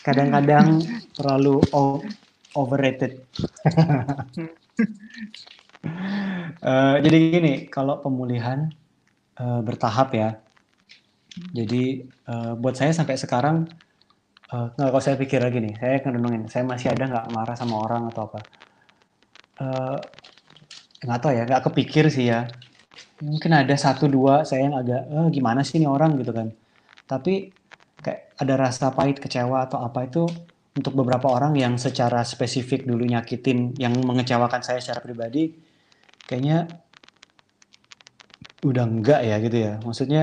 [0.05, 0.83] kadang-kadang
[1.17, 1.61] terlalu
[2.55, 3.25] overrated
[6.61, 8.71] uh, jadi gini kalau pemulihan
[9.41, 10.31] uh, bertahap ya
[11.51, 13.67] jadi uh, buat saya sampai sekarang
[14.55, 17.75] uh, nggak kalau saya pikir lagi nih, saya ngerendungin, saya masih ada nggak marah sama
[17.83, 18.41] orang atau apa?
[19.59, 19.99] Uh,
[21.05, 22.47] nggak tahu ya, nggak kepikir sih ya.
[23.23, 26.51] Mungkin ada satu dua saya yang agak eh, gimana sih ini orang gitu kan.
[27.07, 27.55] Tapi
[28.05, 30.27] kayak ada rasa pahit, kecewa atau apa itu
[30.75, 35.55] untuk beberapa orang yang secara spesifik dulu nyakitin, yang mengecewakan saya secara pribadi,
[36.27, 36.83] kayaknya
[38.65, 39.73] udah enggak ya gitu ya.
[39.87, 40.23] Maksudnya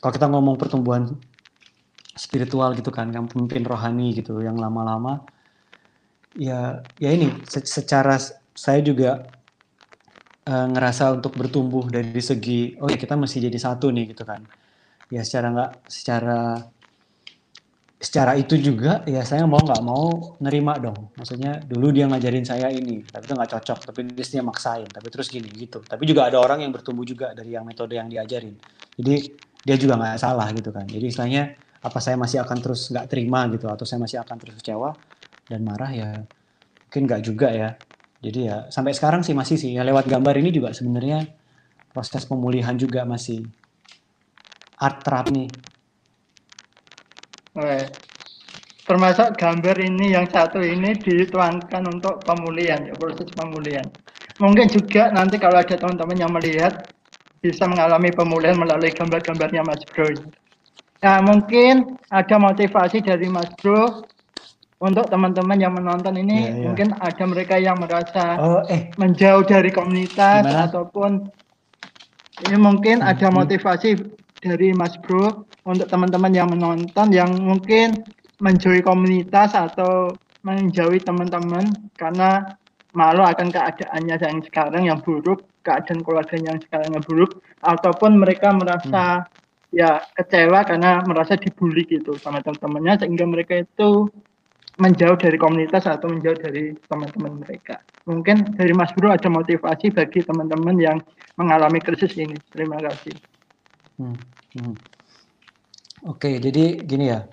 [0.00, 1.04] kalau kita ngomong pertumbuhan
[2.16, 5.28] spiritual gitu kan, yang pemimpin rohani gitu, yang lama-lama,
[6.32, 8.16] ya ya ini secara
[8.54, 9.39] saya juga
[10.50, 14.42] uh, ngerasa untuk bertumbuh dari segi oh ya kita masih jadi satu nih gitu kan.
[15.10, 16.40] Ya secara nggak secara
[18.00, 21.14] secara itu juga ya saya mau nggak mau nerima dong.
[21.14, 25.30] Maksudnya dulu dia ngajarin saya ini tapi itu nggak cocok tapi dia maksain tapi terus
[25.30, 25.78] gini gitu.
[25.86, 28.58] Tapi juga ada orang yang bertumbuh juga dari yang metode yang diajarin.
[28.98, 29.14] Jadi
[29.62, 30.84] dia juga nggak salah gitu kan.
[30.90, 34.60] Jadi istilahnya apa saya masih akan terus nggak terima gitu atau saya masih akan terus
[34.60, 34.92] kecewa
[35.48, 36.10] dan marah ya
[36.86, 37.68] mungkin nggak juga ya
[38.20, 41.24] jadi ya sampai sekarang sih masih sih ya lewat gambar ini juga sebenarnya
[41.90, 43.48] proses pemulihan juga masih
[44.80, 45.70] art terapi
[47.56, 47.82] Weh.
[48.86, 53.86] Termasuk gambar ini yang satu ini dituangkan untuk pemulihan, ya, proses pemulihan.
[54.38, 56.90] Mungkin juga nanti kalau ada teman-teman yang melihat
[57.38, 60.34] bisa mengalami pemulihan melalui gambar-gambarnya Mas Bro.
[61.00, 64.10] Nah, mungkin ada motivasi dari Mas Bro
[64.80, 66.64] untuk teman-teman yang menonton ini, Ya, ya.
[66.72, 70.72] mungkin ada mereka yang merasa oh eh menjauh dari komunitas Gimana?
[70.72, 71.28] ataupun
[72.40, 73.44] ini mungkin ada Hmm.
[73.44, 74.00] motivasi
[74.40, 78.08] dari Mas Bro untuk teman-teman yang menonton yang mungkin
[78.40, 82.56] menjauhi komunitas atau menjauhi teman-teman karena
[82.96, 88.48] malu akan keadaannya yang sekarang yang buruk, keadaan keluarganya yang sekarang yang buruk, ataupun mereka
[88.56, 89.28] merasa
[89.70, 94.08] ya kecewa karena merasa dibully gitu sama teman-temannya sehingga mereka itu
[94.80, 97.84] menjauh dari komunitas atau menjauh dari teman-teman mereka.
[98.08, 100.98] Mungkin dari Mas Bro ada motivasi bagi teman-teman yang
[101.36, 102.34] mengalami krisis ini.
[102.48, 103.14] Terima kasih.
[104.00, 104.16] Hmm,
[104.56, 104.74] hmm.
[106.08, 107.28] Oke, jadi gini ya.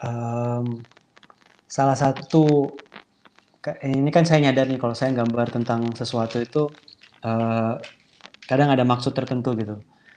[0.00, 0.80] Em,
[1.68, 2.72] salah satu
[3.84, 6.72] ini kan saya nyadar nih kalau saya gambar tentang sesuatu itu
[7.20, 7.74] eh,
[8.48, 9.76] kadang ada maksud tertentu gitu.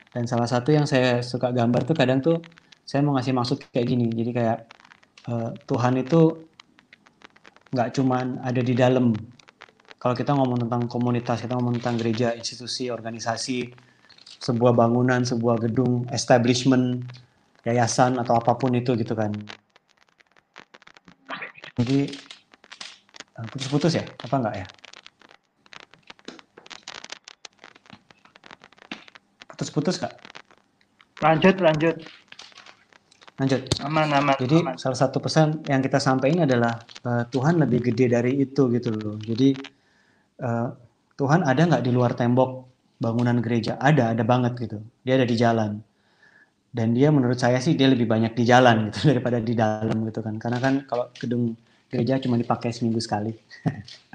[0.09, 2.39] Dan salah satu yang saya suka gambar tuh kadang tuh
[2.87, 4.07] saya mau ngasih maksud kayak gini.
[4.09, 4.78] Jadi kayak
[5.27, 6.19] eh, Tuhan itu
[7.73, 9.05] nggak cuman ada di dalam.
[10.01, 13.59] Kalau kita ngomong tentang komunitas, kita ngomong tentang gereja, institusi, organisasi,
[14.47, 17.07] sebuah bangunan, sebuah gedung, establishment,
[17.67, 19.31] yayasan atau apa pun itu gitu kan.
[21.77, 21.97] Jadi
[23.37, 24.03] eh, putus-putus ya?
[24.25, 24.67] Apa enggak ya?
[29.49, 30.13] Putus-putus nggak?
[31.21, 31.95] Lanjut, lanjut.
[33.39, 33.61] Lanjut.
[33.87, 34.35] Aman, aman.
[34.35, 34.75] Jadi aman.
[34.75, 36.75] salah satu pesan yang kita sampaikan adalah
[37.07, 39.15] eh, Tuhan lebih gede dari itu gitu loh.
[39.15, 39.55] Jadi
[40.43, 40.67] eh,
[41.15, 42.67] Tuhan ada nggak di luar tembok
[42.99, 43.79] bangunan gereja?
[43.79, 44.83] Ada, ada banget gitu.
[45.07, 45.79] Dia ada di jalan.
[46.69, 50.19] Dan dia menurut saya sih dia lebih banyak di jalan gitu daripada di dalam gitu
[50.19, 50.35] kan.
[50.35, 51.55] Karena kan kalau gedung
[51.87, 53.31] gereja cuma dipakai seminggu sekali.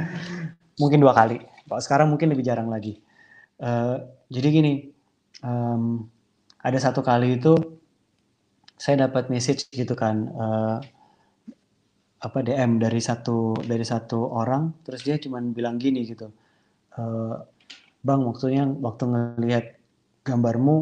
[0.81, 1.41] mungkin dua kali.
[1.65, 3.01] Kalau sekarang mungkin lebih jarang lagi.
[3.57, 3.97] Eh,
[4.29, 4.73] jadi gini,
[5.41, 5.83] em,
[6.61, 7.57] ada satu kali itu
[8.79, 10.77] saya dapat message gitu kan eh,
[12.25, 16.29] apa DM dari satu dari satu orang terus dia cuman bilang gini gitu
[16.99, 17.35] eh,
[18.05, 19.65] bang waktunya waktu ngelihat
[20.25, 20.77] gambarmu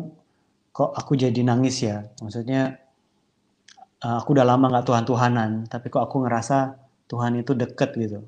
[0.72, 2.06] kok aku jadi nangis ya?
[2.22, 2.80] Maksudnya
[4.04, 6.58] eh, aku udah lama nggak Tuhan Tuhanan tapi kok aku ngerasa
[7.10, 8.20] Tuhan itu deket gitu.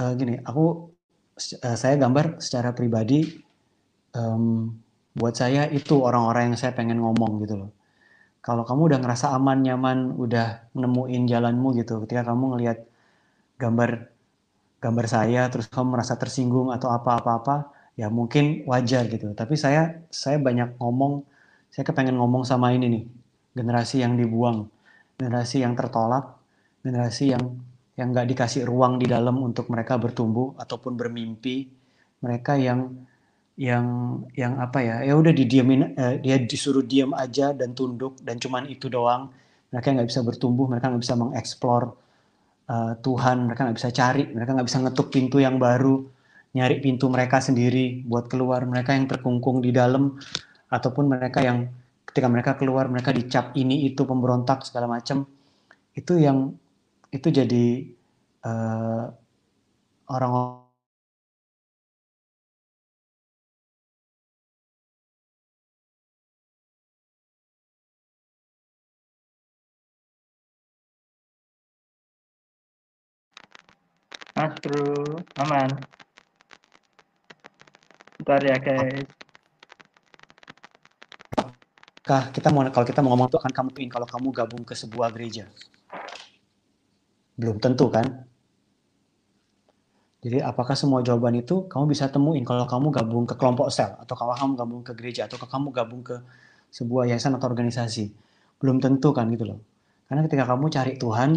[0.00, 0.64] Eh, gini aku
[1.38, 3.18] eh, saya gambar secara pribadi
[4.14, 4.44] em,
[5.14, 7.70] buat saya itu orang-orang yang saya pengen ngomong gitu loh
[8.44, 12.84] kalau kamu udah ngerasa aman, nyaman, udah nemuin jalanmu gitu, ketika kamu ngelihat
[13.56, 14.12] gambar
[14.84, 19.32] gambar saya, terus kamu merasa tersinggung atau apa-apa-apa, ya mungkin wajar gitu.
[19.32, 21.24] Tapi saya saya banyak ngomong,
[21.72, 23.04] saya kepengen ngomong sama ini nih,
[23.56, 24.68] generasi yang dibuang,
[25.16, 26.36] generasi yang tertolak,
[26.84, 27.64] generasi yang
[27.96, 31.64] yang nggak dikasih ruang di dalam untuk mereka bertumbuh ataupun bermimpi,
[32.20, 33.08] mereka yang
[33.54, 33.86] yang
[34.34, 38.66] yang apa ya ya udah didiemin eh, dia disuruh diam aja dan tunduk dan cuman
[38.66, 39.30] itu doang.
[39.70, 41.82] Mereka nggak bisa bertumbuh mereka nggak bisa mengeksplor
[42.70, 43.36] eh, Tuhan.
[43.46, 46.02] Mereka nggak bisa cari mereka nggak bisa ngetuk pintu yang baru
[46.54, 48.66] nyari pintu mereka sendiri buat keluar.
[48.66, 50.18] Mereka yang terkungkung di dalam
[50.70, 51.70] ataupun mereka yang
[52.10, 55.26] ketika mereka keluar mereka dicap ini itu pemberontak segala macam.
[55.94, 56.58] Itu yang
[57.14, 57.66] itu jadi
[58.42, 59.04] eh,
[60.10, 60.63] orang Mas
[74.34, 75.86] Bro, aman.
[78.18, 79.06] Bentar ya guys.
[82.02, 84.74] Kah kita mau kalau kita mau ngomong tuh akan kamu pingin kalau kamu gabung ke
[84.74, 85.46] sebuah gereja?
[87.38, 88.26] Belum tentu kan?
[90.18, 94.18] Jadi apakah semua jawaban itu kamu bisa temuin kalau kamu gabung ke kelompok sel atau
[94.18, 96.18] kalau kamu gabung ke gereja atau kamu gabung ke
[96.74, 98.10] sebuah yayasan atau organisasi?
[98.58, 99.62] Belum tentu kan gitu loh.
[100.10, 101.30] Karena ketika kamu cari Tuhan,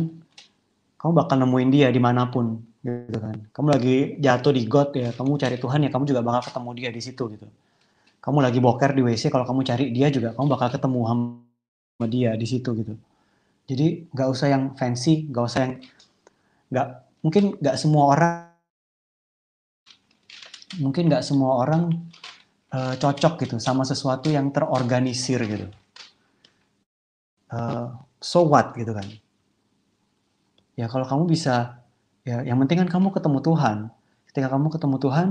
[0.97, 2.57] kamu bakal nemuin dia di mana pun
[2.87, 3.35] gitu kan.
[3.51, 6.89] Kamu lagi jatuh di got ya, kamu cari Tuhan ya kamu juga bakal ketemu dia
[6.91, 7.47] di situ gitu.
[8.27, 12.35] kamu lagi boker di WC kalau kamu cari dia juga kamu bakal ketemu sama dia
[12.35, 12.93] di situ gitu
[13.67, 15.73] jadi nggak usah yang fancy nggak usah yang
[16.71, 16.87] nggak
[17.23, 18.35] mungkin nggak semua orang
[20.83, 21.83] mungkin nggak semua orang
[22.75, 25.67] uh, cocok gitu sama sesuatu yang terorganisir gitu
[27.55, 29.07] uh, so what gitu kan
[30.75, 31.79] ya kalau kamu bisa
[32.27, 33.77] ya yang penting kan kamu ketemu Tuhan.
[34.27, 35.27] Ketika kamu ketemu Tuhan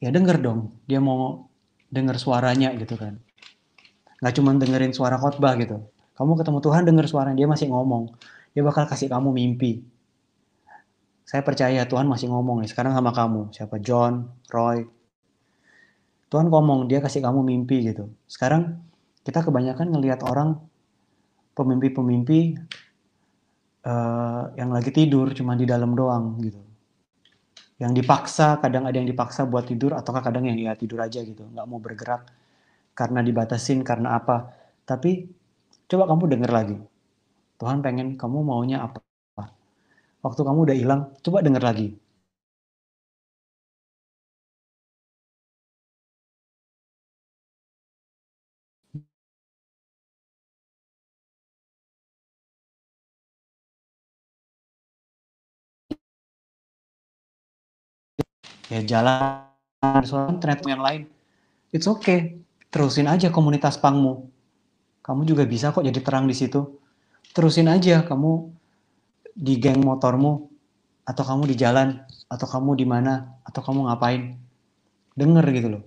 [0.00, 1.52] ya denger dong dia mau
[1.92, 3.20] denger suaranya gitu kan.
[4.24, 5.84] Nggak cuma dengerin suara khotbah gitu.
[6.16, 8.16] Kamu ketemu Tuhan denger suaranya dia masih ngomong.
[8.56, 9.84] Dia bakal kasih kamu mimpi.
[11.28, 13.52] Saya percaya Tuhan masih ngomong nih sekarang sama kamu.
[13.52, 13.76] Siapa?
[13.84, 14.88] John Roy.
[16.32, 18.08] Tuhan ngomong dia kasih kamu mimpi gitu.
[18.24, 18.80] Sekarang
[19.26, 20.64] kita kebanyakan ngelihat orang
[21.52, 22.56] pemimpi-pemimpi
[23.86, 26.58] uh, yang lagi tidur cuma di dalam doang gitu.
[27.76, 31.44] Yang dipaksa, kadang ada yang dipaksa buat tidur, ataukah kadang yang ya tidur aja gitu,
[31.44, 32.24] nggak mau bergerak
[32.96, 34.48] karena dibatasin, karena apa.
[34.88, 35.28] Tapi
[35.86, 36.76] coba kamu denger lagi.
[37.60, 39.00] Tuhan pengen kamu maunya apa.
[40.24, 41.88] Waktu kamu udah hilang, coba denger lagi.
[58.70, 59.46] Ya jalan.
[60.40, 61.02] Ternyata yang lain.
[61.70, 62.40] It's okay.
[62.72, 64.26] Terusin aja komunitas pangmu.
[65.04, 66.80] Kamu juga bisa kok jadi terang di situ.
[67.30, 68.50] Terusin aja kamu
[69.36, 70.48] di geng motormu
[71.06, 74.34] atau kamu di jalan atau kamu di mana atau kamu ngapain.
[75.14, 75.84] Denger gitu loh.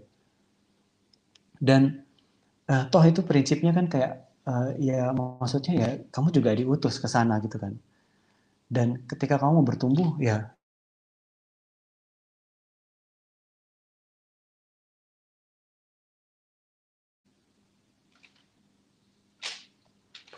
[1.59, 2.01] Dan
[2.71, 7.43] uh, toh itu prinsipnya kan kayak uh, ya maksudnya ya kamu juga diutus ke sana
[7.43, 7.75] gitu kan.
[8.69, 10.53] Dan ketika kamu bertumbuh ya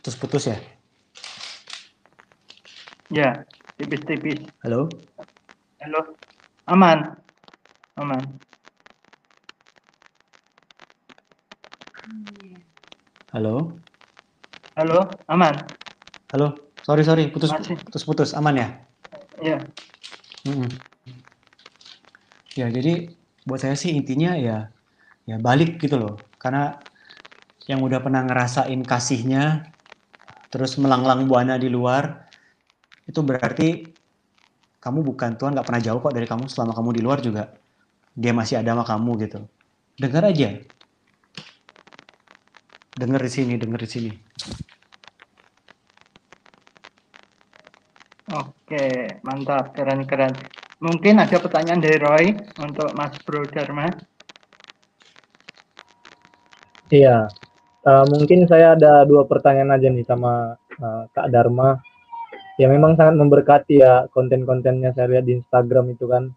[0.02, 0.58] Putus-putus ya?
[3.14, 3.46] Ya,
[3.78, 4.50] tipis-tipis.
[4.66, 5.06] Halo?
[5.78, 6.18] Halo.
[6.66, 7.22] Aman.
[8.02, 8.42] Aman.
[13.30, 13.78] Halo?
[14.74, 15.70] Halo, aman.
[16.34, 17.54] Halo, sorry sorry, putus
[17.86, 18.68] putus putus, aman ya?
[19.38, 19.58] Iya.
[20.50, 20.82] Hmm.
[22.58, 23.14] Ya jadi
[23.46, 24.74] buat saya sih intinya ya
[25.30, 26.90] ya balik gitu loh, karena
[27.70, 29.70] yang udah pernah ngerasain kasihnya
[30.52, 32.28] terus melanglang buana di luar,
[33.08, 33.96] itu berarti
[34.84, 37.44] kamu bukan Tuhan nggak pernah jauh kok dari kamu selama kamu di luar juga
[38.12, 39.40] dia masih ada sama kamu gitu.
[39.96, 40.60] Dengar aja.
[42.92, 44.12] Dengar di sini, dengar di sini.
[48.32, 50.52] Oke, mantap, keren-keren.
[50.82, 52.26] Mungkin ada pertanyaan dari Roy
[52.60, 53.96] untuk Mas Bro Dharma.
[56.92, 57.32] Iya,
[57.82, 61.82] Uh, mungkin saya ada dua pertanyaan aja nih sama uh, Kak Dharma.
[62.62, 66.30] Ya memang sangat memberkati ya konten-kontennya saya lihat di Instagram itu kan.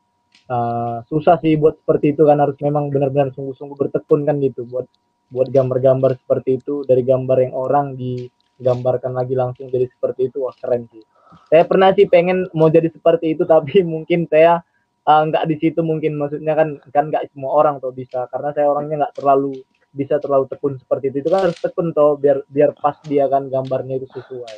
[0.45, 4.85] Uh, susah sih buat seperti itu kan harus memang benar-benar sungguh-sungguh bertekun kan gitu buat
[5.33, 10.53] buat gambar-gambar seperti itu dari gambar yang orang digambarkan lagi langsung jadi seperti itu wah
[10.57, 11.05] keren sih.
[11.53, 14.65] Saya pernah sih pengen mau jadi seperti itu tapi mungkin saya
[15.05, 18.73] nggak uh, di situ mungkin maksudnya kan kan nggak semua orang tuh bisa karena saya
[18.73, 19.61] orangnya nggak terlalu
[19.95, 21.16] bisa terlalu tekun seperti itu.
[21.23, 24.57] Itu kan harus tekun toh biar biar pas dia kan gambarnya itu sesuai.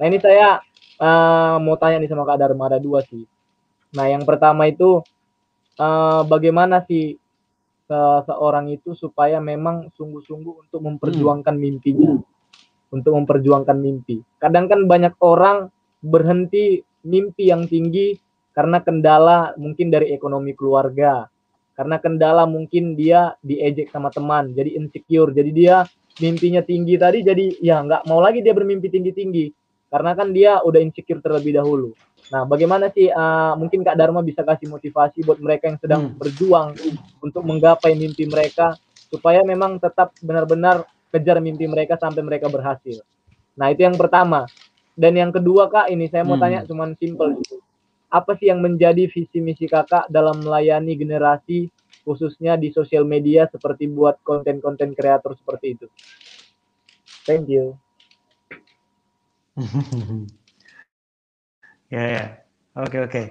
[0.00, 0.58] Nah ini saya
[0.98, 3.28] uh, mau tanya nih sama Kak Dharma ada dua sih.
[3.92, 5.04] Nah yang pertama itu
[5.76, 7.20] uh, bagaimana sih
[7.92, 11.62] uh, seorang itu supaya memang sungguh-sungguh untuk memperjuangkan hmm.
[11.62, 12.12] mimpinya?
[12.88, 14.24] Untuk memperjuangkan mimpi.
[14.40, 15.68] Kadang kan banyak orang
[16.00, 18.16] berhenti mimpi yang tinggi
[18.56, 21.28] karena kendala mungkin dari ekonomi keluarga
[21.78, 25.30] karena kendala mungkin dia diejek sama teman jadi insecure.
[25.30, 25.86] Jadi dia
[26.18, 29.46] mimpinya tinggi tadi jadi ya nggak mau lagi dia bermimpi tinggi tinggi
[29.86, 31.94] karena kan dia udah insecure terlebih dahulu.
[32.34, 36.18] Nah bagaimana sih uh, mungkin kak Dharma bisa kasih motivasi buat mereka yang sedang hmm.
[36.18, 36.74] berjuang
[37.22, 38.74] untuk menggapai mimpi mereka
[39.06, 40.82] supaya memang tetap benar-benar
[41.14, 43.06] kejar mimpi mereka sampai mereka berhasil?
[43.54, 44.50] Nah itu yang pertama.
[44.98, 46.42] Dan yang kedua kak ini saya mau hmm.
[46.42, 47.38] tanya cuman simple.
[47.38, 47.62] gitu
[48.08, 51.68] apa sih yang menjadi visi misi kakak dalam melayani generasi
[52.08, 55.86] khususnya di sosial media seperti buat konten-konten kreator seperti itu?
[57.28, 57.76] Thank you.
[61.92, 62.24] ya ya,
[62.72, 63.22] oke oke.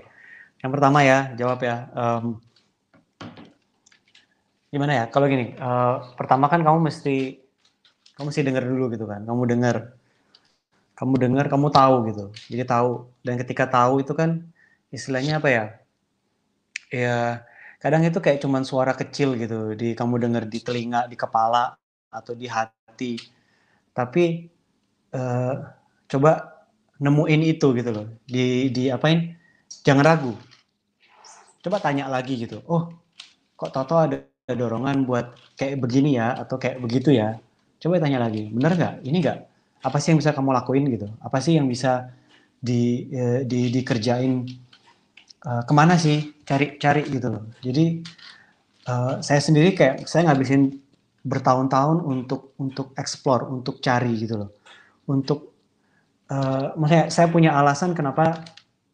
[0.61, 1.89] Yang pertama ya, jawab ya.
[1.97, 2.37] Um,
[4.69, 5.03] gimana ya?
[5.09, 7.41] Kalau gini, uh, pertama kan kamu mesti
[8.13, 9.25] kamu mesti dengar dulu gitu kan.
[9.25, 9.97] Kamu dengar,
[10.97, 12.25] kamu dengar, kamu tahu gitu.
[12.53, 13.09] Jadi tahu.
[13.25, 14.45] Dan ketika tahu itu kan
[14.91, 15.65] istilahnya apa ya?
[16.87, 17.17] Ya
[17.83, 21.75] kadang itu kayak cuman suara kecil gitu di kamu denger di telinga di kepala
[22.11, 23.19] atau di hati.
[23.91, 24.47] Tapi
[25.13, 25.55] uh,
[26.07, 26.31] coba
[26.97, 28.07] nemuin itu gitu loh.
[28.23, 29.35] Di di apain?
[29.83, 30.33] Jangan ragu.
[31.63, 32.63] Coba tanya lagi gitu.
[32.67, 32.87] Oh
[33.57, 37.35] kok Toto ada dorongan buat kayak begini ya atau kayak begitu ya?
[37.81, 38.47] Coba tanya lagi.
[38.53, 38.95] Bener nggak?
[39.03, 39.39] Ini nggak?
[39.83, 41.07] Apa sih yang bisa kamu lakuin gitu?
[41.19, 42.09] Apa sih yang bisa
[42.57, 44.47] di eh, di dikerjain
[45.47, 48.03] uh, ke mana sih cari cari gitu loh jadi
[48.91, 50.75] uh, saya sendiri kayak saya ngabisin
[51.23, 54.51] bertahun-tahun untuk untuk explore untuk cari gitu loh
[55.07, 55.55] untuk
[56.27, 58.43] uh, maksudnya saya punya alasan kenapa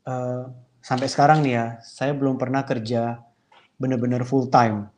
[0.06, 0.46] uh,
[0.86, 3.18] sampai sekarang nih ya saya belum pernah kerja
[3.82, 4.94] benar-benar full time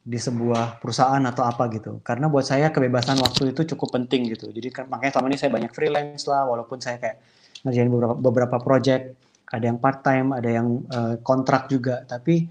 [0.00, 2.00] di sebuah perusahaan atau apa gitu.
[2.00, 4.48] Karena buat saya kebebasan waktu itu cukup penting gitu.
[4.48, 7.20] Jadi kan, makanya selama ini saya banyak freelance lah, walaupun saya kayak
[7.62, 9.14] ngerjain beberapa, beberapa project,
[9.50, 12.06] ada yang part time, ada yang uh, kontrak juga.
[12.06, 12.46] Tapi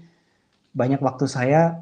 [0.70, 1.80] banyak waktu saya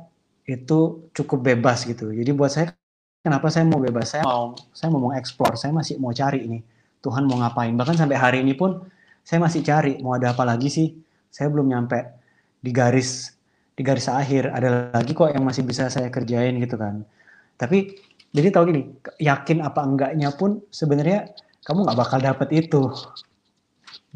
[0.48, 2.14] itu cukup bebas gitu.
[2.14, 2.72] Jadi buat saya
[3.20, 4.14] kenapa saya mau bebas?
[4.14, 6.58] Saya mau saya mau explore, saya masih mau cari ini.
[7.02, 7.74] Tuhan mau ngapain?
[7.74, 8.82] Bahkan sampai hari ini pun
[9.26, 10.94] saya masih cari mau ada apa lagi sih.
[11.28, 11.98] Saya belum nyampe
[12.62, 13.38] di garis
[13.78, 17.06] di garis akhir ada lagi kok yang masih bisa saya kerjain gitu kan
[17.54, 17.94] tapi
[18.34, 18.82] jadi tahu gini
[19.22, 21.30] yakin apa enggaknya pun sebenarnya
[21.62, 22.82] kamu nggak bakal dapet itu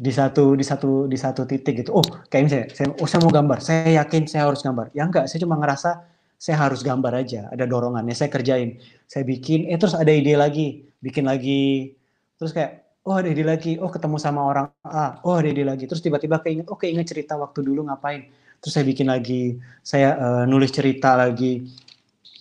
[0.03, 1.95] di satu di satu di satu titik gitu.
[1.95, 3.57] Oh kayak misalnya saya oh saya mau gambar.
[3.63, 4.91] Saya yakin saya harus gambar.
[4.91, 6.03] Ya enggak saya cuma ngerasa
[6.35, 7.47] saya harus gambar aja.
[7.47, 8.83] Ada dorongannya saya kerjain.
[9.07, 10.83] Saya bikin eh terus ada ide lagi.
[10.99, 11.95] Bikin lagi.
[12.35, 13.79] Terus kayak oh ada ide lagi.
[13.79, 15.23] Oh ketemu sama orang A.
[15.23, 15.87] Oh ada ide lagi.
[15.87, 18.27] Terus tiba-tiba keinget oh keinget cerita waktu dulu ngapain.
[18.59, 19.55] Terus saya bikin lagi.
[19.79, 21.63] Saya uh, nulis cerita lagi.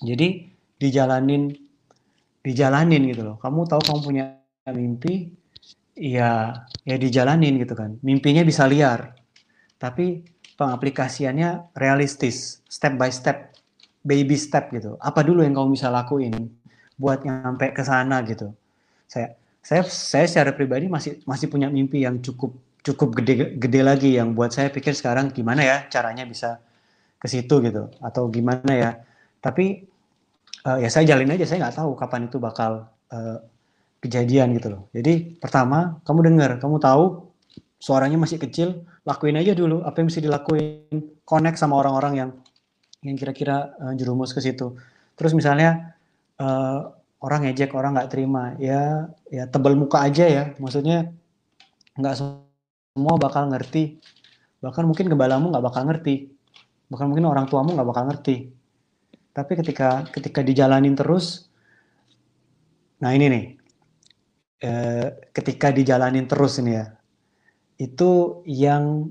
[0.02, 0.50] Jadi
[0.82, 1.54] dijalanin
[2.42, 3.36] dijalanin gitu loh.
[3.38, 4.24] Kamu tahu kamu punya
[4.74, 5.41] mimpi
[5.96, 7.96] ya ya dijalanin gitu kan.
[8.00, 9.16] Mimpinya bisa liar
[9.76, 10.22] tapi
[10.54, 13.52] pengaplikasiannya realistis step by step
[14.06, 14.98] baby step gitu.
[15.02, 16.50] Apa dulu yang kamu bisa lakuin
[16.98, 18.54] buat nyampe ke sana gitu?
[19.10, 24.18] Saya saya saya secara pribadi masih masih punya mimpi yang cukup cukup gede gede lagi
[24.18, 26.58] yang buat saya pikir sekarang gimana ya caranya bisa
[27.22, 28.90] ke situ gitu atau gimana ya.
[29.38, 29.86] Tapi
[30.66, 33.38] uh, ya saya jalin aja saya nggak tahu kapan itu bakal uh,
[34.02, 34.82] kejadian gitu loh.
[34.90, 37.30] Jadi pertama kamu dengar kamu tahu
[37.78, 41.22] suaranya masih kecil lakuin aja dulu apa yang mesti dilakuin.
[41.22, 42.30] Connect sama orang-orang yang
[43.06, 44.74] yang kira-kira uh, jerumus ke situ.
[45.14, 45.94] Terus misalnya
[46.42, 46.90] uh,
[47.22, 48.58] orang ngejek orang nggak terima.
[48.58, 50.44] Ya ya tebal muka aja ya.
[50.58, 51.14] Maksudnya
[51.94, 54.02] nggak semua bakal ngerti.
[54.58, 56.26] Bahkan mungkin gembalamu nggak bakal ngerti.
[56.90, 58.50] Bahkan mungkin orang tuamu nggak bakal ngerti.
[59.30, 61.46] Tapi ketika ketika dijalanin terus
[63.02, 63.44] nah ini nih
[64.62, 66.86] eh, ketika dijalanin terus ini ya
[67.82, 69.10] itu yang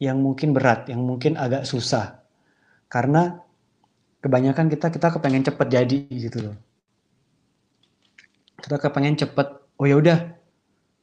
[0.00, 2.22] yang mungkin berat yang mungkin agak susah.
[2.88, 3.36] Karena
[4.24, 6.56] kebanyakan kita kita kepengen cepet jadi gitu loh.
[8.60, 10.18] Kita kepengen cepet oh ya udah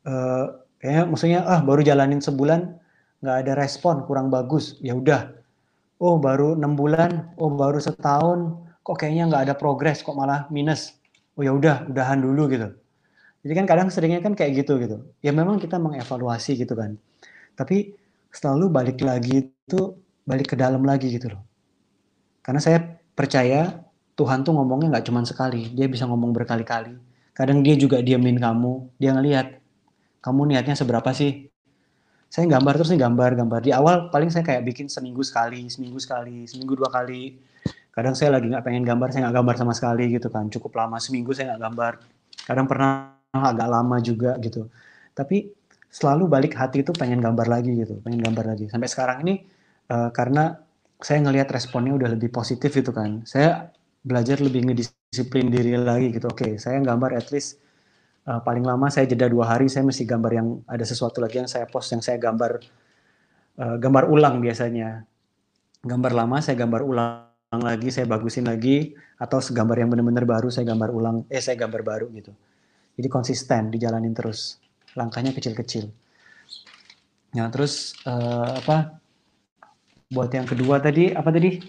[0.08, 0.46] uh,
[0.78, 2.78] Kayaknya maksudnya ah baru jalanin sebulan
[3.26, 5.34] nggak ada respon kurang bagus ya udah.
[5.98, 10.94] Oh baru enam bulan oh baru setahun kok kayaknya nggak ada progres kok malah minus.
[11.34, 12.78] Oh ya udah udahan dulu gitu
[13.48, 15.08] jadi kan kadang seringnya kan kayak gitu gitu.
[15.24, 17.00] Ya memang kita mengevaluasi gitu kan.
[17.56, 17.96] Tapi
[18.28, 19.96] selalu balik lagi itu
[20.28, 21.40] balik ke dalam lagi gitu loh.
[22.44, 22.84] Karena saya
[23.16, 23.88] percaya
[24.20, 25.72] Tuhan tuh ngomongnya nggak cuma sekali.
[25.72, 27.00] Dia bisa ngomong berkali-kali.
[27.32, 29.00] Kadang dia juga diamin kamu.
[29.00, 29.64] Dia ngelihat
[30.20, 31.48] kamu niatnya seberapa sih?
[32.28, 33.60] Saya gambar terus nih gambar gambar.
[33.64, 37.40] Di awal paling saya kayak bikin seminggu sekali seminggu sekali seminggu dua kali.
[37.96, 40.52] Kadang saya lagi nggak pengen gambar saya nggak gambar sama sekali gitu kan.
[40.52, 41.94] Cukup lama seminggu saya nggak gambar.
[42.44, 44.70] Kadang pernah agak lama juga gitu.
[45.14, 45.50] Tapi
[45.88, 48.66] selalu balik hati itu pengen gambar lagi gitu pengen gambar lagi.
[48.70, 49.46] Sampai sekarang ini
[49.90, 50.58] uh, karena
[50.98, 53.24] saya ngelihat responnya udah lebih positif gitu kan.
[53.26, 53.70] Saya
[54.02, 56.30] belajar lebih ngedisiplin diri lagi gitu.
[56.30, 57.62] Oke okay, saya gambar at least
[58.30, 61.50] uh, paling lama saya jeda dua hari saya mesti gambar yang ada sesuatu lagi yang
[61.50, 62.62] saya post yang saya gambar
[63.62, 65.06] uh, gambar ulang biasanya.
[65.86, 70.68] Gambar lama saya gambar ulang lagi saya bagusin lagi atau segambar yang benar-benar baru saya
[70.68, 72.36] gambar ulang eh saya gambar baru gitu
[72.98, 74.58] jadi konsisten dijalanin terus
[74.98, 75.94] langkahnya kecil-kecil
[77.38, 78.98] nah terus uh, apa
[80.10, 81.62] buat yang kedua tadi apa tadi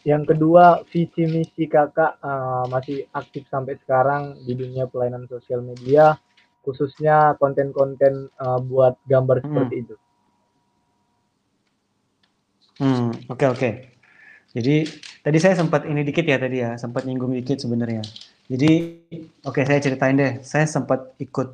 [0.00, 6.16] yang kedua, visi misi kakak uh, masih aktif sampai sekarang di dunia pelayanan sosial media,
[6.64, 9.44] khususnya konten-konten uh, buat gambar hmm.
[9.44, 9.94] seperti itu.
[12.80, 13.58] Hmm, oke okay, oke.
[13.60, 13.72] Okay.
[14.56, 14.76] Jadi
[15.20, 18.00] tadi saya sempat ini dikit ya tadi ya, sempat nyinggung dikit sebenarnya.
[18.50, 18.98] Jadi
[19.46, 21.48] oke okay, saya ceritain deh, saya sempat ikut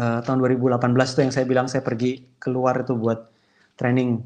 [0.00, 0.80] uh, tahun 2018
[1.12, 3.28] tuh yang saya bilang saya pergi keluar itu buat
[3.76, 4.24] training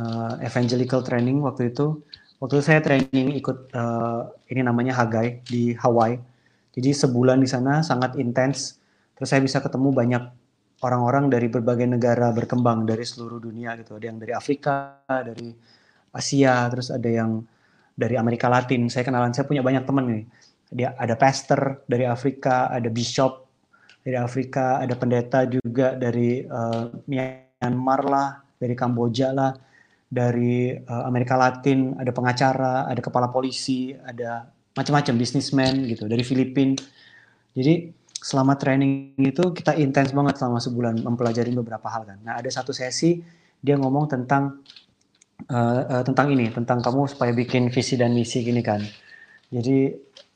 [0.00, 2.00] uh, evangelical training waktu itu.
[2.40, 6.16] Waktu itu saya training ikut uh, ini namanya Hagai di Hawaii.
[6.72, 8.80] Jadi sebulan di sana sangat intens.
[9.20, 10.24] Terus saya bisa ketemu banyak
[10.80, 14.00] orang-orang dari berbagai negara berkembang dari seluruh dunia gitu.
[14.00, 15.52] Ada yang dari Afrika, dari
[16.08, 17.44] Asia, terus ada yang
[17.92, 18.88] dari Amerika Latin.
[18.88, 20.24] Saya kenalan, saya punya banyak teman nih.
[20.70, 23.50] Dia ada pastor dari Afrika, ada bishop
[24.00, 29.52] dari Afrika, ada pendeta juga dari uh, Myanmar lah, dari Kamboja lah,
[30.06, 36.78] dari uh, Amerika Latin, ada pengacara, ada kepala polisi, ada macam-macam bisnismen gitu dari Filipina.
[37.52, 37.90] Jadi
[38.20, 42.18] selama training itu kita intens banget selama sebulan mempelajari beberapa hal kan.
[42.22, 43.18] Nah ada satu sesi
[43.60, 44.62] dia ngomong tentang
[45.50, 48.80] uh, uh, tentang ini, tentang kamu supaya bikin visi dan misi gini kan.
[49.50, 49.90] Jadi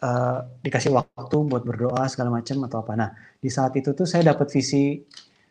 [0.05, 2.93] uh, dikasih waktu buat berdoa segala macam atau apa.
[2.93, 3.11] Nah
[3.41, 5.01] di saat itu tuh saya dapat visi,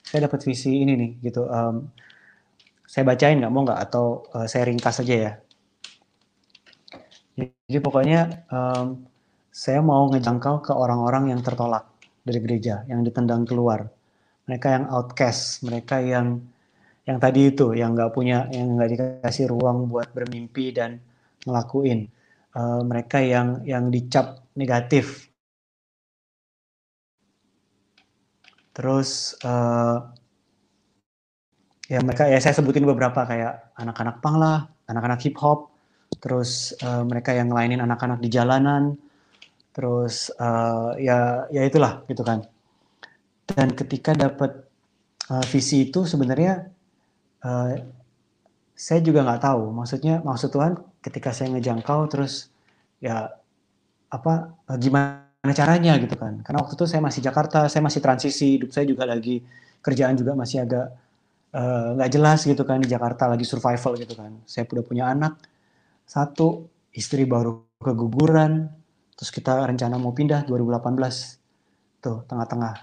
[0.05, 1.49] saya dapat visi ini nih gitu.
[1.49, 1.89] Um,
[2.85, 5.33] saya bacain nggak mau nggak atau uh, saya ringkas aja ya.
[7.65, 9.01] Jadi pokoknya um,
[9.49, 11.89] saya mau ngejangkau ke orang-orang yang tertolak
[12.21, 13.89] dari gereja, yang ditendang keluar,
[14.45, 16.45] mereka yang outcast, mereka yang
[17.03, 21.03] yang tadi itu, yang nggak punya, yang nggak dikasih ruang buat bermimpi dan
[21.43, 22.07] ngelakuin,
[22.55, 25.29] uh, mereka yang yang dicap negatif.
[28.73, 30.01] Terus uh,
[31.85, 35.69] ya mereka ya saya sebutin beberapa kayak anak-anak pang lah, anak-anak hip hop,
[36.17, 38.97] terus uh, mereka yang ngelainin anak-anak di jalanan,
[39.77, 42.41] terus uh, ya ya itulah gitu kan.
[43.45, 44.65] Dan ketika dapat
[45.29, 46.73] uh, visi itu sebenarnya
[47.45, 47.77] uh,
[48.73, 49.69] saya juga nggak tahu.
[49.69, 50.73] Maksudnya maksud Tuhan
[51.03, 52.47] ketika saya ngejangkau terus
[53.03, 53.35] ya
[54.07, 56.39] apa gimana caranya gitu kan?
[56.39, 59.43] Karena waktu itu saya masih Jakarta, saya masih transisi, hidup saya juga lagi
[59.83, 60.87] kerjaan juga masih agak
[61.99, 64.31] nggak uh, jelas gitu kan di Jakarta lagi survival gitu kan.
[64.47, 65.35] Saya udah punya anak
[66.07, 68.71] satu, istri baru keguguran,
[69.19, 72.73] terus kita rencana mau pindah 2018 tuh tengah-tengah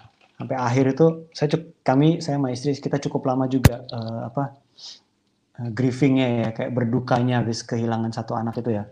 [0.41, 1.07] sampai akhir itu
[1.37, 4.57] saya cuk, kami saya sama istri kita cukup lama juga uh, apa
[5.79, 8.85] grievingnya ya kayak berdukanya habis kehilangan satu anak itu ya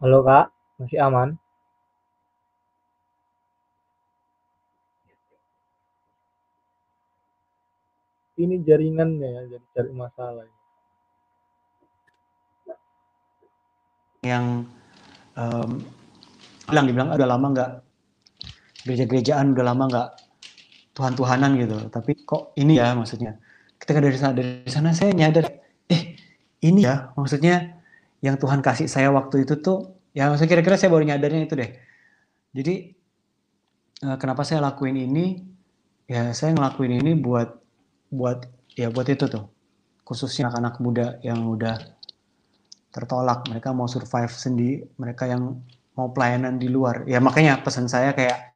[0.00, 0.46] Halo kak,
[0.78, 1.28] masih aman?
[8.32, 10.48] Ini jaringannya ya, jadi cari masalah.
[14.24, 14.70] Yang
[15.36, 15.70] um,
[16.70, 17.70] bilang dibilang udah lama nggak
[18.88, 20.08] gereja-gerejaan udah lama nggak
[20.96, 21.76] Tuhan-Tuhanan gitu.
[21.92, 23.36] Tapi kok ini ya maksudnya.
[23.76, 25.50] Ketika dari sana, dari sana saya nyadar,
[25.90, 26.16] eh
[26.62, 27.82] ini ya maksudnya
[28.22, 31.70] yang Tuhan kasih saya waktu itu tuh ya maksudnya kira-kira saya baru nyadarnya itu deh.
[32.54, 32.74] Jadi
[34.06, 35.42] uh, kenapa saya lakuin ini?
[36.06, 37.61] Ya saya ngelakuin ini buat
[38.12, 38.44] buat
[38.76, 39.48] ya buat itu tuh.
[40.04, 41.80] Khususnya anak-anak muda yang udah
[42.92, 45.64] tertolak, mereka mau survive sendiri, mereka yang
[45.96, 47.08] mau pelayanan di luar.
[47.08, 48.52] Ya makanya pesan saya kayak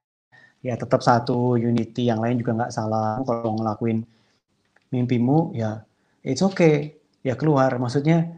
[0.61, 3.25] ya tetap satu unity, yang lain juga nggak salah.
[3.25, 4.05] Kalau ngelakuin
[4.93, 5.81] mimpimu ya
[6.21, 7.73] it's okay, ya keluar.
[7.81, 8.37] Maksudnya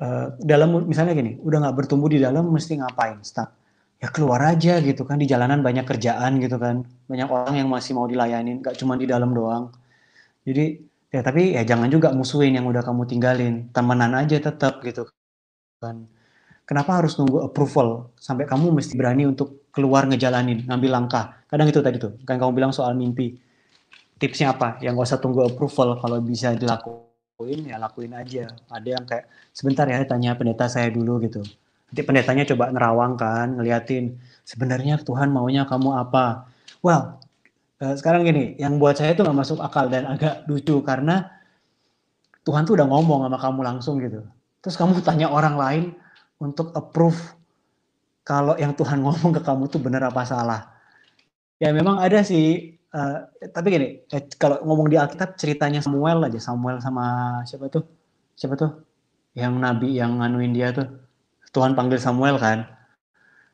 [0.00, 3.20] uh, dalam misalnya gini, udah nggak bertumbuh di dalam mesti ngapain?
[3.20, 3.52] Start.
[3.98, 7.98] Ya keluar aja gitu kan di jalanan banyak kerjaan gitu kan, banyak orang yang masih
[7.98, 9.74] mau dilayanin, gak cuma di dalam doang.
[10.48, 10.64] Jadi
[11.12, 15.04] ya tapi ya jangan juga musuhin yang udah kamu tinggalin, temenan aja tetap gitu
[15.76, 16.08] kan.
[16.64, 21.40] Kenapa harus nunggu approval sampai kamu mesti berani untuk keluar ngejalanin, ngambil langkah.
[21.48, 23.40] Kadang itu tadi tuh, kan kamu bilang soal mimpi.
[24.20, 24.76] Tipsnya apa?
[24.84, 27.08] Yang gak usah tunggu approval kalau bisa dilakukan
[27.38, 31.38] lakuin ya lakuin aja ada yang kayak sebentar ya tanya pendeta saya dulu gitu
[31.86, 36.50] nanti pendetanya coba nerawang kan ngeliatin sebenarnya Tuhan maunya kamu apa
[36.82, 37.22] well
[37.78, 41.30] sekarang gini yang buat saya itu nggak masuk akal dan agak lucu karena
[42.42, 44.26] Tuhan tuh udah ngomong sama kamu langsung gitu
[44.58, 45.84] terus kamu tanya orang lain
[46.42, 47.18] untuk approve
[48.26, 50.74] kalau yang Tuhan ngomong ke kamu tuh benar apa salah
[51.62, 53.20] ya memang ada sih Uh,
[53.52, 57.84] tapi gini, eh, kalau ngomong di Alkitab ceritanya Samuel aja, Samuel sama siapa tuh?
[58.32, 58.80] Siapa tuh?
[59.36, 60.88] Yang nabi yang nganuin dia tuh.
[61.52, 62.64] Tuhan panggil Samuel kan.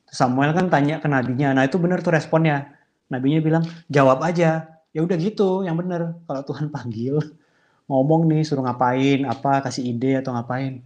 [0.07, 1.51] Samuel kan tanya ke nabinya.
[1.51, 2.74] Nah, itu benar tuh responnya.
[3.15, 6.19] Nabinya bilang, "Jawab aja." Ya udah gitu, yang benar.
[6.27, 7.19] Kalau Tuhan panggil
[7.91, 10.83] ngomong nih suruh ngapain, apa kasih ide atau ngapain.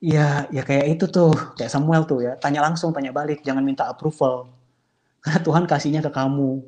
[0.00, 2.36] Ya, ya kayak itu tuh, kayak Samuel tuh ya.
[2.36, 4.52] Tanya langsung, tanya balik, jangan minta approval.
[5.24, 6.60] Karena Tuhan kasihnya ke kamu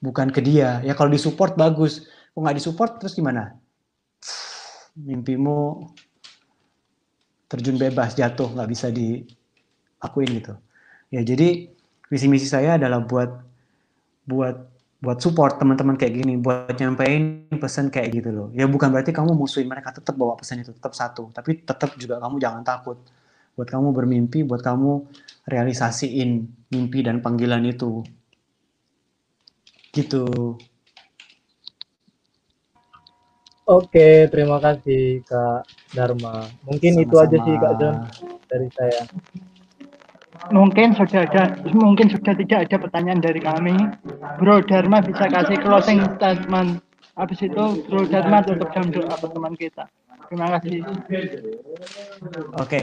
[0.00, 0.80] bukan ke dia.
[0.86, 3.60] Ya kalau disupport bagus, kok nggak disupport terus gimana?
[4.98, 5.90] mimpimu
[7.50, 10.54] terjun bebas, jatuh, nggak bisa diakuin gitu.
[11.10, 11.70] Ya jadi
[12.06, 13.30] visi misi saya adalah buat
[14.30, 14.56] buat
[15.00, 18.48] buat support teman-teman kayak gini, buat nyampein pesan kayak gitu loh.
[18.52, 22.20] Ya bukan berarti kamu musuhin mereka, tetap bawa pesan itu tetap satu, tapi tetap juga
[22.20, 23.00] kamu jangan takut.
[23.56, 25.08] Buat kamu bermimpi, buat kamu
[25.48, 28.04] realisasiin mimpi dan panggilan itu.
[29.90, 30.28] Gitu.
[33.64, 35.62] Oke, terima kasih Kak
[35.96, 36.44] Dharma.
[36.68, 37.96] Mungkin itu aja sih Kak John
[38.50, 39.02] dari saya.
[40.48, 43.76] Mungkin sudah ada, mungkin sudah tidak ada pertanyaan dari kami.
[44.40, 46.80] Bro Dharma bisa kasih closing statement.
[47.20, 49.84] Habis itu Bro Dharma tutup jam doa teman kita.
[50.32, 50.80] Terima kasih.
[52.56, 52.80] Oke.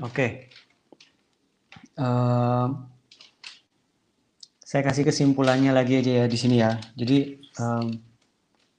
[0.00, 0.26] Oke.
[2.00, 2.68] Ehm,
[4.64, 6.80] saya kasih kesimpulannya lagi aja ya di sini ya.
[6.96, 8.00] Jadi em,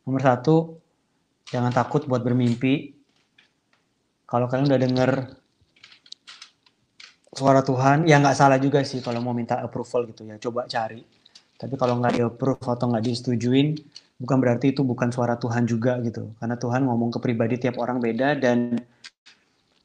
[0.01, 0.80] nomor satu,
[1.51, 2.95] jangan takut buat bermimpi.
[4.25, 5.11] Kalau kalian udah denger
[7.35, 10.39] suara Tuhan, ya nggak salah juga sih kalau mau minta approval gitu ya.
[10.39, 11.03] Coba cari.
[11.59, 13.77] Tapi kalau nggak di approve atau nggak disetujuin,
[14.17, 16.31] bukan berarti itu bukan suara Tuhan juga gitu.
[16.39, 18.79] Karena Tuhan ngomong ke pribadi tiap orang beda dan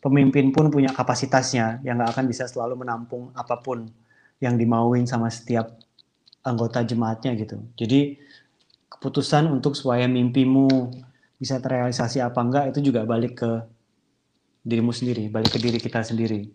[0.00, 3.90] pemimpin pun punya kapasitasnya yang nggak akan bisa selalu menampung apa pun
[4.38, 5.74] yang dimauin sama setiap
[6.46, 7.58] anggota jemaatnya gitu.
[7.74, 8.14] Jadi
[8.86, 10.94] keputusan untuk supaya mimpimu
[11.36, 13.50] bisa terrealisasi apa enggak itu juga balik ke
[14.66, 16.50] dirimu sendiri, balik ke diri kita sendiri.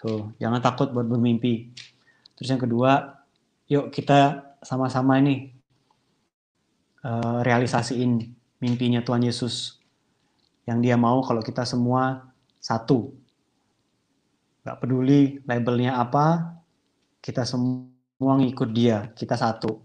[0.00, 1.76] So, jangan takut buat bermimpi.
[2.32, 3.20] Terus yang kedua,
[3.68, 5.52] yuk kita sama-sama ini
[7.04, 8.32] uh, realisasiin
[8.64, 9.76] mimpinya Tuhan Yesus
[10.64, 13.12] yang dia mau kalau kita semua satu.
[14.64, 16.56] Gak peduli labelnya apa,
[17.20, 19.84] kita semua ngikut dia, kita satu.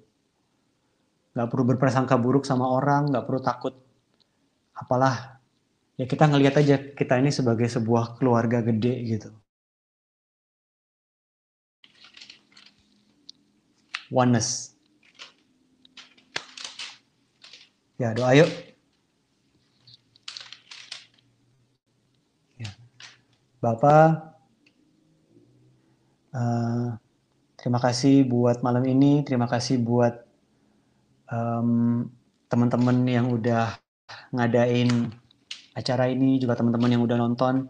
[1.36, 3.85] Gak perlu berprasangka buruk sama orang, gak perlu takut.
[4.76, 5.40] Apalah,
[5.96, 9.32] ya kita ngelihat aja kita ini sebagai sebuah keluarga gede gitu.
[14.12, 14.76] Oneness.
[17.96, 18.52] Ya, doa yuk.
[23.66, 24.38] Bapak,
[26.38, 26.94] uh,
[27.58, 30.22] terima kasih buat malam ini, terima kasih buat
[31.34, 32.06] um,
[32.46, 33.74] teman-teman yang udah
[34.32, 35.12] ngadain
[35.76, 37.68] acara ini, juga teman-teman yang udah nonton.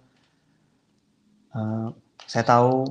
[1.56, 1.90] Uh,
[2.28, 2.90] saya tahu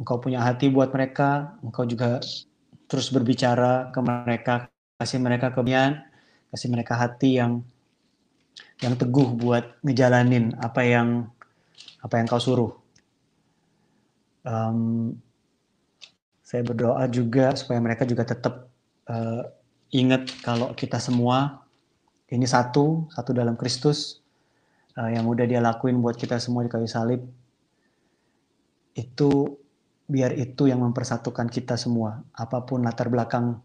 [0.00, 2.18] engkau punya hati buat mereka, engkau juga
[2.90, 4.66] terus berbicara ke mereka,
[4.98, 6.02] kasih mereka kebian,
[6.50, 7.62] kasih mereka hati yang
[8.82, 11.30] yang teguh buat ngejalanin apa yang
[12.02, 12.72] apa yang kau suruh.
[14.42, 15.14] Um,
[16.42, 18.68] saya berdoa juga supaya mereka juga tetap
[19.06, 19.42] uh,
[19.94, 21.61] ingat kalau kita semua
[22.32, 24.24] ini satu, satu dalam Kristus
[24.96, 27.20] uh, yang udah dia lakuin buat kita semua di kayu salib.
[28.96, 29.60] Itu
[30.08, 32.24] biar itu yang mempersatukan kita semua.
[32.32, 33.60] Apa pun latar belakang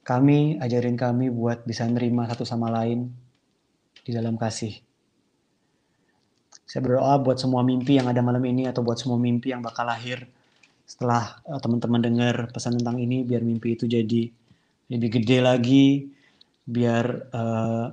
[0.00, 3.12] kami, ajarin kami buat bisa nerima satu sama lain
[4.00, 4.80] di dalam kasih.
[6.64, 9.84] Saya berdoa buat semua mimpi yang ada malam ini atau buat semua mimpi yang bakal
[9.84, 10.24] lahir
[10.88, 14.26] setelah uh, teman-teman dengar pesan tentang ini biar mimpi itu jadi
[14.90, 16.10] lebih gede lagi,
[16.70, 17.86] biar uh,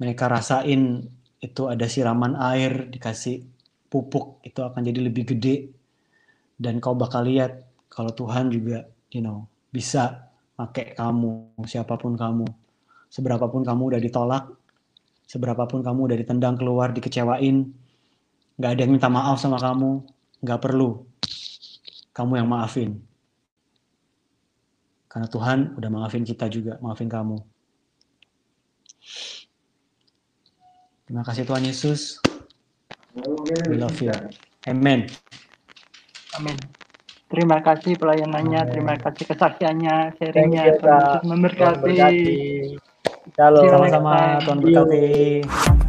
[0.00, 1.04] mereka rasain
[1.44, 3.44] itu ada siraman air, dikasih
[3.92, 5.70] pupuk itu akan jadi lebih gede
[6.56, 12.48] dan kau bakal lihat kalau Tuhan juga you know bisa pakai kamu siapa pun kamu
[13.12, 14.44] seberapapun kamu udah ditolak
[15.28, 17.70] seberapapun kamu udah ditendang keluar dikecewain
[18.56, 20.00] nggak ada yang minta maaf sama kamu,
[20.40, 21.04] nggak perlu.
[22.16, 22.96] Kamu yang maafin.
[25.12, 27.36] Karena Tuhan udah maafin kita juga, maafin kamu.
[31.06, 32.18] Terima kasih Tuhan Yesus.
[33.70, 34.12] We love you.
[34.66, 35.06] Amen.
[36.34, 36.58] Amin.
[37.26, 38.70] Terima kasih pelayanannya, Amen.
[38.70, 40.78] terima kasih kesaksiannya, sharingnya.
[40.78, 41.96] Tuhan Yesus memberkati.
[43.34, 43.66] Shalom.
[43.66, 45.85] Sama-sama, Tuhan berkati.